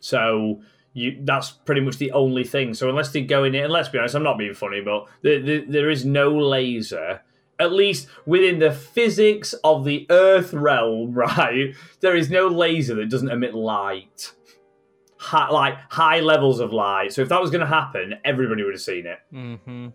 So 0.00 0.60
you 0.94 1.18
that's 1.22 1.50
pretty 1.50 1.80
much 1.80 1.98
the 1.98 2.10
only 2.12 2.44
thing. 2.44 2.74
So 2.74 2.88
unless 2.88 3.12
they 3.12 3.22
go 3.22 3.44
in 3.44 3.54
it, 3.54 3.64
and 3.64 3.72
let's 3.72 3.88
be 3.88 3.98
honest, 3.98 4.14
I'm 4.14 4.22
not 4.22 4.38
being 4.38 4.54
funny, 4.54 4.80
but 4.80 5.06
there, 5.22 5.40
there, 5.40 5.64
there 5.66 5.90
is 5.90 6.04
no 6.04 6.36
laser, 6.36 7.22
at 7.58 7.72
least 7.72 8.08
within 8.26 8.58
the 8.58 8.72
physics 8.72 9.54
of 9.64 9.84
the 9.84 10.06
Earth 10.10 10.52
realm, 10.52 11.12
right? 11.14 11.74
There 12.00 12.16
is 12.16 12.30
no 12.30 12.48
laser 12.48 12.94
that 12.96 13.08
doesn't 13.08 13.30
emit 13.30 13.54
light. 13.54 14.32
High, 15.18 15.50
like 15.50 15.78
high 15.92 16.18
levels 16.18 16.58
of 16.58 16.72
light. 16.72 17.12
So 17.12 17.22
if 17.22 17.28
that 17.28 17.40
was 17.40 17.50
going 17.50 17.60
to 17.60 17.66
happen, 17.66 18.14
everybody 18.24 18.64
would 18.64 18.74
have 18.74 18.80
seen 18.80 19.06
it. 19.06 19.18
Mm-hmm. 19.32 19.88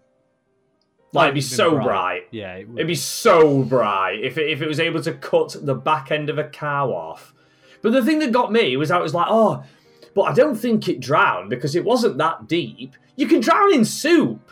Like 1.14 1.26
it'd 1.26 1.36
be 1.36 1.42
so 1.42 1.72
bright. 1.72 2.28
Yeah, 2.32 2.56
it 2.56 2.70
would. 2.70 2.80
It'd 2.80 2.88
be 2.88 2.96
so 2.96 3.64
bright 3.64 4.24
if 4.24 4.38
it, 4.38 4.50
if 4.50 4.62
it 4.62 4.68
was 4.68 4.80
able 4.80 5.02
to 5.04 5.14
cut 5.14 5.56
the 5.60 5.76
back 5.76 6.12
end 6.12 6.30
of 6.30 6.38
a 6.38 6.46
cow 6.46 6.92
off. 6.92 7.34
But 7.82 7.92
the 7.92 8.04
thing 8.04 8.20
that 8.20 8.32
got 8.32 8.52
me 8.52 8.76
was 8.78 8.92
I 8.92 9.00
was 9.00 9.14
like, 9.14 9.28
oh, 9.30 9.64
but 10.14 10.24
I 10.24 10.34
don't 10.34 10.56
think 10.56 10.88
it 10.88 11.00
drowned 11.00 11.50
because 11.50 11.76
it 11.76 11.84
wasn't 11.84 12.18
that 12.18 12.48
deep. 12.48 12.96
You 13.16 13.28
can 13.28 13.40
drown 13.40 13.74
in 13.74 13.86
soup. 13.86 14.52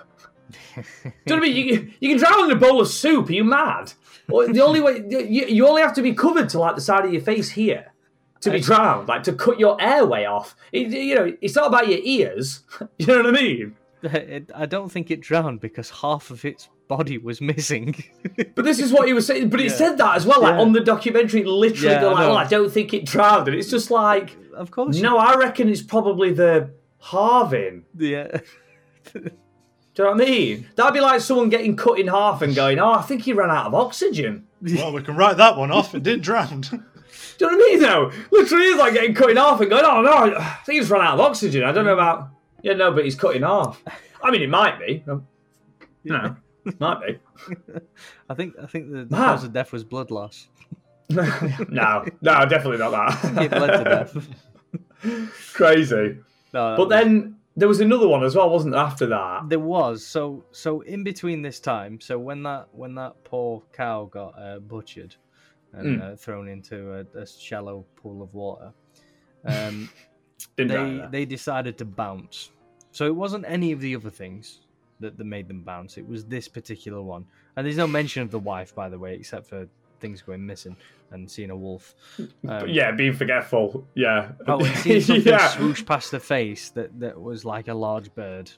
Do 0.75 0.81
you 1.03 1.11
know 1.27 1.35
what 1.35 1.37
I 1.37 1.39
mean? 1.39 1.55
You, 1.67 1.91
you 1.99 2.09
can 2.09 2.17
drown 2.17 2.49
in 2.51 2.57
a 2.57 2.59
bowl 2.59 2.81
of 2.81 2.87
soup. 2.87 3.29
Are 3.29 3.33
you 3.33 3.43
mad? 3.43 3.93
The 4.27 4.61
only 4.61 4.81
way 4.81 5.03
you, 5.07 5.45
you 5.45 5.67
only 5.67 5.81
have 5.81 5.93
to 5.95 6.01
be 6.01 6.13
covered 6.13 6.49
to 6.49 6.59
like 6.59 6.75
the 6.75 6.81
side 6.81 7.05
of 7.05 7.13
your 7.13 7.21
face 7.21 7.49
here 7.49 7.93
to 8.41 8.51
be 8.51 8.59
drowned, 8.59 9.07
like 9.07 9.23
to 9.23 9.33
cut 9.33 9.59
your 9.59 9.79
airway 9.81 10.25
off. 10.25 10.55
It, 10.71 10.87
you 10.87 11.15
know, 11.15 11.33
it's 11.41 11.55
not 11.55 11.67
about 11.67 11.87
your 11.87 11.99
ears. 12.03 12.63
You 12.97 13.07
know 13.07 13.17
what 13.17 13.27
I 13.27 13.31
mean? 13.31 13.75
I 14.55 14.65
don't 14.65 14.91
think 14.91 15.09
it 15.11 15.21
drowned 15.21 15.61
because 15.61 15.89
half 15.89 16.29
of 16.29 16.43
its 16.45 16.69
body 16.87 17.17
was 17.17 17.41
missing. 17.41 17.95
But 18.53 18.63
this 18.65 18.77
is 18.79 18.91
what 18.91 19.07
he 19.07 19.13
was 19.13 19.25
saying. 19.25 19.49
But 19.49 19.59
he 19.61 19.67
Yeah. 19.67 19.71
said 19.73 19.97
that 19.97 20.15
as 20.15 20.25
well, 20.27 20.41
like 20.41 20.53
Yeah. 20.55 20.61
on 20.61 20.73
the 20.73 20.81
documentary. 20.81 21.43
Literally, 21.43 21.93
Yeah, 21.93 22.01
they're 22.01 22.09
I 22.09 22.13
like, 22.13 22.25
oh, 22.25 22.27
know. 22.27 22.33
"Oh, 22.33 22.37
I 22.37 22.45
don't 22.47 22.71
think 22.71 22.93
it 22.93 23.05
drowned," 23.05 23.47
and 23.47 23.57
it's 23.57 23.71
just 23.71 23.89
like, 23.89 24.35
of 24.55 24.69
course. 24.69 24.99
no, 24.99 25.17
I 25.17 25.35
reckon 25.35 25.69
it's 25.69 25.81
probably 25.81 26.31
the 26.33 26.69
halving. 27.01 27.85
Yeah. 27.97 28.41
Do 29.95 30.03
you 30.03 30.09
know 30.09 30.15
what 30.15 30.21
I 30.21 30.25
mean? 30.29 30.67
That'd 30.75 30.93
be 30.93 30.99
like 30.99 31.21
someone 31.21 31.49
getting 31.49 31.75
cut 31.77 31.99
in 31.99 32.07
half 32.07 32.41
and 32.41 32.53
going, 32.53 32.79
"Oh, 32.79 32.91
I 32.93 33.01
think 33.01 33.21
he 33.23 33.33
ran 33.33 33.49
out 33.49 33.67
of 33.67 33.73
oxygen." 33.73 34.47
Well, 34.61 34.91
we 34.93 35.03
can 35.03 35.15
write 35.15 35.37
that 35.37 35.57
one 35.57 35.71
off. 35.71 35.93
It 35.95 36.01
did 36.03 36.21
drown. 36.21 36.61
Do 36.61 36.67
you 36.71 36.79
know 37.41 37.47
what 37.47 37.53
I 37.53 37.57
mean? 37.57 37.79
Though, 37.81 38.11
literally, 38.31 38.65
it's 38.65 38.79
like 38.79 38.93
getting 38.93 39.13
cut 39.13 39.29
in 39.29 39.37
half 39.37 39.61
and 39.61 39.69
going, 39.69 39.85
"Oh 39.85 40.01
no, 40.01 40.37
I 40.37 40.57
think 40.65 40.79
he's 40.81 40.89
run 40.89 41.05
out 41.05 41.13
of 41.15 41.19
oxygen." 41.21 41.63
I 41.63 41.71
don't 41.71 41.85
know 41.85 41.93
about. 41.93 42.29
Yeah, 42.63 42.73
no, 42.73 42.91
but 42.91 43.03
he's 43.05 43.15
cut 43.15 43.35
in 43.35 43.43
half. 43.43 43.81
I 44.23 44.31
mean, 44.31 44.41
it 44.41 44.49
might 44.49 44.79
be. 44.79 45.03
Um, 45.07 45.27
No, 46.03 46.35
might 46.79 46.99
be. 47.05 47.19
I 48.29 48.33
think 48.33 48.55
I 48.61 48.65
think 48.65 48.91
the, 48.91 49.05
the 49.05 49.15
Man. 49.15 49.21
cause 49.29 49.43
of 49.43 49.53
death 49.53 49.71
was 49.71 49.83
blood 49.83 50.09
loss. 50.11 50.47
no, 51.09 52.05
no, 52.21 52.45
definitely 52.45 52.77
not 52.79 52.89
that. 52.91 53.41
He 53.41 53.47
bled 53.47 53.83
to 53.83 53.83
death. 53.83 54.27
Crazy. 55.53 56.17
No, 56.53 56.75
But 56.75 56.79
was- 56.79 56.89
then 56.89 57.35
there 57.55 57.67
was 57.67 57.79
another 57.79 58.07
one 58.07 58.23
as 58.23 58.35
well, 58.35 58.49
wasn't 58.49 58.73
there? 58.73 58.81
After 58.81 59.05
that, 59.07 59.49
There 59.49 59.59
was 59.59 60.05
so 60.05 60.45
so 60.51 60.81
in 60.81 61.03
between 61.03 61.41
this 61.41 61.59
time. 61.59 61.99
So 62.01 62.19
when 62.19 62.43
that 62.43 62.67
when 62.71 62.95
that 62.95 63.23
poor 63.23 63.63
cow 63.73 64.05
got 64.11 64.33
uh, 64.39 64.59
butchered 64.59 65.15
and 65.73 65.99
Mm. 65.99 66.13
uh, 66.13 66.15
thrown 66.15 66.47
into 66.47 66.93
a, 66.93 67.19
a 67.19 67.25
shallow 67.27 67.85
pool 67.97 68.21
of 68.21 68.33
water, 68.33 68.73
um, 69.45 69.89
they 70.55 71.05
they 71.11 71.25
decided 71.25 71.77
to 71.77 71.85
bounce. 71.85 72.51
So 72.91 73.05
it 73.05 73.15
wasn't 73.15 73.45
any 73.47 73.71
of 73.73 73.81
the 73.81 73.95
other 73.95 74.09
things 74.09 74.61
that, 75.01 75.17
that 75.17 75.25
made 75.25 75.47
them 75.49 75.63
bounce. 75.63 75.97
It 75.97 76.07
was 76.07 76.25
this 76.25 76.47
particular 76.47 77.01
one. 77.01 77.25
And 77.55 77.65
there's 77.65 77.77
no 77.77 77.87
mention 77.87 78.21
of 78.23 78.31
the 78.31 78.39
wife, 78.39 78.73
by 78.73 78.87
the 78.89 78.97
way, 78.97 79.15
except 79.15 79.47
for 79.47 79.67
things 80.05 80.21
going 80.21 80.45
missing 80.45 80.77
and 81.11 81.29
seeing 81.29 81.49
a 81.49 81.55
wolf. 81.55 81.95
Um, 82.47 82.67
yeah, 82.67 82.91
being 82.91 83.13
forgetful. 83.13 83.87
Yeah. 83.95 84.33
Oh, 84.47 84.59
and 84.63 84.77
seeing 84.77 85.01
something 85.09 85.33
yeah. 85.33 85.47
swoosh 85.49 85.83
past 85.85 86.11
her 86.11 86.19
face 86.19 86.69
that, 86.71 86.99
that 86.99 87.19
was 87.19 87.43
like 87.43 87.67
a 87.67 87.73
large 87.73 88.13
bird 88.13 88.51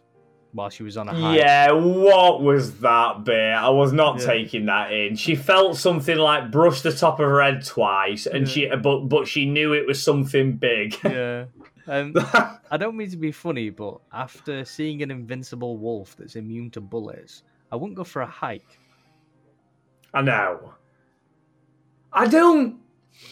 while 0.51 0.69
she 0.69 0.83
was 0.83 0.97
on 0.97 1.07
a 1.07 1.13
hike. 1.13 1.37
Yeah, 1.39 1.71
what 1.71 2.41
was 2.41 2.79
that 2.79 3.23
bit? 3.23 3.53
I 3.53 3.69
was 3.69 3.93
not 3.93 4.19
Yeah. 4.19 4.25
taking 4.25 4.65
that 4.65 4.91
in. 4.91 5.15
She 5.15 5.35
felt 5.35 5.77
something 5.77 6.17
like 6.17 6.51
brush 6.51 6.81
the 6.81 6.91
top 6.91 7.19
of 7.19 7.29
her 7.29 7.41
head 7.41 7.63
twice, 7.65 8.25
and 8.25 8.47
Yeah. 8.47 8.53
she 8.53 8.75
but 8.75 8.99
but 9.07 9.27
she 9.27 9.45
knew 9.45 9.73
it 9.73 9.85
was 9.87 10.01
something 10.03 10.57
big. 10.57 10.95
Yeah. 11.03 11.45
Um, 11.89 12.11
I 12.69 12.75
don't 12.75 12.97
mean 12.97 13.09
to 13.11 13.15
be 13.17 13.31
funny, 13.31 13.69
but 13.69 13.99
after 14.11 14.65
seeing 14.65 15.01
an 15.03 15.09
invincible 15.09 15.77
wolf 15.77 16.17
that's 16.17 16.35
immune 16.35 16.69
to 16.71 16.81
bullets, 16.81 17.43
I 17.71 17.77
wouldn't 17.77 17.95
go 17.95 18.03
for 18.03 18.21
a 18.23 18.25
hike. 18.27 18.77
I 20.13 20.21
know. 20.21 20.73
I 22.11 22.27
don't 22.27 22.79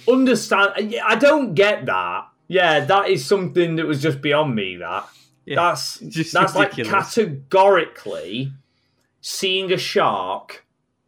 understand. 0.07 0.99
I 1.03 1.15
don't 1.15 1.53
get 1.53 1.85
that. 1.85 2.27
Yeah, 2.47 2.85
that 2.85 3.09
is 3.09 3.25
something 3.25 3.75
that 3.77 3.85
was 3.85 4.01
just 4.01 4.21
beyond 4.21 4.55
me. 4.55 4.77
That 4.77 5.07
Yeah, 5.45 5.55
that's 5.55 5.99
just 6.07 6.33
that's 6.33 6.55
like 6.55 6.71
categorically 6.71 8.53
seeing 9.21 9.71
a 9.71 9.77
shark 9.77 10.65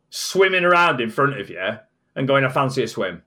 swimming 0.10 0.64
around 0.64 1.02
in 1.02 1.10
front 1.10 1.40
of 1.40 1.50
you 1.50 1.78
and 2.16 2.28
going, 2.28 2.44
"I 2.44 2.50
fancy 2.50 2.84
a 2.84 2.88
swim," 2.88 3.24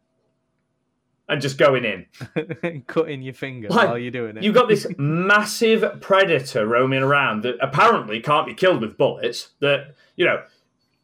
and 1.29 1.41
just 1.41 1.59
going 1.59 1.85
in. 1.85 2.83
Cutting 2.87 3.23
your 3.23 3.35
finger 3.35 3.69
Like, 3.69 3.89
while 3.89 3.99
you're 3.99 4.11
doing 4.11 4.37
it. 4.37 4.43
You've 4.43 4.55
got 4.55 4.69
this 4.69 4.87
massive 4.99 6.01
predator 6.01 6.67
roaming 6.67 7.03
around 7.03 7.43
that 7.43 7.57
apparently 7.61 8.21
can't 8.21 8.47
be 8.47 8.55
killed 8.55 8.81
with 8.81 8.99
bullets. 8.99 9.51
That 9.61 9.95
you 10.17 10.27
know, 10.27 10.43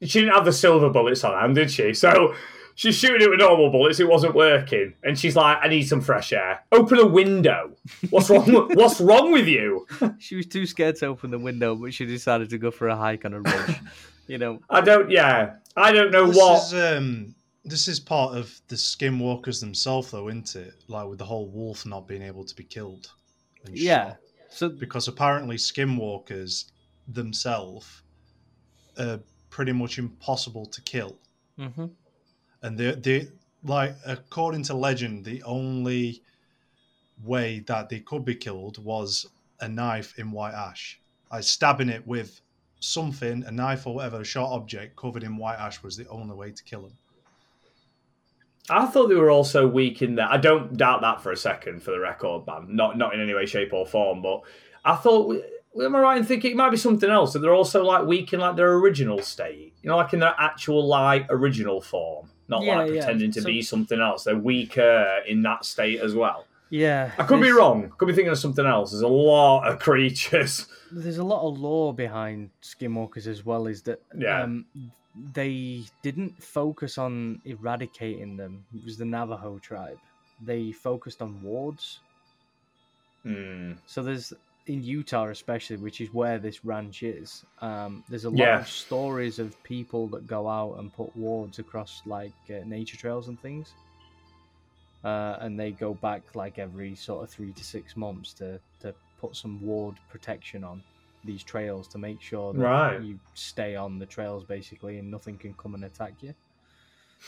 she 0.02 0.20
didn't 0.20 0.34
have 0.34 0.44
the 0.44 0.52
silver 0.52 0.90
bullets 0.90 1.22
on 1.22 1.38
hand, 1.38 1.54
did 1.54 1.70
she? 1.70 1.94
So 1.94 2.34
she's 2.76 2.94
shooting 2.96 3.20
it 3.22 3.28
with 3.28 3.40
normal 3.40 3.70
bullets. 3.70 3.98
It 3.98 4.08
wasn't 4.08 4.34
working, 4.36 4.94
and 5.02 5.18
she's 5.18 5.34
like, 5.34 5.58
"I 5.60 5.66
need 5.68 5.82
some 5.82 6.00
fresh 6.00 6.32
air. 6.32 6.60
Open 6.70 6.98
a 6.98 7.06
window. 7.06 7.72
What's 8.10 8.30
wrong? 8.30 8.46
with- 8.52 8.76
What's 8.78 9.00
wrong 9.00 9.32
with 9.32 9.48
you? 9.48 9.86
She 10.20 10.36
was 10.36 10.46
too 10.46 10.64
scared 10.66 10.96
to 10.96 11.06
open 11.06 11.30
the 11.32 11.38
window, 11.40 11.74
but 11.74 11.92
she 11.92 12.06
decided 12.06 12.48
to 12.50 12.58
go 12.58 12.70
for 12.70 12.86
a 12.88 12.96
hike 12.96 13.24
on 13.24 13.32
a 13.34 13.40
ridge. 13.40 13.76
you 14.28 14.38
know, 14.38 14.60
I 14.70 14.80
don't. 14.80 15.10
Yeah, 15.10 15.56
I 15.76 15.90
don't 15.90 16.12
know 16.12 16.26
this 16.28 16.36
what. 16.36 16.62
is 16.66 16.74
um, 16.74 17.34
this 17.64 17.88
is 17.88 17.98
part 17.98 18.36
of 18.36 18.60
the 18.68 18.76
skinwalkers 18.76 19.58
themselves, 19.60 20.12
though, 20.12 20.28
isn't 20.28 20.54
it? 20.54 20.74
Like 20.86 21.08
with 21.08 21.18
the 21.18 21.24
whole 21.24 21.48
wolf 21.48 21.84
not 21.84 22.06
being 22.06 22.22
able 22.22 22.44
to 22.44 22.54
be 22.54 22.62
killed. 22.64 23.10
and 23.64 23.76
yeah. 23.76 24.04
shot. 24.10 24.16
So 24.50 24.68
because 24.70 25.08
apparently 25.08 25.56
skinwalkers 25.56 26.70
themselves 27.08 28.02
are 28.98 29.20
pretty 29.50 29.72
much 29.72 29.98
impossible 29.98 30.66
to 30.66 30.80
kill, 30.82 31.18
mhm. 31.58 31.90
And 32.62 32.78
they 32.78 32.92
they 32.92 33.28
like 33.64 33.96
according 34.06 34.62
to 34.64 34.74
legend, 34.74 35.24
the 35.24 35.42
only 35.42 36.22
way 37.24 37.60
that 37.60 37.88
they 37.88 38.00
could 38.00 38.24
be 38.24 38.34
killed 38.34 38.82
was 38.82 39.26
a 39.60 39.68
knife 39.68 40.18
in 40.18 40.30
white 40.32 40.54
ash. 40.54 41.00
I 41.30 41.40
stabbing 41.40 41.88
it 41.88 42.06
with 42.06 42.40
something, 42.80 43.44
a 43.44 43.50
knife 43.50 43.86
or 43.86 43.94
whatever, 43.94 44.20
a 44.20 44.24
sharp 44.24 44.50
object 44.50 44.96
covered 44.96 45.24
in 45.24 45.36
white 45.36 45.58
ash 45.58 45.82
was 45.82 45.96
the 45.96 46.08
only 46.08 46.34
way 46.36 46.52
to 46.52 46.62
kill 46.62 46.82
them. 46.82 46.96
I 48.68 48.86
thought 48.86 49.08
they 49.08 49.14
were 49.14 49.30
also 49.30 49.66
weak 49.66 50.02
in 50.02 50.16
that. 50.16 50.30
I 50.30 50.38
don't 50.38 50.76
doubt 50.76 51.00
that 51.02 51.20
for 51.20 51.30
a 51.30 51.36
second, 51.36 51.82
for 51.82 51.92
the 51.92 52.00
record, 52.00 52.46
man. 52.46 52.66
Not 52.68 52.98
not 52.98 53.14
in 53.14 53.20
any 53.20 53.32
way, 53.32 53.46
shape, 53.46 53.72
or 53.72 53.86
form. 53.86 54.22
But 54.22 54.42
I 54.84 54.96
thought, 54.96 55.36
am 55.80 55.94
I 55.94 56.00
right 56.00 56.18
in 56.18 56.24
thinking 56.24 56.52
it 56.52 56.56
might 56.56 56.70
be 56.70 56.76
something 56.76 57.08
else? 57.08 57.32
That 57.32 57.40
they're 57.40 57.54
also 57.54 57.84
like 57.84 58.06
weak 58.06 58.32
in 58.32 58.40
like 58.40 58.56
their 58.56 58.72
original 58.74 59.22
state, 59.22 59.74
you 59.82 59.88
know, 59.88 59.96
like 59.96 60.12
in 60.12 60.20
their 60.20 60.34
actual 60.38 60.84
like 60.84 61.26
original 61.30 61.80
form, 61.80 62.30
not 62.48 62.62
Yeah, 62.62 62.76
like 62.78 62.92
yeah. 62.92 63.00
pretending 63.00 63.30
to 63.32 63.40
So- 63.42 63.46
be 63.46 63.62
something 63.62 64.00
else. 64.00 64.24
They're 64.24 64.36
weaker 64.38 65.20
in 65.26 65.42
that 65.42 65.64
state 65.64 66.00
as 66.00 66.14
well. 66.14 66.46
yeah, 66.70 67.12
I 67.18 67.24
could 67.24 67.40
be 67.40 67.50
wrong. 67.50 67.92
Could 67.98 68.06
be 68.08 68.12
thinking 68.14 68.32
of 68.32 68.38
something 68.38 68.66
else. 68.66 68.90
There's 68.90 69.02
a 69.02 69.08
lot 69.08 69.64
of 69.68 69.78
creatures. 69.88 70.66
There's 70.90 71.18
a 71.18 71.24
lot 71.24 71.46
of 71.48 71.58
lore 71.58 71.92
behind 71.94 72.50
skinwalkers 72.62 73.26
as 73.26 73.44
well. 73.44 73.66
Is 73.66 73.82
that 73.82 74.00
Yeah. 74.16 74.42
um, 74.42 74.66
they 75.32 75.82
didn't 76.02 76.42
focus 76.42 76.98
on 76.98 77.40
eradicating 77.44 78.36
them. 78.36 78.64
It 78.74 78.84
was 78.84 78.96
the 78.98 79.04
Navajo 79.04 79.58
tribe. 79.58 79.98
They 80.44 80.72
focused 80.72 81.22
on 81.22 81.40
wards. 81.42 82.00
Hmm. 83.22 83.72
So 83.86 84.02
there's 84.02 84.32
in 84.66 84.82
Utah, 84.82 85.28
especially, 85.28 85.76
which 85.76 86.00
is 86.00 86.12
where 86.12 86.38
this 86.38 86.64
ranch 86.64 87.02
is. 87.02 87.44
Um, 87.60 88.04
there's 88.08 88.24
a 88.24 88.30
lot 88.30 88.38
Yeah. 88.38 88.60
of 88.60 88.68
stories 88.68 89.38
of 89.38 89.60
people 89.62 90.08
that 90.08 90.26
go 90.26 90.48
out 90.48 90.78
and 90.78 90.92
put 90.92 91.14
wards 91.16 91.58
across 91.58 92.02
like 92.06 92.32
uh, 92.50 92.64
nature 92.66 92.96
trails 92.96 93.28
and 93.28 93.40
things. 93.40 93.72
Uh, 95.04 95.36
and 95.40 95.58
they 95.58 95.70
go 95.70 95.94
back 95.94 96.34
like 96.34 96.58
every 96.58 96.96
sort 96.96 97.22
of 97.22 97.30
three 97.30 97.52
to 97.52 97.62
six 97.62 97.96
months 97.96 98.32
to, 98.32 98.58
to 98.80 98.92
put 99.20 99.36
some 99.36 99.60
ward 99.62 99.94
protection 100.10 100.64
on 100.64 100.82
these 101.24 101.44
trails 101.44 101.86
to 101.88 101.98
make 101.98 102.20
sure 102.20 102.52
that 102.54 102.60
Right. 102.60 103.00
you 103.02 103.18
stay 103.34 103.76
on 103.76 103.98
the 103.98 104.06
trails 104.06 104.44
basically 104.44 104.98
and 104.98 105.10
nothing 105.10 105.38
can 105.38 105.54
come 105.54 105.74
and 105.74 105.84
attack 105.84 106.14
you. 106.22 106.34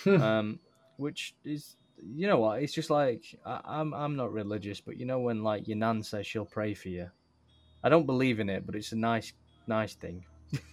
Hmm. 0.04 0.20
um, 0.22 0.60
which 0.96 1.34
is 1.44 1.76
you 2.00 2.26
know 2.28 2.38
what? 2.38 2.62
It's 2.62 2.72
just 2.72 2.90
like 2.90 3.22
I, 3.44 3.60
I'm 3.64 3.92
I'm 3.94 4.16
not 4.16 4.32
religious, 4.32 4.80
but 4.80 4.96
you 4.98 5.06
know 5.06 5.20
when 5.20 5.42
like 5.42 5.66
your 5.68 5.76
nan 5.76 6.02
says 6.02 6.26
she'll 6.26 6.44
pray 6.44 6.74
for 6.74 6.88
you. 6.88 7.10
I 7.82 7.88
don't 7.88 8.06
believe 8.06 8.40
in 8.40 8.48
it, 8.48 8.66
but 8.66 8.74
it's 8.74 8.92
a 8.92 8.96
nice 8.96 9.32
nice 9.66 9.94
thing. 9.94 10.24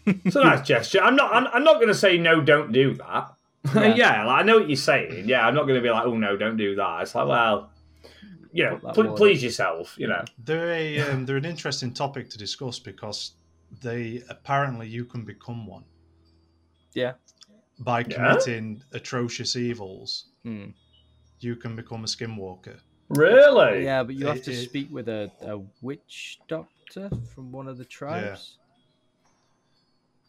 It's 0.06 0.36
a 0.36 0.44
nice 0.44 0.66
gesture. 0.66 1.02
I'm 1.02 1.16
not. 1.16 1.34
I'm, 1.34 1.48
I'm 1.48 1.64
not 1.64 1.76
going 1.76 1.90
to 1.90 1.94
say 1.94 2.18
no. 2.18 2.42
Don't 2.42 2.72
do 2.72 2.94
that. 2.96 3.32
Yeah. 3.74 3.96
Yeah, 3.96 4.26
like, 4.26 4.42
I 4.42 4.44
know 4.44 4.60
what 4.60 4.70
you're 4.70 4.76
saying. 4.78 5.28
Yeah, 5.28 5.46
I'm 5.48 5.56
not 5.56 5.64
going 5.64 5.74
to 5.76 5.82
be 5.82 5.90
like, 5.90 6.06
oh 6.06 6.16
no, 6.16 6.38
don't 6.38 6.56
do 6.56 6.76
that. 6.76 7.02
It's 7.02 7.16
like, 7.16 7.28
well, 7.28 7.72
you 8.54 8.64
know, 8.64 8.78
pl- 8.94 9.14
please 9.16 9.42
yourself. 9.44 9.96
You 9.98 10.08
know. 10.08 10.24
They're 10.44 10.72
a 10.72 11.00
um, 11.00 11.26
they're 11.26 11.38
an 11.38 11.46
interesting 11.46 11.92
topic 11.92 12.30
to 12.30 12.38
discuss 12.38 12.78
because 12.78 13.32
they 13.82 14.22
apparently 14.30 14.88
you 14.88 15.04
can 15.04 15.26
become 15.26 15.66
one 15.66 15.84
Yeah. 16.94 17.14
by 17.80 18.00
Yeah? 18.02 18.06
committing 18.16 18.84
atrocious 18.94 19.56
evils. 19.56 20.26
Hmm. 20.44 20.68
You 21.40 21.56
can 21.56 21.76
become 21.76 22.04
a 22.04 22.08
skinwalker. 22.08 22.78
Really? 23.10 23.84
Yeah, 23.84 24.04
but 24.04 24.14
you 24.16 24.28
have 24.28 24.38
It- 24.38 24.44
to 24.46 24.52
it- 24.54 24.64
speak 24.70 24.90
with 24.92 25.10
a, 25.10 25.32
a 25.42 25.60
witch 25.82 26.38
doctor 26.48 26.70
from 26.92 27.52
one 27.52 27.68
of 27.68 27.78
the 27.78 27.86
tribes. 27.86 28.58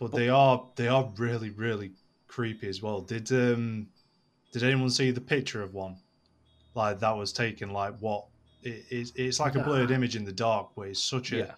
but 0.01 0.13
they 0.13 0.29
are 0.29 0.67
they 0.77 0.89
are 0.89 1.11
really 1.17 1.51
really 1.51 1.93
creepy 2.29 2.69
as 2.69 2.83
well. 2.83 3.01
Did 3.01 3.31
um 3.33 3.89
did 4.53 4.63
anyone 4.63 4.91
see 4.91 5.11
the 5.11 5.21
picture 5.21 5.63
of 5.63 5.75
one 5.75 5.97
like 6.75 6.99
that 7.01 7.17
was 7.17 7.33
taken? 7.33 7.71
Like 7.73 7.95
what 8.01 8.27
it, 8.63 8.85
it's 8.91 9.13
it's 9.17 9.41
like 9.41 9.55
a 9.55 9.61
blurred 9.63 9.91
Nah. 9.91 9.97
image 9.97 10.17
in 10.17 10.25
the 10.25 10.33
dark, 10.33 10.71
but 10.77 10.83
it's 10.89 11.03
such 11.03 11.33
a 11.33 11.37
Yeah. 11.39 11.55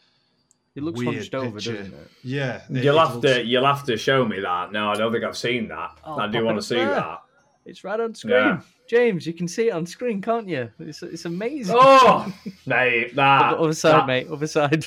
It 0.74 0.82
looks 0.84 0.98
weird 1.00 1.14
hunched 1.14 1.34
over, 1.34 1.50
picture. 1.52 1.76
doesn't 1.78 1.94
it? 1.94 2.10
yeah. 2.22 2.62
it- 2.70 2.84
You'll 2.84 2.96
it 2.96 3.06
have 3.06 3.14
looks- 3.16 3.26
to. 3.36 3.44
You'll 3.44 3.66
have 3.66 3.84
to 3.84 3.96
show 3.96 4.24
me 4.24 4.38
that. 4.40 4.70
No, 4.70 4.90
I 4.90 4.96
don't 4.96 5.10
think 5.12 5.24
I've 5.24 5.36
seen 5.36 5.66
that. 5.68 5.98
Oh, 6.04 6.18
I 6.18 6.28
do 6.28 6.44
want 6.44 6.56
to 6.58 6.62
see 6.62 6.76
that. 6.76 7.22
It's 7.68 7.84
right 7.84 8.00
on 8.00 8.14
screen. 8.14 8.34
Yeah. 8.34 8.60
James, 8.88 9.26
you 9.26 9.34
can 9.34 9.46
see 9.46 9.68
it 9.68 9.72
on 9.72 9.84
screen, 9.84 10.22
can't 10.22 10.48
you? 10.48 10.70
It's 10.78 11.02
it's 11.02 11.26
amazing. 11.26 11.76
Oh, 11.78 12.32
mate, 12.66 13.14
that. 13.14 13.58
other 13.58 13.74
side, 13.74 14.00
that, 14.00 14.06
mate. 14.06 14.28
Other 14.28 14.46
side. 14.46 14.86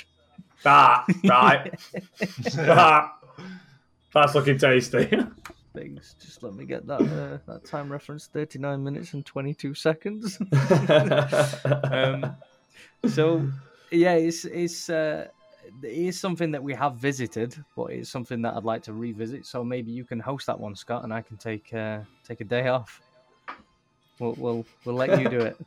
That 0.63 1.05
right. 1.23 1.79
that. 2.55 3.11
That's 4.13 4.36
looking 4.36 4.57
tasty. 4.57 5.09
Things. 5.73 6.15
Just 6.19 6.43
let 6.43 6.53
me 6.53 6.65
get 6.65 6.86
that 6.88 7.01
uh, 7.01 7.38
that 7.51 7.65
time 7.65 7.91
reference: 7.91 8.27
thirty-nine 8.27 8.84
minutes 8.84 9.13
and 9.13 9.25
twenty-two 9.25 9.73
seconds. 9.73 10.38
um, 11.84 12.36
so, 13.07 13.47
yeah, 13.91 14.13
it's 14.13 14.43
it's 14.45 14.89
uh, 14.89 15.27
it 15.84 15.91
is 15.91 16.19
something 16.19 16.51
that 16.51 16.63
we 16.63 16.74
have 16.74 16.95
visited, 16.95 17.55
but 17.76 17.91
it's 17.91 18.09
something 18.09 18.41
that 18.43 18.55
I'd 18.55 18.63
like 18.63 18.84
to 18.84 18.93
revisit. 18.93 19.45
So 19.45 19.63
maybe 19.63 19.91
you 19.91 20.03
can 20.03 20.19
host 20.19 20.47
that 20.47 20.59
one, 20.59 20.76
Scott, 20.76 21.03
and 21.03 21.13
I 21.13 21.22
can 21.22 21.38
take 21.38 21.74
uh, 21.74 21.99
take 22.28 22.41
a 22.41 22.45
day 22.45 22.67
off. 22.67 23.01
We'll 24.19 24.36
we'll 24.38 24.65
we'll 24.86 24.95
let 24.95 25.19
you 25.19 25.30
do 25.30 25.39
it. 25.39 25.57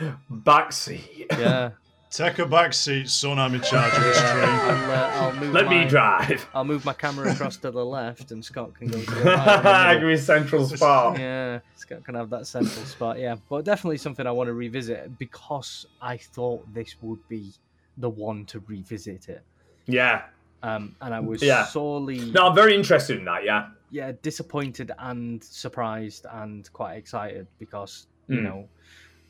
Backseat. 0.30 1.26
Yeah. 1.30 1.70
Take 2.14 2.38
a 2.38 2.46
back 2.46 2.72
seat, 2.72 3.10
son. 3.10 3.40
I'm 3.40 3.56
in 3.56 3.60
charge 3.60 3.92
of 3.92 4.02
this 4.04 4.20
train. 4.20 4.48
I'll, 4.48 4.90
uh, 4.92 5.10
I'll 5.16 5.32
move 5.32 5.52
Let 5.52 5.66
my, 5.66 5.82
me 5.82 5.88
drive. 5.88 6.48
I'll 6.54 6.64
move 6.64 6.84
my 6.84 6.92
camera 6.92 7.32
across 7.32 7.56
to 7.56 7.72
the 7.72 7.84
left, 7.84 8.30
and 8.30 8.44
Scott 8.44 8.72
can 8.72 8.86
go 8.86 9.00
to 9.00 9.10
the 9.10 9.24
right. 9.24 9.94
in 9.94 9.94
the 9.94 10.00
Give 10.00 10.08
me 10.10 10.16
central 10.16 10.64
spot. 10.76 11.18
Yeah, 11.18 11.58
Scott 11.74 12.04
can 12.04 12.14
have 12.14 12.30
that 12.30 12.46
central 12.46 12.86
spot. 12.86 13.18
Yeah, 13.18 13.34
but 13.48 13.64
definitely 13.64 13.98
something 13.98 14.28
I 14.28 14.30
want 14.30 14.46
to 14.46 14.52
revisit 14.54 15.18
because 15.18 15.86
I 16.00 16.16
thought 16.16 16.72
this 16.72 16.94
would 17.02 17.26
be 17.26 17.50
the 17.98 18.08
one 18.10 18.44
to 18.46 18.60
revisit 18.60 19.28
it. 19.28 19.42
Yeah. 19.86 20.22
Um, 20.62 20.96
and 21.00 21.12
I 21.14 21.20
was 21.20 21.42
Yeah. 21.42 21.64
sorely 21.66 22.30
No, 22.32 22.48
I'm 22.48 22.54
very 22.54 22.74
interested 22.74 23.18
in 23.18 23.24
that. 23.26 23.44
Yeah. 23.44 23.68
yeah 23.90 24.12
disappointed 24.22 24.90
and 24.98 25.42
surprised 25.44 26.26
and 26.30 26.72
quite 26.72 26.94
excited 26.94 27.46
because 27.58 28.06
you 28.28 28.38
Mm. 28.38 28.42
know 28.42 28.68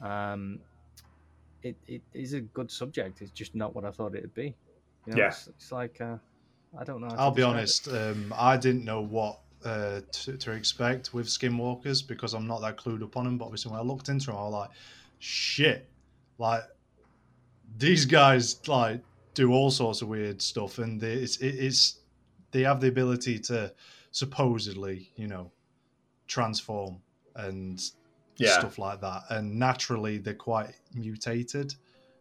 um 0.08 0.60
it, 1.62 1.76
it 1.88 2.02
is 2.12 2.32
a 2.34 2.40
good 2.40 2.70
subject 2.70 3.20
it's 3.22 3.30
just 3.32 3.54
not 3.54 3.74
what 3.74 3.84
i 3.84 3.90
thought 3.90 4.14
it'd 4.14 4.34
be 4.34 4.54
you 5.06 5.12
know, 5.12 5.18
Yeah. 5.18 5.28
it's, 5.28 5.48
it's 5.48 5.72
like 5.72 6.00
uh 6.00 6.16
i 6.78 6.84
don't 6.84 7.00
know 7.00 7.08
I'll 7.18 7.30
be 7.30 7.42
honest. 7.42 7.88
Um, 7.88 8.32
I 8.36 8.56
didn't 8.56 8.84
know 8.84 9.00
what 9.02 9.40
uh, 9.64 10.00
to, 10.12 10.36
to 10.36 10.52
expect 10.52 11.14
with 11.14 11.26
skinwalkers 11.26 12.06
because 12.06 12.34
I'm 12.34 12.46
not 12.46 12.60
that 12.60 12.76
clued 12.76 13.02
up 13.02 13.16
on 13.16 13.24
them. 13.24 13.38
But 13.38 13.46
obviously, 13.46 13.70
when 13.72 13.80
I 13.80 13.82
looked 13.82 14.08
into 14.10 14.26
them, 14.26 14.36
I 14.36 14.42
was 14.42 14.52
like, 14.52 14.70
"Shit!" 15.20 15.88
Like 16.38 16.64
these 17.78 18.04
guys 18.04 18.66
like 18.68 19.00
do 19.34 19.52
all 19.52 19.70
sorts 19.70 20.02
of 20.02 20.08
weird 20.08 20.40
stuff, 20.40 20.78
and 20.78 21.00
they, 21.00 21.12
it's 21.14 21.36
it, 21.38 21.54
it's 21.56 21.98
they 22.52 22.62
have 22.62 22.80
the 22.80 22.88
ability 22.88 23.38
to 23.40 23.72
supposedly, 24.12 25.10
you 25.16 25.26
know, 25.26 25.50
transform 26.28 27.00
and 27.36 27.80
Yeah. 28.36 28.58
stuff 28.58 28.78
like 28.78 29.00
that. 29.00 29.22
And 29.30 29.58
naturally, 29.58 30.18
they're 30.18 30.34
quite 30.34 30.74
mutated 30.94 31.74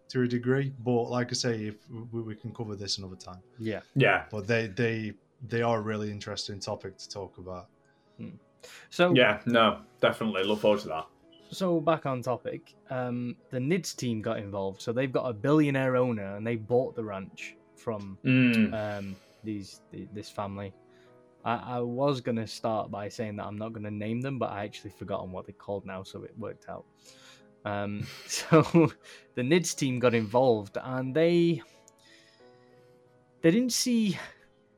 to 0.10 0.22
a 0.24 0.28
degree. 0.28 0.74
But 0.80 1.04
like 1.10 1.30
I 1.32 1.34
say, 1.34 1.66
if 1.68 1.76
we, 2.12 2.22
we 2.22 2.36
can 2.36 2.54
cover 2.54 2.76
this 2.76 2.98
another 2.98 3.16
time 3.16 3.42
yeah 3.60 3.82
Yeah. 3.96 4.26
but 4.32 4.48
they 4.48 4.68
they 4.68 5.14
they 5.48 5.62
are 5.62 5.78
a 5.80 5.82
really 5.82 6.10
interesting 6.12 6.60
topic 6.60 6.98
to 6.98 7.10
talk 7.10 7.38
about. 7.38 7.68
Hmm. 8.18 8.36
so 8.90 9.14
Yeah. 9.14 9.42
No, 9.46 9.80
definitely. 10.02 10.44
Look 10.44 10.60
forward 10.62 10.82
to 10.82 10.88
that. 10.90 11.06
So 11.54 11.80
back 11.80 12.06
on 12.06 12.22
topic 12.22 12.74
um 12.90 13.36
the 13.52 13.58
nids 13.60 13.96
team 13.96 14.22
got 14.22 14.38
involved 14.38 14.82
so 14.82 14.92
they've 14.92 15.12
got 15.14 15.24
a 15.30 15.34
billionaire 15.34 15.96
owner 15.96 16.36
and 16.36 16.46
they 16.46 16.56
bought 16.56 16.96
the 16.96 17.04
ranch 17.04 17.56
from 17.76 18.18
Mm. 18.24 18.74
um, 18.74 19.16
these 19.44 19.82
the, 19.92 20.08
this 20.14 20.30
family. 20.30 20.74
I, 21.46 21.78
I 21.78 21.80
was 21.80 22.22
gonna 22.22 22.48
start 22.48 22.90
by 22.90 23.10
saying 23.10 23.36
that 23.38 23.46
I'm 23.46 23.58
not 23.58 23.74
gonna 23.74 23.92
name 23.92 24.22
them, 24.22 24.40
but 24.40 24.52
I 24.52 24.64
actually 24.64 24.92
forgotten 24.92 25.32
what 25.32 25.46
they're 25.46 25.54
called 25.54 25.86
now, 25.86 26.04
so 26.04 26.24
it 26.24 26.32
worked 26.38 26.70
out. 26.70 26.86
Um, 27.66 28.08
so 28.28 28.62
the 29.36 29.42
Nids 29.42 29.76
team 29.76 30.00
got 30.00 30.14
involved, 30.14 30.78
and 30.82 31.14
they 31.14 31.62
they 33.42 33.52
didn't 33.52 33.74
see 33.74 34.18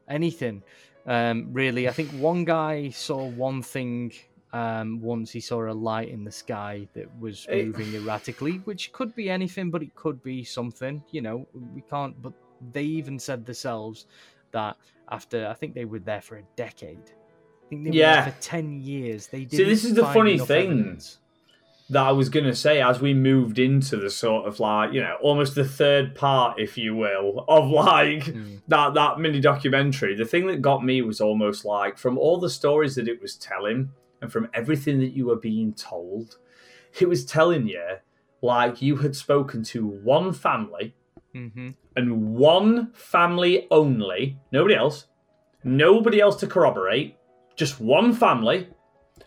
anything 0.09 0.63
um, 1.05 1.49
really. 1.53 1.87
I 1.87 1.91
think 1.91 2.09
one 2.11 2.45
guy 2.45 2.89
saw 2.89 3.25
one 3.25 3.61
thing. 3.61 4.13
Um, 4.55 5.01
once 5.01 5.31
he 5.31 5.41
saw 5.41 5.69
a 5.69 5.73
light 5.73 6.09
in 6.09 6.23
the 6.23 6.31
sky 6.31 6.87
that 6.93 7.07
was 7.19 7.45
It- 7.49 7.65
moving 7.67 7.93
erratically, 7.95 8.57
which 8.69 8.91
could 8.93 9.13
be 9.13 9.29
anything, 9.29 9.69
but 9.69 9.81
it 9.83 9.93
could 9.95 10.23
be 10.23 10.43
something. 10.45 11.03
You 11.11 11.21
know, 11.21 11.47
we 11.75 11.81
can't. 11.81 12.15
But 12.21 12.33
they 12.71 12.83
even 12.83 13.19
said 13.19 13.45
themselves 13.45 14.07
that 14.51 14.77
after 15.09 15.47
I 15.47 15.53
think 15.53 15.73
they 15.75 15.85
were 15.85 15.99
there 15.99 16.21
for 16.21 16.37
a 16.37 16.43
decade. 16.55 16.99
I 17.09 17.67
think 17.69 17.83
they 17.83 17.89
were 17.89 17.95
Yeah. 17.97 18.23
there 18.23 18.31
for 18.31 18.41
ten 18.41 18.79
years. 18.79 19.27
They 19.27 19.43
didn't 19.45 19.67
this 19.67 19.83
is 19.83 19.93
the 19.95 20.05
funny 20.05 20.37
thing. 20.37 20.71
evidence. 20.71 21.19
that 21.87 22.01
I 22.07 22.11
was 22.13 22.29
going 22.29 22.45
to 22.47 22.55
say 22.55 22.81
as 22.81 22.99
we 22.99 23.13
moved 23.13 23.59
into 23.59 23.95
the 23.95 24.09
sort 24.09 24.47
of 24.47 24.59
like, 24.59 24.91
you 24.91 25.01
know, 25.01 25.17
almost 25.21 25.53
the 25.53 25.63
third 25.63 26.15
part, 26.15 26.59
if 26.59 26.79
you 26.79 26.95
will, 26.95 27.45
of 27.47 27.69
like 27.69 28.23
Mm. 28.25 28.61
that, 28.69 28.95
that 28.95 29.19
mini 29.19 29.39
documentary. 29.39 30.15
The 30.15 30.25
thing 30.25 30.47
that 30.47 30.63
got 30.63 30.83
me 30.83 31.03
was 31.03 31.21
almost 31.21 31.63
like 31.63 31.99
from 31.99 32.17
all 32.17 32.39
the 32.39 32.49
stories 32.49 32.95
that 32.95 33.07
it 33.07 33.21
was 33.21 33.35
telling 33.35 33.91
and 34.25 34.33
from 34.33 34.49
everything 34.55 34.99
that 34.99 35.13
you 35.13 35.27
were 35.27 35.35
being 35.35 35.71
told, 35.73 36.37
it 36.99 37.07
was 37.07 37.25
telling 37.25 37.67
you 37.67 37.97
like 38.41 38.81
you 38.81 38.97
had 38.97 39.15
spoken 39.15 39.63
to 39.63 39.85
one 39.85 40.33
family 40.33 40.95
hmm 41.33 41.69
and 41.95 42.33
one 42.33 42.91
family 42.91 43.67
only, 43.71 44.37
nobody 44.51 44.75
else, 44.75 45.05
nobody 45.63 46.19
else 46.19 46.35
to 46.37 46.47
corroborate, 46.47 47.15
just 47.55 47.79
one 47.79 48.13
family. 48.13 48.67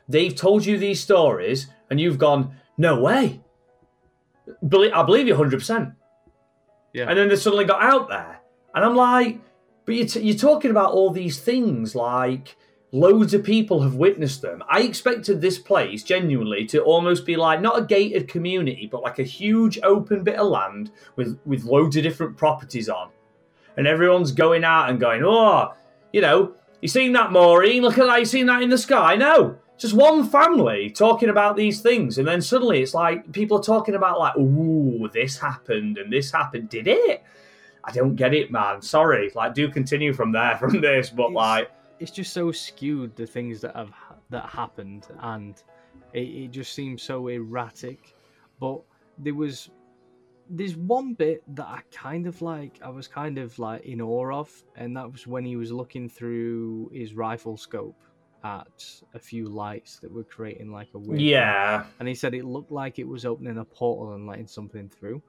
They've 0.07 0.35
told 0.35 0.67
you 0.67 0.77
these 0.77 1.01
stories, 1.01 1.69
and 1.89 1.99
you've 1.99 2.19
gone, 2.19 2.57
no 2.77 3.01
way. 3.01 3.41
I 4.63 5.03
believe 5.03 5.27
you 5.27 5.35
100%. 5.35 5.95
Yeah. 6.93 7.07
And 7.09 7.19
then 7.19 7.29
they 7.29 7.37
suddenly 7.37 7.65
got 7.65 7.83
out 7.83 8.11
there. 8.11 8.41
And 8.75 8.85
I'm 8.85 8.97
like, 8.97 9.41
but 9.87 9.95
you're, 9.95 10.07
t- 10.07 10.21
you're 10.21 10.37
talking 10.37 10.71
about 10.71 10.93
all 10.93 11.11
these 11.11 11.39
things 11.39 11.95
like 11.95 12.55
loads 12.93 13.35
of 13.35 13.45
people 13.45 13.83
have 13.83 13.95
witnessed 13.95 14.43
them. 14.43 14.63
I 14.69 14.81
expected 14.81 15.41
this 15.41 15.59
place 15.59 16.03
genuinely 16.03 16.65
to 16.67 16.83
almost 16.83 17.27
be 17.27 17.37
like 17.37 17.61
not 17.61 17.79
a 17.79 17.85
gated 17.85 18.29
community, 18.29 18.89
but 18.91 19.03
like 19.03 19.19
a 19.19 19.25
huge 19.25 19.79
open 19.83 20.25
bit 20.25 20.37
of 20.37 20.49
land 20.49 20.91
with, 21.17 21.39
with 21.45 21.65
loads 21.65 21.97
of 21.97 22.03
different 22.03 22.37
properties 22.37 22.89
on. 22.89 23.11
And 23.77 23.87
everyone's 23.87 24.33
going 24.33 24.65
out 24.65 24.91
and 24.91 24.99
going, 24.99 25.23
oh, 25.25 25.75
you 26.13 26.21
know, 26.21 26.55
you 26.81 26.89
seen 26.89 27.13
that, 27.13 27.33
Maureen? 27.33 27.83
Look 27.83 27.99
at 27.99 28.07
that. 28.07 28.21
You 28.21 28.25
seen 28.25 28.47
that 28.47 28.63
in 28.63 28.71
the 28.71 28.79
sky? 28.79 29.17
No. 29.17 29.57
Just 29.77 29.95
one 29.95 30.29
family 30.29 30.91
talking 30.91 31.29
about 31.29 31.57
these 31.57 31.81
things. 31.81 32.19
And 32.19 32.27
then 32.27 32.43
suddenly 32.43 32.83
it's 32.83 32.95
like 32.95 33.31
people 33.33 33.59
are 33.59 33.63
talking 33.63 33.95
about, 33.95 34.19
like, 34.19 34.37
ooh, 34.37 35.09
this 35.13 35.39
happened 35.39 35.99
and 35.99 36.13
this 36.13 36.33
happened. 36.33 36.69
Did 36.69 36.89
it? 36.89 37.23
I 37.85 37.93
don't 37.93 38.17
get 38.17 38.35
it, 38.35 38.51
man. 38.51 38.83
Sorry. 38.83 39.31
Like, 39.35 39.55
do 39.55 39.69
continue 39.71 40.13
from 40.13 40.33
there, 40.33 40.57
from 40.61 40.81
this. 40.81 41.11
But, 41.11 41.33
like, 41.33 41.71
It's 42.01 42.11
just 42.11 42.33
so 42.33 42.53
skewed 42.53 43.17
the 43.17 43.27
things 43.27 43.61
that 43.63 43.75
have 43.75 43.93
that 44.31 44.47
happened, 44.49 45.07
and 45.21 45.61
it, 46.13 46.21
it 46.21 46.51
just 46.51 46.73
seems 46.75 47.03
so 47.03 47.29
erratic. 47.29 48.15
But 48.61 48.83
there 49.19 49.35
was 49.35 49.71
there's 50.51 50.77
one 50.77 51.15
bit 51.15 51.43
that 51.55 51.67
I 51.67 51.81
kind 51.93 52.27
of 52.27 52.41
like. 52.41 52.79
I 52.83 52.89
was 52.89 53.09
kind 53.09 53.39
of 53.39 53.59
like 53.59 53.85
in 53.85 54.01
awe 54.01 54.33
of, 54.33 54.51
and 54.77 54.97
that 54.97 55.11
was 55.11 55.27
when 55.27 55.45
he 55.45 55.57
was 55.57 55.73
looking 55.73 56.09
through 56.09 56.91
his 56.93 57.15
rifle 57.15 57.57
scope 57.57 57.97
at 58.45 59.03
a 59.15 59.19
few 59.19 59.49
lights 59.49 59.99
that 59.99 60.13
were 60.13 60.25
creating 60.25 60.71
like 60.71 60.89
a 60.95 60.99
weird 60.99 61.21
yeah. 61.21 61.85
and 61.99 62.09
he 62.09 62.15
said 62.15 62.35
it 62.35 62.45
looked 62.45 62.71
like 62.71 62.99
it 62.99 63.07
was 63.07 63.25
opening 63.25 63.59
a 63.59 63.65
portal 63.65 64.15
and 64.15 64.27
letting 64.27 64.47
something 64.47 64.89
through. 64.89 65.21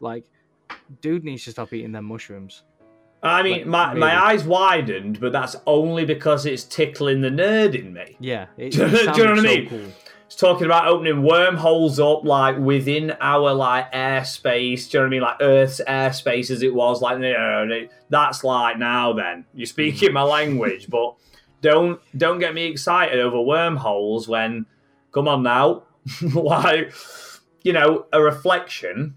Like, 0.00 0.24
dude 1.00 1.24
needs 1.24 1.44
to 1.44 1.52
stop 1.52 1.72
eating 1.72 1.92
them 1.92 2.04
mushrooms. 2.04 2.64
I 3.22 3.42
mean, 3.42 3.52
Like, 3.52 3.66
my, 3.66 3.88
really. 3.88 4.00
my 4.00 4.24
eyes 4.26 4.44
widened, 4.44 5.20
but 5.20 5.32
that's 5.32 5.56
only 5.66 6.04
because 6.04 6.44
it's 6.44 6.64
tickling 6.64 7.20
the 7.20 7.28
nerd 7.28 7.78
in 7.78 7.92
me. 7.92 8.16
Yeah, 8.18 8.46
it, 8.56 8.70
Do 8.72 8.86
you 8.86 9.24
know 9.24 9.30
what 9.30 9.38
I 9.38 9.42
mean? 9.42 9.68
cool. 9.68 9.92
It's 10.26 10.40
talking 10.40 10.64
about 10.64 10.88
opening 10.88 11.22
wormholes 11.22 12.00
up 12.00 12.24
like 12.24 12.56
within 12.58 13.14
our 13.20 13.52
like 13.52 13.92
airspace. 13.92 14.90
Do 14.90 14.96
you 14.96 15.00
know 15.00 15.04
what 15.04 15.06
I 15.06 15.10
mean? 15.10 15.20
Like 15.20 15.36
Earth's 15.40 15.80
airspace 15.86 16.50
as 16.50 16.62
it 16.62 16.74
was. 16.74 17.02
Like 17.02 17.18
you 17.18 17.32
know, 17.32 17.88
that's 18.08 18.42
like 18.42 18.78
now. 18.78 19.12
Then 19.12 19.44
you're 19.52 19.66
speaking 19.66 20.08
mm. 20.08 20.14
my 20.14 20.22
language, 20.22 20.88
but 20.88 21.16
don't 21.60 22.00
don't 22.16 22.38
get 22.38 22.54
me 22.54 22.64
excited 22.64 23.20
over 23.20 23.40
wormholes 23.40 24.26
when. 24.26 24.66
Come 25.12 25.28
on 25.28 25.42
now, 25.42 25.82
like 26.32 26.94
you 27.62 27.74
know, 27.74 28.06
a 28.14 28.22
reflection 28.22 29.16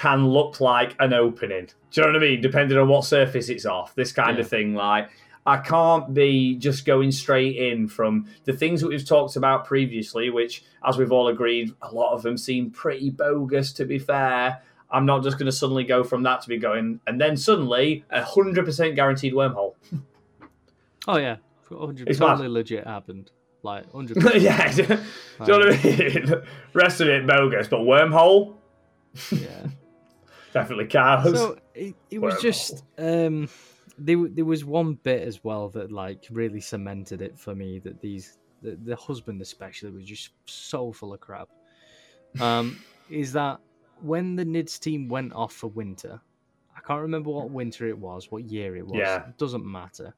can 0.00 0.26
look 0.26 0.60
like 0.60 0.96
an 0.98 1.12
opening. 1.12 1.66
Do 1.90 2.00
you 2.00 2.06
know 2.06 2.12
what 2.14 2.22
I 2.22 2.26
mean? 2.26 2.40
Depending 2.40 2.78
on 2.78 2.88
what 2.88 3.04
surface 3.04 3.48
it's 3.50 3.66
off, 3.66 3.94
this 3.94 4.12
kind 4.12 4.36
Yeah. 4.36 4.42
of 4.44 4.48
thing. 4.48 4.74
Like 4.74 5.10
I 5.46 5.56
can't 5.58 6.14
be 6.14 6.54
just 6.56 6.84
going 6.86 7.10
straight 7.12 7.56
in 7.56 7.88
from 7.88 8.26
the 8.44 8.52
things 8.52 8.80
that 8.80 8.88
we've 8.88 9.06
talked 9.06 9.36
about 9.36 9.64
previously, 9.66 10.30
which, 10.30 10.62
as 10.86 10.96
we've 10.98 11.12
all 11.12 11.28
agreed, 11.28 11.72
a 11.82 11.92
lot 11.94 12.12
of 12.14 12.22
them 12.22 12.36
seem 12.38 12.70
pretty 12.70 13.10
bogus. 13.10 13.72
To 13.74 13.84
be 13.84 13.98
fair, 13.98 14.62
I'm 14.90 15.06
not 15.06 15.22
just 15.22 15.38
going 15.38 15.46
to 15.46 15.56
suddenly 15.62 15.84
go 15.84 16.02
from 16.04 16.22
that 16.24 16.40
to 16.42 16.48
be 16.48 16.58
going, 16.58 17.00
and 17.06 17.20
then 17.20 17.36
suddenly 17.36 18.04
a 18.10 18.22
hundred 18.22 18.64
percent 18.64 18.94
guaranteed 18.96 19.32
wormhole. 19.34 19.74
Oh 21.08 21.16
yeah, 21.18 21.36
100 21.68 22.08
It's 22.08 22.18
totally 22.18 22.42
mad. 22.48 22.52
legit 22.52 22.86
happened. 22.86 23.30
Like 23.62 23.90
hundred. 23.92 24.16
yeah, 24.40 24.70
do 24.72 24.82
you 24.82 24.88
know 25.46 25.58
what 25.58 25.74
I 25.74 25.82
mean? 25.84 26.34
Rest 26.74 27.00
of 27.00 27.08
it 27.08 27.26
bogus, 27.26 27.68
but 27.68 27.80
wormhole 27.80 28.54
yeah. 29.32 29.66
definitely 30.52 30.86
cows. 30.86 31.34
So 31.34 31.56
it, 31.74 31.94
it 32.10 32.18
was 32.18 32.40
just 32.40 32.84
um, 32.98 33.48
there, 33.98 34.16
there 34.28 34.44
was 34.44 34.64
one 34.64 34.94
bit 34.94 35.22
as 35.22 35.44
well 35.44 35.68
that 35.70 35.92
like 35.92 36.26
really 36.30 36.60
cemented 36.60 37.22
it 37.22 37.38
for 37.38 37.54
me 37.54 37.78
that 37.80 38.00
these 38.00 38.38
the, 38.62 38.78
the 38.84 38.96
husband 38.96 39.40
especially 39.40 39.90
was 39.90 40.04
just 40.04 40.30
so 40.46 40.92
full 40.92 41.14
of 41.14 41.20
crap. 41.20 41.48
Um, 42.40 42.78
is 43.10 43.32
that 43.32 43.60
when 44.02 44.36
the 44.36 44.44
Nids 44.44 44.78
team 44.78 45.08
went 45.08 45.32
off 45.32 45.52
for 45.52 45.68
winter, 45.68 46.20
I 46.76 46.80
can't 46.80 47.02
remember 47.02 47.30
what 47.30 47.50
winter 47.50 47.86
it 47.88 47.98
was, 47.98 48.30
what 48.30 48.44
year 48.44 48.76
it 48.76 48.86
was. 48.86 48.96
Yeah. 48.98 49.28
It 49.28 49.38
doesn't 49.38 49.64
matter. 49.64 50.14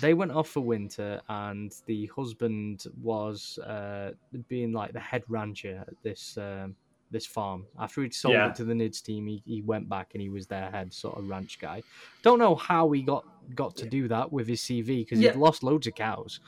They 0.00 0.14
went 0.14 0.32
off 0.32 0.48
for 0.48 0.60
winter, 0.60 1.20
and 1.28 1.74
the 1.86 2.06
husband 2.06 2.86
was 3.02 3.58
uh, 3.58 4.12
being 4.48 4.72
like 4.72 4.92
the 4.92 5.00
head 5.00 5.22
rancher 5.28 5.84
at 5.86 5.94
this 6.02 6.38
um, 6.38 6.74
this 7.10 7.26
farm. 7.26 7.66
After 7.78 8.02
he'd 8.02 8.14
sold 8.14 8.34
Yeah. 8.34 8.48
it 8.48 8.54
to 8.56 8.64
the 8.64 8.74
Nids 8.74 9.02
team, 9.02 9.26
he, 9.26 9.42
he 9.44 9.62
went 9.62 9.88
back 9.88 10.10
and 10.14 10.20
he 10.22 10.28
was 10.28 10.46
their 10.46 10.70
head 10.70 10.92
sort 10.92 11.18
of 11.18 11.28
ranch 11.28 11.58
guy. 11.60 11.82
Don't 12.22 12.38
know 12.38 12.54
how 12.54 12.90
he 12.90 13.02
got 13.02 13.24
got 13.54 13.76
to 13.76 13.86
do 13.86 14.08
that 14.08 14.32
with 14.32 14.48
his 14.48 14.60
CV 14.62 15.04
because 15.04 15.20
Yeah. 15.20 15.32
he'd 15.32 15.38
lost 15.38 15.62
loads 15.62 15.86
of 15.86 15.94
cows. 15.94 16.40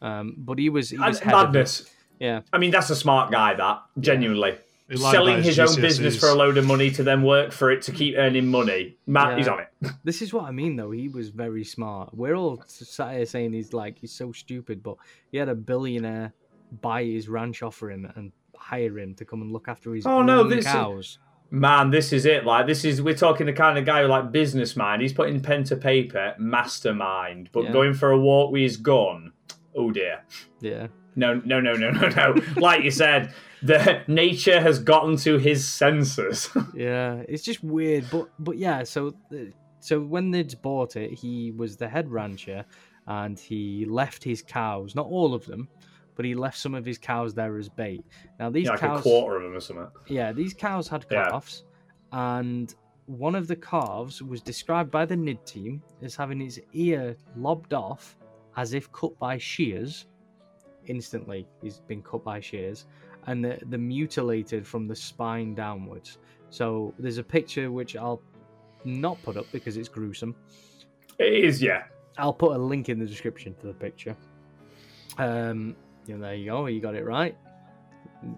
Um, 0.00 0.34
but 0.38 0.58
he 0.58 0.68
was 0.70 0.90
he 0.90 0.98
was 0.98 1.18
head 1.20 1.34
of 1.34 1.40
it. 1.40 1.46
madness. 1.52 1.90
Yeah, 2.20 2.40
I 2.52 2.58
mean, 2.58 2.70
that's 2.70 2.90
a 2.90 2.96
smart 2.96 3.32
guy. 3.32 3.54
That 3.54 3.82
genuinely 3.98 4.56
He 4.88 4.96
lied 4.96 5.12
selling 5.12 5.34
about 5.34 5.44
his 5.44 5.58
own 5.58 5.80
business 5.80 6.18
for 6.18 6.28
a 6.28 6.34
load 6.34 6.56
of 6.58 6.64
money 6.66 6.90
to 6.92 7.02
then 7.02 7.22
work 7.24 7.50
for 7.52 7.70
it 7.72 7.82
to 7.82 7.92
keep 7.92 8.14
earning 8.16 8.46
money. 8.48 8.96
Matt, 9.06 9.30
Yeah. 9.30 9.36
he's 9.38 9.48
on 9.48 9.60
it. 9.60 9.68
This 10.04 10.22
is 10.22 10.32
what 10.32 10.44
I 10.44 10.52
mean, 10.52 10.76
though. 10.76 10.90
He 10.92 11.08
was 11.08 11.30
very 11.30 11.64
smart. 11.64 12.14
We're 12.14 12.34
all 12.36 12.62
sat 12.68 13.14
here 13.16 13.26
saying 13.26 13.52
he's 13.52 13.72
like 13.72 13.98
he's 13.98 14.12
so 14.12 14.30
stupid, 14.32 14.82
but 14.82 14.96
he 15.32 15.38
had 15.38 15.48
a 15.48 15.54
billionaire 15.56 16.32
buy 16.80 17.02
his 17.04 17.28
ranch 17.28 17.62
off 17.62 17.74
for 17.76 17.90
him 17.90 18.10
and 18.14 18.30
hire 18.64 18.98
him 18.98 19.14
to 19.14 19.24
come 19.24 19.42
and 19.42 19.52
look 19.52 19.68
after 19.68 19.94
his 19.94 20.06
Oh, 20.06 20.22
no, 20.22 20.44
this- 20.48 20.64
cows. 20.66 21.18
Man, 21.50 21.90
this 21.90 22.12
is 22.12 22.24
it. 22.24 22.44
Like, 22.44 22.66
this 22.66 22.84
is 22.84 23.00
we're 23.02 23.14
talking 23.14 23.46
the 23.46 23.52
kind 23.52 23.78
of 23.78 23.84
guy 23.84 24.02
who 24.02 24.08
like 24.08 24.32
business 24.32 24.74
mind. 24.74 25.02
He's 25.02 25.12
putting 25.12 25.38
pen 25.40 25.62
to 25.64 25.76
paper, 25.76 26.34
mastermind, 26.38 27.50
but 27.52 27.64
Yeah. 27.64 27.72
going 27.72 27.94
for 27.94 28.10
a 28.10 28.18
walk 28.18 28.50
with 28.50 28.62
his 28.62 28.76
gun. 28.76 29.32
Oh 29.76 29.90
dear. 29.90 30.22
Yeah, 30.60 30.88
No, 31.14 31.34
no, 31.44 31.60
no, 31.60 31.72
no, 31.74 31.90
no, 31.90 32.08
no. 32.08 32.34
like 32.56 32.82
you 32.82 32.90
said, 32.90 33.32
the 33.62 34.00
nature 34.08 34.60
has 34.60 34.78
gotten 34.80 35.16
to 35.18 35.38
his 35.38 35.66
senses. 35.66 36.48
yeah. 36.74 37.22
It's 37.28 37.42
just 37.44 37.62
weird, 37.62 38.04
but 38.10 38.28
but 38.38 38.56
yeah. 38.58 38.82
So 38.82 39.14
uh, 39.32 39.36
so 39.80 40.00
when 40.00 40.32
Nids 40.32 40.60
bought 40.60 40.96
it, 40.96 41.12
he 41.12 41.52
was 41.52 41.76
the 41.76 41.86
head 41.88 42.10
rancher, 42.10 42.64
and 43.06 43.38
he 43.38 43.84
left 43.88 44.24
his 44.24 44.42
cows, 44.42 44.94
not 44.96 45.06
all 45.06 45.34
of 45.34 45.44
them, 45.46 45.68
but 46.16 46.24
he 46.24 46.34
left 46.34 46.58
some 46.58 46.74
of 46.74 46.84
his 46.84 46.98
cows 46.98 47.34
there 47.34 47.56
as 47.58 47.68
bait. 47.68 48.04
Now 48.38 48.50
these 48.50 48.64
Yeah, 48.66 48.72
like 48.72 48.80
cows, 48.80 49.00
a 49.00 49.02
quarter 49.02 49.36
of 49.36 49.42
them 49.44 49.54
or 49.56 49.60
something. 49.60 49.88
Yeah, 50.06 50.32
these 50.32 50.54
cows 50.54 50.88
had 50.88 51.04
Yeah. 51.10 51.30
calves, 51.30 51.64
and 52.12 52.74
one 53.06 53.34
of 53.34 53.46
the 53.48 53.56
calves 53.56 54.22
was 54.22 54.40
described 54.40 54.90
by 54.90 55.04
the 55.04 55.16
NID 55.16 55.44
team 55.44 55.82
as 56.02 56.14
having 56.16 56.40
its 56.40 56.58
ear 56.72 57.16
lobbed 57.36 57.74
off 57.74 58.16
as 58.56 58.72
if 58.74 58.90
cut 58.92 59.18
by 59.18 59.36
shears. 59.38 60.06
Instantly, 60.86 61.46
he's 61.62 61.78
been 61.80 62.02
cut 62.02 62.22
by 62.24 62.40
shears, 62.40 62.86
and 63.26 63.44
the, 63.44 63.58
the 63.70 63.78
mutilated 63.78 64.66
from 64.66 64.86
the 64.86 64.94
spine 64.96 65.54
downwards. 65.54 66.18
So 66.50 66.94
there's 66.98 67.18
a 67.18 67.24
picture 67.24 67.72
which 67.72 67.96
I'll 67.96 68.22
not 68.84 69.20
put 69.22 69.36
up 69.36 69.46
because 69.50 69.76
it's 69.76 69.88
gruesome. 69.88 70.34
It 71.18 71.32
is, 71.32 71.62
yeah. 71.62 71.84
I'll 72.18 72.34
put 72.34 72.54
a 72.54 72.58
link 72.58 72.88
in 72.88 72.98
the 72.98 73.06
description 73.06 73.54
to 73.60 73.66
the 73.66 73.74
picture. 73.74 74.16
Um, 75.18 75.74
yeah, 76.06 76.16
there 76.16 76.34
you 76.34 76.46
go. 76.50 76.66
You 76.66 76.80
got 76.80 76.94
it 76.94 77.04
right. 77.04 77.36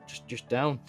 Just 0.07 0.27
just 0.27 0.49
down. 0.49 0.81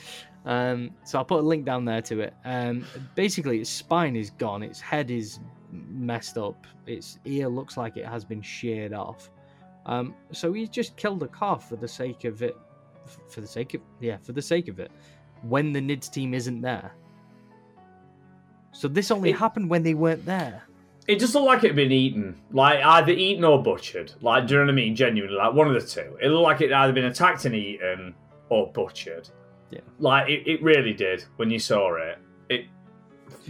Um, 0.46 0.92
so 1.04 1.18
I'll 1.20 1.26
put 1.26 1.40
a 1.40 1.48
link 1.48 1.66
down 1.66 1.86
there 1.86 2.02
to 2.04 2.22
it. 2.22 2.34
Um, 2.46 2.86
basically, 3.16 3.60
its 3.60 3.70
spine 3.70 4.16
is 4.16 4.30
gone. 4.32 4.64
Its 4.64 4.80
head 4.80 5.12
is 5.12 5.40
messed 5.72 6.38
up. 6.38 6.66
Its 6.86 7.20
ear 7.26 7.48
looks 7.50 7.76
like 7.78 7.98
it 7.98 8.06
has 8.06 8.24
been 8.24 8.42
sheared 8.42 8.94
off. 8.94 9.30
Um, 9.86 10.16
so 10.32 10.54
he's 10.54 10.70
just 10.70 10.96
killed 10.98 11.22
a 11.24 11.28
calf 11.28 11.68
for 11.70 11.76
the 11.76 11.88
sake 11.88 12.24
of 12.24 12.42
it. 12.42 12.56
For 13.30 13.42
the 13.42 13.48
sake 13.48 13.74
of 13.74 13.82
yeah, 14.00 14.18
for 14.18 14.32
the 14.34 14.42
sake 14.42 14.68
of 14.68 14.80
it. 14.80 14.92
When 15.44 15.72
the 15.74 15.80
Nids 15.82 16.10
team 16.12 16.34
isn't 16.34 16.62
there. 16.62 16.92
So 18.72 18.88
this 18.88 19.12
only 19.12 19.32
It- 19.32 19.38
happened 19.38 19.70
when 19.70 19.84
they 19.84 19.94
weren't 19.94 20.26
there. 20.26 20.64
It 21.08 21.20
just 21.20 21.34
looked 21.34 21.48
like 21.48 21.64
it 21.64 21.68
had 21.68 21.76
been 21.76 21.92
eaten. 21.92 22.36
Like 22.52 22.84
either 22.84 23.14
eaten 23.14 23.44
or 23.46 23.64
butchered. 23.64 24.14
Like, 24.22 24.46
do 24.48 24.56
you 24.56 24.60
know 24.60 24.66
what 24.66 24.72
I 24.72 24.76
mean? 24.76 24.96
Genuinely, 24.96 25.38
like 25.38 25.54
one 25.54 25.68
of 25.68 25.74
the 25.74 25.88
two. 25.88 26.18
It 26.22 26.28
looked 26.28 26.44
like 26.44 26.62
it 26.62 26.72
had 26.72 26.84
either 26.84 26.94
been 26.94 27.06
attacked 27.06 27.46
and 27.46 27.56
eaten 27.56 28.14
or 28.50 28.72
butchered. 28.72 29.30
Yeah. 29.70 29.80
Like 30.00 30.30
it, 30.30 30.48
it 30.48 30.62
really 30.62 30.94
did 30.94 31.24
when 31.38 31.50
you 31.50 31.60
saw 31.60 31.96
it. 31.96 32.20
It 32.50 32.66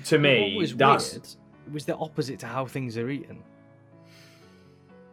to 0.05 0.19
me 0.19 0.53
what 0.53 0.61
was 0.61 0.75
that's 0.75 1.13
weird 1.13 1.27
was 1.73 1.85
the 1.85 1.95
opposite 1.95 2.39
to 2.39 2.47
how 2.47 2.65
things 2.65 2.97
are 2.97 3.09
eaten. 3.09 3.43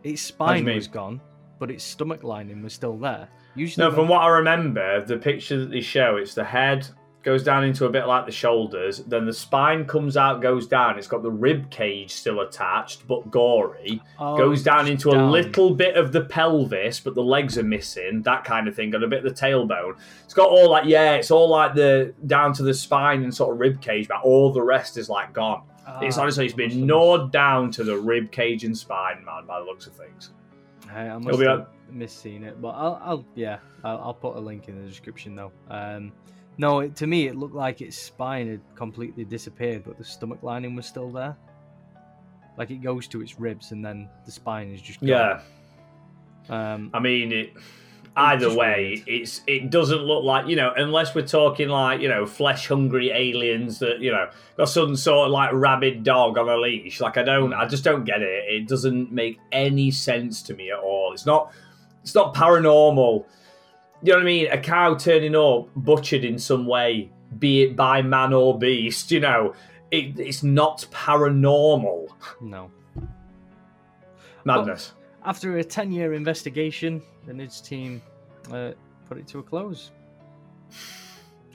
Its 0.02 0.22
spine 0.22 0.64
was 0.66 0.86
gone, 0.86 1.20
but 1.58 1.70
its 1.70 1.82
stomach 1.82 2.22
lining 2.22 2.62
was 2.62 2.74
still 2.74 2.96
there. 2.96 3.28
Usually, 3.54 3.86
No, 3.86 3.94
from 3.94 4.08
what 4.08 4.20
I 4.22 4.28
remember, 4.28 5.00
the 5.04 5.16
picture 5.16 5.58
that 5.60 5.70
they 5.70 5.80
show, 5.80 6.16
it's 6.16 6.34
the 6.34 6.44
head 6.44 6.86
goes 7.24 7.42
down 7.42 7.64
into 7.64 7.86
a 7.86 7.88
bit 7.90 8.06
like 8.06 8.26
the 8.26 8.32
shoulders, 8.32 8.98
then 8.98 9.24
the 9.24 9.32
spine 9.32 9.86
comes 9.86 10.16
out, 10.16 10.40
goes 10.42 10.66
down. 10.66 10.98
It's 10.98 11.08
got 11.08 11.22
the 11.22 11.30
rib 11.30 11.70
cage 11.70 12.10
still 12.12 12.40
attached, 12.40 13.06
but 13.08 13.30
gory. 13.30 14.00
Oh, 14.18 14.36
goes 14.36 14.62
down 14.62 14.86
into 14.86 15.10
a 15.10 15.18
little 15.30 15.74
bit 15.74 15.96
of 15.96 16.12
the 16.12 16.20
pelvis, 16.26 17.00
but 17.00 17.14
the 17.14 17.22
legs 17.22 17.56
are 17.58 17.62
missing. 17.62 18.22
That 18.22 18.44
kind 18.44 18.68
of 18.68 18.74
thing. 18.76 18.90
Got 18.90 19.02
a 19.02 19.08
bit 19.08 19.24
of 19.24 19.34
the 19.34 19.40
tailbone. 19.40 19.96
It's 20.24 20.34
got 20.34 20.48
all 20.50 20.70
like 20.70 20.84
yeah, 20.86 21.14
it's 21.14 21.30
all 21.30 21.48
like 21.48 21.74
the 21.74 22.14
down 22.26 22.52
to 22.54 22.62
the 22.62 22.74
spine 22.74 23.24
and 23.24 23.34
sort 23.34 23.52
of 23.54 23.58
rib 23.60 23.80
cage, 23.80 24.06
but 24.08 24.20
all 24.22 24.52
the 24.52 24.62
rest 24.62 24.96
is 24.98 25.08
like 25.08 25.32
gone. 25.32 25.62
it's 26.02 26.18
Ah, 26.18 26.22
honestly 26.22 26.44
it's 26.44 26.54
been 26.54 26.86
gnawed 26.86 27.32
down 27.32 27.70
to 27.72 27.84
the 27.84 27.96
rib 27.96 28.30
cage 28.30 28.64
and 28.64 28.76
spine, 28.76 29.24
man, 29.24 29.46
by 29.46 29.58
the 29.60 29.64
looks 29.66 29.86
of 29.86 29.94
things. 29.94 30.30
I, 30.92 31.02
I 31.02 31.06
It'll 31.06 31.20
must 31.20 31.38
be 31.38 31.46
have 31.46 31.60
on- 31.60 31.66
misseen 31.94 32.44
it, 32.44 32.60
but 32.60 32.68
I'll, 32.70 33.00
I'll 33.02 33.24
yeah, 33.34 33.58
I'll, 33.82 33.98
I'll 33.98 34.14
put 34.14 34.36
a 34.36 34.40
link 34.40 34.68
in 34.68 34.80
the 34.80 34.86
description 34.88 35.34
though. 35.34 35.52
Um, 35.70 36.12
no, 36.58 36.80
it, 36.80 36.96
to 36.96 37.06
me 37.06 37.26
it 37.26 37.36
looked 37.36 37.54
like 37.54 37.80
its 37.80 37.96
spine 37.96 38.48
had 38.48 38.60
completely 38.74 39.24
disappeared, 39.24 39.84
but 39.84 39.98
the 39.98 40.04
stomach 40.04 40.42
lining 40.42 40.74
was 40.76 40.86
still 40.86 41.10
there. 41.10 41.36
Like 42.56 42.70
it 42.70 42.82
goes 42.82 43.08
to 43.08 43.20
its 43.20 43.38
ribs, 43.40 43.72
and 43.72 43.84
then 43.84 44.08
the 44.24 44.30
spine 44.32 44.72
is 44.72 44.80
just 44.80 45.00
gone. 45.00 45.08
Yeah. 45.08 45.40
Um, 46.48 46.90
I 46.94 47.00
mean, 47.00 47.32
it, 47.32 47.52
either 48.16 48.54
way, 48.54 49.02
weird. 49.06 49.08
it's 49.08 49.40
it 49.48 49.70
doesn't 49.70 50.02
look 50.02 50.22
like 50.22 50.46
you 50.46 50.54
know, 50.54 50.72
unless 50.76 51.14
we're 51.16 51.26
talking 51.26 51.68
like 51.68 52.00
you 52.00 52.08
know, 52.08 52.26
flesh 52.26 52.68
hungry 52.68 53.10
aliens 53.10 53.80
that 53.80 53.98
you 54.00 54.12
know 54.12 54.30
got 54.56 54.68
some 54.68 54.94
sort 54.94 55.26
of 55.26 55.32
like 55.32 55.50
rabid 55.52 56.04
dog 56.04 56.38
on 56.38 56.48
a 56.48 56.56
leash. 56.56 57.00
Like 57.00 57.16
I 57.16 57.24
don't, 57.24 57.50
Hmm. 57.52 57.60
I 57.60 57.66
just 57.66 57.82
don't 57.82 58.04
get 58.04 58.22
it. 58.22 58.44
It 58.48 58.68
doesn't 58.68 59.10
make 59.10 59.40
any 59.50 59.90
sense 59.90 60.42
to 60.42 60.54
me 60.54 60.70
at 60.70 60.78
all. 60.78 61.12
It's 61.12 61.26
not, 61.26 61.52
it's 62.02 62.14
not 62.14 62.34
paranormal. 62.34 63.24
You 64.04 64.12
know 64.12 64.18
what 64.18 64.22
I 64.22 64.26
mean? 64.26 64.48
A 64.52 64.58
cow 64.58 64.94
turning 64.96 65.34
up 65.34 65.70
butchered 65.74 66.26
in 66.26 66.38
some 66.38 66.66
way, 66.66 67.10
be 67.38 67.62
it 67.62 67.74
by 67.74 68.02
man 68.02 68.34
or 68.34 68.58
beast. 68.58 69.10
You 69.10 69.20
know, 69.20 69.54
it, 69.90 70.20
it's 70.20 70.42
not 70.42 70.86
paranormal. 70.92 72.08
no. 72.42 72.70
Madness. 74.44 74.92
After 75.24 75.56
a 75.56 75.64
10 75.64 75.90
year 75.90 76.12
investigation, 76.12 77.00
the 77.24 77.32
NIDS 77.32 77.64
team 77.64 78.02
uh, 78.52 78.72
put 79.08 79.16
it 79.16 79.26
to 79.28 79.38
a 79.38 79.42
close 79.42 79.90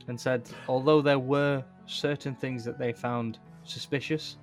and 0.07 0.19
said, 0.19 0.49
although 0.67 1.03
there 1.03 1.19
were 1.19 1.63
certain 1.85 2.33
things 2.33 2.65
that 2.65 2.79
they 2.79 2.91
found 2.91 3.37
suspicious, 3.63 4.37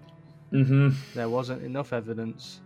mm-hmm. 0.53 0.91
there 1.17 1.29
wasn't 1.29 1.61
enough 1.65 1.93
evidence 1.93 2.61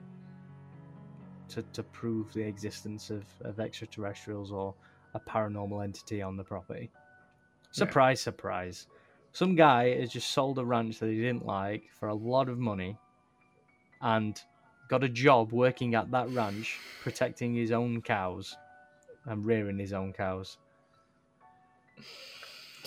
to, 1.48 1.62
to 1.72 1.82
prove 1.82 2.30
the 2.34 2.42
existence 2.42 3.08
of, 3.08 3.24
of 3.40 3.58
extraterrestrials 3.58 4.52
or 4.52 4.74
a 5.14 5.20
paranormal 5.20 5.82
entity 5.82 6.22
on 6.22 6.36
the 6.36 6.44
property. 6.44 6.90
Surprise, 7.72 8.20
surprise. 8.20 8.86
Some 9.32 9.54
guy 9.54 9.98
has 10.00 10.10
just 10.10 10.30
sold 10.32 10.58
a 10.58 10.64
ranch 10.64 10.98
that 10.98 11.08
he 11.10 11.16
didn't 11.16 11.46
like 11.46 11.84
for 11.98 12.08
a 12.08 12.14
lot 12.14 12.48
of 12.48 12.58
money 12.58 12.98
and 14.02 14.40
got 14.88 15.04
a 15.04 15.08
job 15.08 15.52
working 15.52 15.94
at 15.94 16.10
that 16.10 16.28
ranch 16.30 16.78
protecting 17.02 17.54
his 17.54 17.70
own 17.70 18.02
cows 18.02 18.56
and 19.26 19.46
rearing 19.46 19.78
his 19.78 19.92
own 19.92 20.12
cows. 20.12 20.58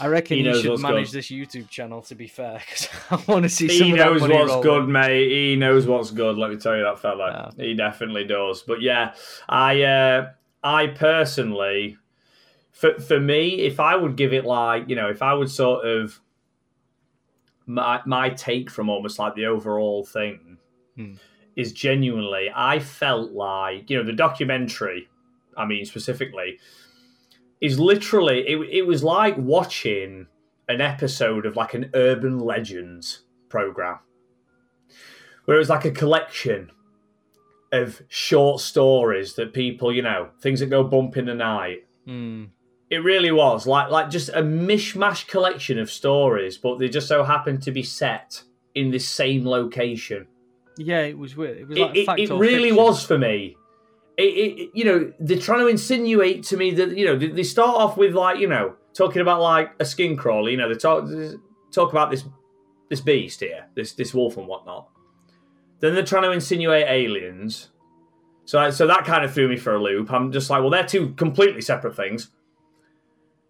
I 0.01 0.07
reckon 0.07 0.37
He 0.37 0.43
knows 0.43 0.61
should 0.61 0.79
manage 0.79 1.11
good. 1.11 1.19
this 1.19 1.27
YouTube 1.27 1.69
channel. 1.69 2.01
To 2.01 2.15
be 2.15 2.27
fair, 2.27 2.59
because 2.65 2.89
I 3.11 3.23
want 3.31 3.43
to 3.43 3.49
see 3.49 3.69
some 3.69 3.87
He 3.87 3.93
knows 3.93 4.21
what's 4.21 4.33
roll 4.33 4.63
good, 4.63 4.89
mate. 4.89 5.29
He 5.29 5.55
knows 5.55 5.85
what's 5.85 6.11
good. 6.11 6.35
Let 6.37 6.49
me 6.49 6.57
tell 6.57 6.75
you 6.75 6.83
that 6.83 6.99
fella. 6.99 7.53
He 7.57 7.75
definitely 7.75 8.25
does. 8.25 8.63
But 8.63 8.81
yeah, 8.81 9.13
I 9.47 9.83
uh, 9.83 10.31
I 10.63 10.87
personally, 10.87 11.97
for 12.73 12.99
for 12.99 13.19
me, 13.19 13.61
if 13.61 13.79
I 13.79 13.95
would 13.95 14.17
give 14.17 14.33
it 14.33 14.43
like 14.45 14.89
you 14.89 14.95
know, 14.95 15.09
if 15.09 15.21
I 15.21 15.33
would 15.33 15.49
sort 15.49 15.85
of 15.87 16.19
my 17.65 18.01
my 18.05 18.29
take 18.29 18.69
from 18.69 18.89
almost 18.89 19.17
like 19.19 19.35
the 19.35 19.45
overall 19.45 20.03
thing 20.03 20.57
Hmm. 20.97 21.13
is 21.55 21.71
genuinely, 21.73 22.51
I 22.53 22.79
felt 22.79 23.31
like 23.31 23.89
you 23.89 23.97
know 23.97 24.03
the 24.03 24.13
documentary. 24.13 25.07
I 25.55 25.65
mean, 25.65 25.85
specifically, 25.85 26.59
is 27.61 27.79
literally 27.79 28.39
it. 28.47 28.59
It 28.69 28.81
was 28.87 29.03
like 29.03 29.35
watching 29.37 30.27
an 30.67 30.81
episode 30.81 31.45
of 31.45 31.55
like 31.55 31.73
an 31.73 31.89
urban 31.93 32.39
legends 32.39 33.23
program 33.49 33.99
where 35.45 35.55
it 35.57 35.59
was 35.59 35.69
like 35.69 35.85
a 35.85 35.91
collection 35.91 36.71
of 37.71 38.01
short 38.07 38.61
stories 38.61 39.33
that 39.35 39.51
people, 39.53 39.91
you 39.91 40.01
know, 40.01 40.29
things 40.41 40.59
that 40.59 40.67
go 40.67 40.83
bump 40.83 41.17
in 41.17 41.25
the 41.25 41.33
night. 41.33 41.85
Mm. 42.07 42.49
It 42.93 42.99
really 42.99 43.31
was 43.31 43.65
like 43.65 43.89
like 43.89 44.11
just 44.11 44.29
a 44.29 44.43
mishmash 44.43 45.27
collection 45.27 45.79
of 45.79 45.89
stories, 45.89 46.59
but 46.59 46.77
they 46.77 46.87
just 46.87 47.07
so 47.07 47.23
happened 47.23 47.63
to 47.63 47.71
be 47.71 47.81
set 47.81 48.43
in 48.75 48.91
this 48.91 49.07
same 49.07 49.47
location. 49.47 50.27
Yeah, 50.77 51.01
it 51.01 51.17
was 51.17 51.35
weird. 51.35 51.57
It 51.57 51.67
was 51.67 51.77
like 51.79 51.95
it, 51.95 52.19
it 52.19 52.29
or 52.29 52.37
really 52.37 52.69
fiction. 52.69 52.77
was 52.77 53.03
for 53.03 53.17
me. 53.17 53.57
It, 54.15 54.21
it, 54.21 54.69
you 54.75 54.85
know, 54.85 55.11
they're 55.19 55.39
trying 55.39 55.61
to 55.61 55.67
insinuate 55.67 56.43
to 56.43 56.57
me 56.57 56.69
that 56.75 56.95
you 56.95 57.03
know 57.07 57.17
they, 57.17 57.29
they 57.29 57.41
start 57.41 57.75
off 57.75 57.97
with 57.97 58.13
like 58.13 58.37
you 58.37 58.47
know 58.47 58.75
talking 58.93 59.23
about 59.23 59.41
like 59.41 59.71
a 59.79 59.85
skin 59.85 60.15
crawler. 60.15 60.51
You 60.51 60.57
know, 60.57 60.69
they 60.69 60.75
talk 60.75 61.09
talk 61.71 61.91
about 61.91 62.11
this 62.11 62.25
this 62.91 63.01
beast 63.01 63.39
here, 63.39 63.65
this 63.73 63.93
this 63.93 64.13
wolf 64.13 64.37
and 64.37 64.45
whatnot. 64.45 64.87
Then 65.79 65.95
they're 65.95 66.05
trying 66.05 66.23
to 66.25 66.31
insinuate 66.31 66.85
aliens. 66.87 67.69
So 68.45 68.69
so 68.69 68.85
that 68.85 69.05
kind 69.05 69.25
of 69.25 69.33
threw 69.33 69.49
me 69.49 69.57
for 69.57 69.73
a 69.73 69.81
loop. 69.81 70.11
I'm 70.11 70.31
just 70.31 70.51
like, 70.51 70.61
well, 70.61 70.69
they're 70.69 70.85
two 70.85 71.13
completely 71.13 71.61
separate 71.61 71.95
things. 71.95 72.29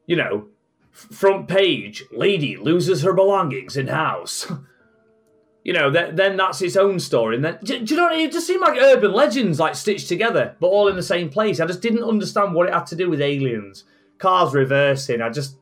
You 0.06 0.18
know, 0.18 0.48
front 0.92 1.48
page, 1.48 2.04
lady 2.12 2.58
loses 2.58 3.02
her 3.04 3.14
belongings 3.14 3.78
in 3.78 3.88
house. 3.88 4.52
you 5.64 5.74
know, 5.74 5.92
th- 5.92 6.16
then 6.16 6.38
that's 6.38 6.62
its 6.62 6.76
own 6.76 7.00
story. 7.00 7.36
And 7.36 7.46
then, 7.46 7.58
do, 7.64 7.80
do 7.80 7.94
you 7.94 7.98
know, 8.00 8.08
what? 8.08 8.18
it 8.18 8.32
just 8.32 8.48
seemed 8.48 8.62
like 8.62 8.78
urban 8.78 9.14
legends, 9.14 9.60
like 9.60 9.76
stitched 9.76 10.10
together, 10.10 10.56
but 10.60 10.68
all 10.68 10.88
in 10.88 10.96
the 10.96 11.04
same 11.04 11.30
place. 11.30 11.60
I 11.60 11.66
just 11.66 11.82
didn't 11.82 12.04
understand 12.04 12.54
what 12.54 12.68
it 12.68 12.74
had 12.74 12.86
to 12.88 12.96
do 12.96 13.10
with 13.10 13.22
aliens. 13.22 13.86
Cars 14.18 14.54
reversing. 14.54 15.22
I 15.22 15.30
just, 15.30 15.58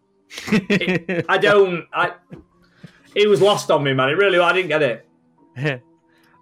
I 0.50 1.38
don't, 1.42 1.86
I. 1.94 2.14
It 3.14 3.28
was 3.28 3.42
lost 3.42 3.70
on 3.70 3.84
me, 3.84 3.94
man. 3.94 4.10
It 4.10 4.14
really, 4.14 4.40
I 4.40 4.54
didn't 4.54 4.70
get 4.70 4.82
it. 4.82 5.08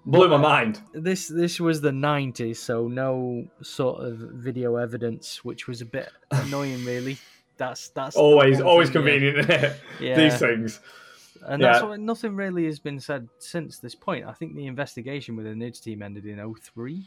Blew 0.05 0.27
my 0.29 0.35
uh, 0.35 0.39
mind. 0.39 0.81
this 0.93 1.27
this 1.27 1.59
was 1.59 1.81
the 1.81 1.91
90s 1.91 2.55
so 2.55 2.87
no 2.87 3.45
sort 3.61 4.03
of 4.03 4.17
video 4.17 4.77
evidence 4.77 5.43
which 5.43 5.67
was 5.67 5.81
a 5.81 5.85
bit 5.85 6.09
annoying 6.31 6.83
really 6.85 7.17
that's 7.59 7.89
that's 7.89 8.15
Always, 8.15 8.59
always 8.61 8.87
thing, 8.89 9.03
convenient. 9.03 9.47
Yeah. 9.99 10.15
These 10.17 10.39
things. 10.39 10.79
and 11.45 11.61
that's 11.63 11.81
Yeah. 11.81 11.89
why 11.89 11.97
nothing 11.97 12.35
really 12.35 12.65
has 12.65 12.79
been 12.79 12.99
said 12.99 13.29
since 13.39 13.77
this 13.79 13.93
point 13.95 14.25
i 14.25 14.33
think 14.33 14.55
the 14.55 14.65
investigation 14.65 15.35
with 15.35 15.45
the 15.45 15.51
nids 15.51 15.79
team 15.81 16.01
ended 16.01 16.25
in 16.25 16.37
03 16.55 17.05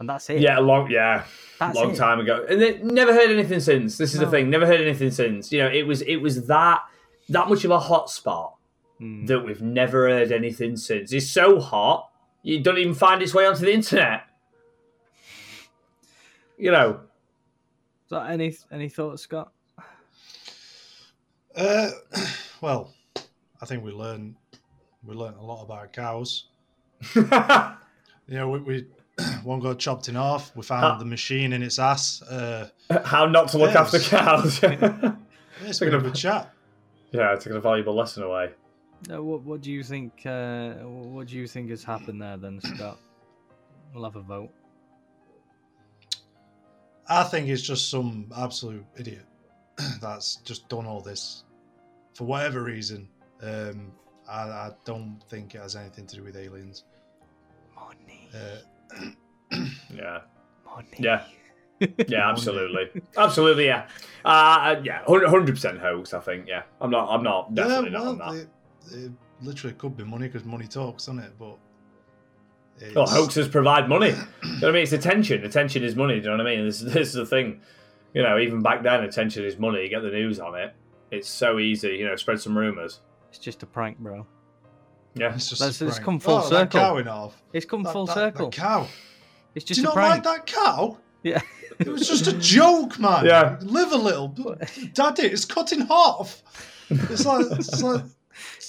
and 0.00 0.08
that's 0.08 0.28
it 0.30 0.40
Yeah, 0.40 0.58
long, 0.58 0.90
yeah, 0.90 1.24
that's 1.60 1.76
long 1.76 1.90
it. 1.92 1.96
time 1.96 2.18
ago, 2.18 2.44
and 2.48 2.60
they 2.60 2.78
never 2.78 3.12
heard 3.12 3.30
anything 3.30 3.60
since. 3.60 3.98
This 3.98 4.14
is 4.14 4.18
the 4.20 4.26
thing. 4.26 4.50
Never 4.50 4.66
heard 4.66 4.80
anything 4.80 5.12
since. 5.12 5.52
You 5.52 5.60
know, 5.62 5.68
it 5.68 5.86
was 5.86 6.02
it 6.02 6.16
was 6.16 6.46
that 6.48 6.80
that 7.28 7.48
much 7.48 7.64
of 7.64 7.70
a 7.70 7.78
hot 7.78 8.10
spot 8.10 8.56
Hmm. 8.98 9.26
that 9.26 9.40
we've 9.44 9.62
never 9.62 10.08
heard 10.08 10.32
anything 10.32 10.76
since. 10.76 11.12
It's 11.12 11.28
so 11.30 11.60
hot, 11.60 12.08
you 12.42 12.58
don't 12.60 12.78
even 12.78 12.94
find 12.94 13.22
its 13.22 13.32
way 13.34 13.46
onto 13.46 13.60
the 13.64 13.72
internet. 13.72 14.22
You 16.58 16.70
know, 16.72 17.00
so 18.08 18.18
any 18.18 18.56
any 18.72 18.88
thoughts 18.88 19.22
scott 19.22 19.52
Uh, 21.56 21.90
well, 22.60 22.92
I 23.60 23.66
think 23.66 23.84
we 23.84 23.92
learned 23.92 24.36
we 25.04 25.14
learned 25.14 25.36
a 25.36 25.42
lot 25.42 25.62
about 25.62 25.92
cows. 25.92 26.46
You 28.28 28.38
know, 28.38 28.48
we, 28.50 28.60
we 28.60 28.86
one 29.42 29.58
got 29.58 29.80
chopped 29.80 30.08
in 30.08 30.14
half. 30.14 30.54
We 30.54 30.62
found 30.62 30.84
Ah. 30.84 30.96
the 30.98 31.04
machine 31.04 31.52
in 31.52 31.60
its 31.62 31.78
ass. 31.80 32.22
Uh, 32.22 32.68
how 33.04 33.26
not 33.26 33.48
to 33.48 33.58
look 33.58 33.74
Yes. 33.74 33.92
after 33.94 33.98
cows. 33.98 34.62
yeah, 34.62 35.14
it's 35.66 35.80
been 35.80 35.88
a 35.88 35.90
Talking 35.92 36.06
good 36.06 36.14
chat. 36.14 36.54
yeah, 37.10 37.34
taking 37.34 37.56
a 37.56 37.60
valuable 37.60 37.94
lesson 37.96 38.22
away. 38.22 38.52
uh, 39.12 39.20
what, 39.22 39.42
what 39.42 39.60
do 39.60 39.72
you 39.72 39.82
think 39.82 40.24
uh, 40.24 40.74
what 40.84 41.26
do 41.26 41.36
you 41.36 41.48
think 41.48 41.68
has 41.70 41.82
happened 41.82 42.22
there 42.22 42.36
then 42.36 42.60
scott 42.60 42.96
we'll 43.92 44.04
have 44.04 44.16
a 44.16 44.22
vote 44.22 44.50
I 47.08 47.24
think 47.24 47.48
it's 47.48 47.60
just 47.62 47.90
some 47.90 48.30
absolute 48.36 48.84
idiot 48.98 49.26
that's 50.00 50.36
just 50.36 50.68
done 50.68 50.86
all 50.86 51.00
this 51.00 51.44
for 52.14 52.24
whatever 52.24 52.62
reason. 52.62 53.08
Um, 53.42 53.92
I, 54.28 54.40
I 54.42 54.70
don't 54.84 55.18
think 55.28 55.54
it 55.54 55.60
has 55.60 55.76
anything 55.76 56.06
to 56.06 56.16
do 56.16 56.22
with 56.24 56.36
aliens. 56.36 56.84
money 57.74 58.28
Uh, 58.34 59.06
Yeah, 59.94 60.20
money 60.64 60.88
yeah, 60.98 61.24
yeah, 62.08 62.30
absolutely, 62.30 63.02
absolutely, 63.18 63.66
yeah, 63.66 63.86
uh, 64.24 64.76
yeah, 64.82 65.02
hundred 65.06 65.54
percent 65.54 65.78
hoax. 65.78 66.14
I 66.14 66.20
think, 66.20 66.46
yeah, 66.48 66.62
I'm 66.80 66.90
not, 66.90 67.08
I'm 67.10 67.22
not 67.22 67.54
definitely 67.54 67.90
yeah, 67.90 67.98
not 67.98 68.06
on 68.06 68.18
that. 68.18 68.34
It, 68.34 68.48
it 69.04 69.12
literally 69.42 69.74
could 69.74 69.96
be 69.96 70.04
money 70.04 70.28
because 70.28 70.44
money 70.46 70.66
talks, 70.66 71.06
doesn't 71.06 71.18
it? 71.20 71.32
But 71.38 71.58
it's, 72.78 72.94
Well, 72.94 73.06
hoaxes 73.06 73.48
provide 73.48 73.88
money. 73.88 74.08
you 74.10 74.14
know 74.14 74.58
what 74.60 74.68
I 74.70 74.72
mean? 74.72 74.82
It's 74.84 74.92
attention. 74.92 75.44
Attention 75.44 75.84
is 75.84 75.94
money. 75.96 76.14
Do 76.14 76.30
you 76.30 76.36
know 76.36 76.42
what 76.42 76.46
I 76.52 76.56
mean? 76.56 76.64
This, 76.66 76.80
this 76.80 77.08
is 77.08 77.12
the 77.14 77.26
thing. 77.26 77.60
You 78.14 78.22
know, 78.22 78.38
even 78.38 78.60
back 78.62 78.82
then, 78.82 79.04
attention 79.04 79.44
is 79.44 79.58
money. 79.58 79.82
You 79.82 79.88
get 79.88 80.02
the 80.02 80.10
news 80.10 80.38
on 80.40 80.54
it. 80.58 80.74
It's 81.10 81.28
so 81.28 81.58
easy. 81.58 81.90
You 81.96 82.06
know, 82.06 82.16
spread 82.16 82.40
some 82.40 82.56
rumors. 82.56 83.00
it's 83.30 83.38
just 83.38 83.62
a 83.62 83.66
prank 83.66 83.98
bro 83.98 84.26
Yeah. 85.14 85.34
It's 85.34 85.48
just 85.48 85.60
Let's- 85.60 85.80
a 85.80 85.84
let's 85.86 85.96
prank. 85.98 86.04
come 86.06 86.20
full 86.20 86.34
oh, 86.34 86.40
That 86.50 86.72
circle. 86.72 86.80
cow 86.80 86.96
in 86.98 87.06
half. 87.06 87.42
it's 87.52 87.66
come 87.66 87.82
That- 87.82 87.92
full 87.92 88.06
that- 88.06 88.14
circle 88.14 88.50
That 88.50 88.56
cow. 88.56 88.86
it's 89.54 89.64
Do 89.64 89.74
just 89.74 89.78
you 89.80 89.84
a 89.84 89.86
not 89.88 89.94
prank 89.94 90.24
like 90.24 90.36
that 90.36 90.46
cow? 90.46 90.98
yeah 91.22 91.40
It 91.78 91.88
was 91.88 92.06
just 92.06 92.26
a 92.26 92.32
joke, 92.38 92.98
man. 92.98 93.24
Yeah. 93.24 93.56
Live 93.62 93.92
a 93.92 93.96
little. 93.96 94.28
Daddy, 94.92 95.22
it's 95.22 95.44
cut 95.46 95.72
in 95.72 95.80
half. 95.82 96.42
It's 96.90 97.24
like, 97.24 97.46
it's 97.52 97.82
like 97.82 98.04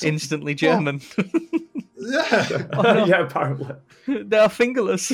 instantly 0.02 0.54
german 0.54 1.02
yeah. 1.98 2.68
Oh, 2.74 2.82
no. 2.82 3.06
yeah, 3.12 3.22
apparently. 3.26 3.76
they 4.08 4.38
are 4.38 4.50
fingerless 4.50 5.12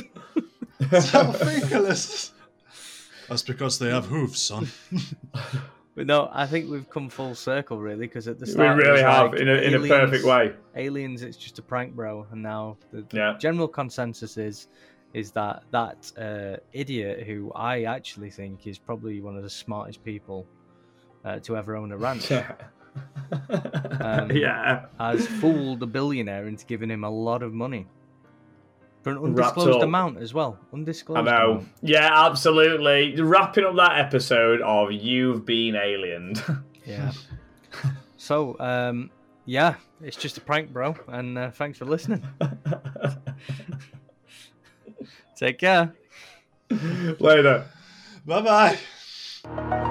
It's 0.80 1.14
not 1.14 1.36
fingerless. 1.36 2.32
That's 3.30 3.44
because 3.44 3.80
they 3.80 3.90
have 3.90 4.06
hooves, 4.06 4.42
son. 4.42 4.68
But 5.96 6.08
no, 6.08 6.30
I 6.32 6.46
think 6.46 6.70
we've 6.70 6.90
come 6.90 7.10
full 7.10 7.36
circle 7.36 7.80
really 7.80 8.08
because 8.08 8.28
at 8.28 8.40
the 8.40 8.46
start 8.48 8.78
we 8.78 8.84
really 8.84 9.02
have 9.02 9.32
like 9.32 9.42
in 9.42 9.50
a 9.50 9.54
in 9.56 9.74
a 9.76 9.80
perfect 9.88 10.24
way. 10.24 10.54
Aliens, 10.76 11.24
it's 11.24 11.36
just 11.36 11.60
a 11.60 11.62
prank, 11.62 11.94
bro, 11.94 12.26
and 12.32 12.42
now 12.42 12.78
the 12.92 13.06
Yeah. 13.12 13.36
general 13.40 13.68
consensus 13.68 14.38
is 14.38 14.68
is 15.14 15.32
that 15.32 15.64
that 15.72 16.12
uh, 16.18 16.58
idiot 16.72 17.26
who 17.28 17.52
I 17.54 17.84
actually 17.84 18.30
think 18.30 18.66
is 18.66 18.78
probably 18.80 19.20
one 19.20 19.36
of 19.36 19.44
the 19.44 19.50
smartest 19.50 20.04
people 20.04 20.48
uh, 21.26 21.40
to 21.40 21.58
ever 21.58 21.76
own 21.76 21.92
a 21.92 21.98
ranch 21.98 22.32
Yeah. 22.32 22.54
Um, 24.00 24.32
yeah. 24.36 24.86
has 25.00 25.28
fooled 25.28 25.84
a 25.84 25.86
billionaire 25.88 26.48
into 26.48 26.66
giving 26.66 26.90
him 26.90 27.04
a 27.04 27.10
lot 27.10 27.44
of 27.44 27.54
money 27.54 27.88
for 29.18 29.20
an 29.20 29.26
undisclosed 29.30 29.84
amount 29.84 30.18
as 30.18 30.34
well. 30.34 30.58
Undisclosed. 30.74 31.28
I 31.28 31.32
Undisclosed. 31.32 31.36
know. 31.48 31.52
amount. 31.52 31.68
Yeah, 31.82 32.26
absolutely. 32.28 33.22
Wrapping 33.22 33.66
up 33.66 33.76
that 33.76 34.00
episode 34.00 34.62
of 34.62 34.92
You've 34.92 35.46
Been 35.46 35.76
Aliened. 35.76 36.64
Yeah. 36.86 37.12
so, 38.18 38.58
um, 38.60 39.12
yeah, 39.46 39.76
it's 40.02 40.18
just 40.18 40.40
a 40.40 40.42
prank, 40.42 40.74
bro, 40.74 40.96
and 41.08 41.38
uh, 41.38 41.52
thanks 41.52 41.78
for 41.78 41.86
listening. 41.86 42.24
Take 45.38 45.60
care. 45.60 45.94
Later. 47.20 47.66
Bye 48.26 48.42
bye. 49.46 49.86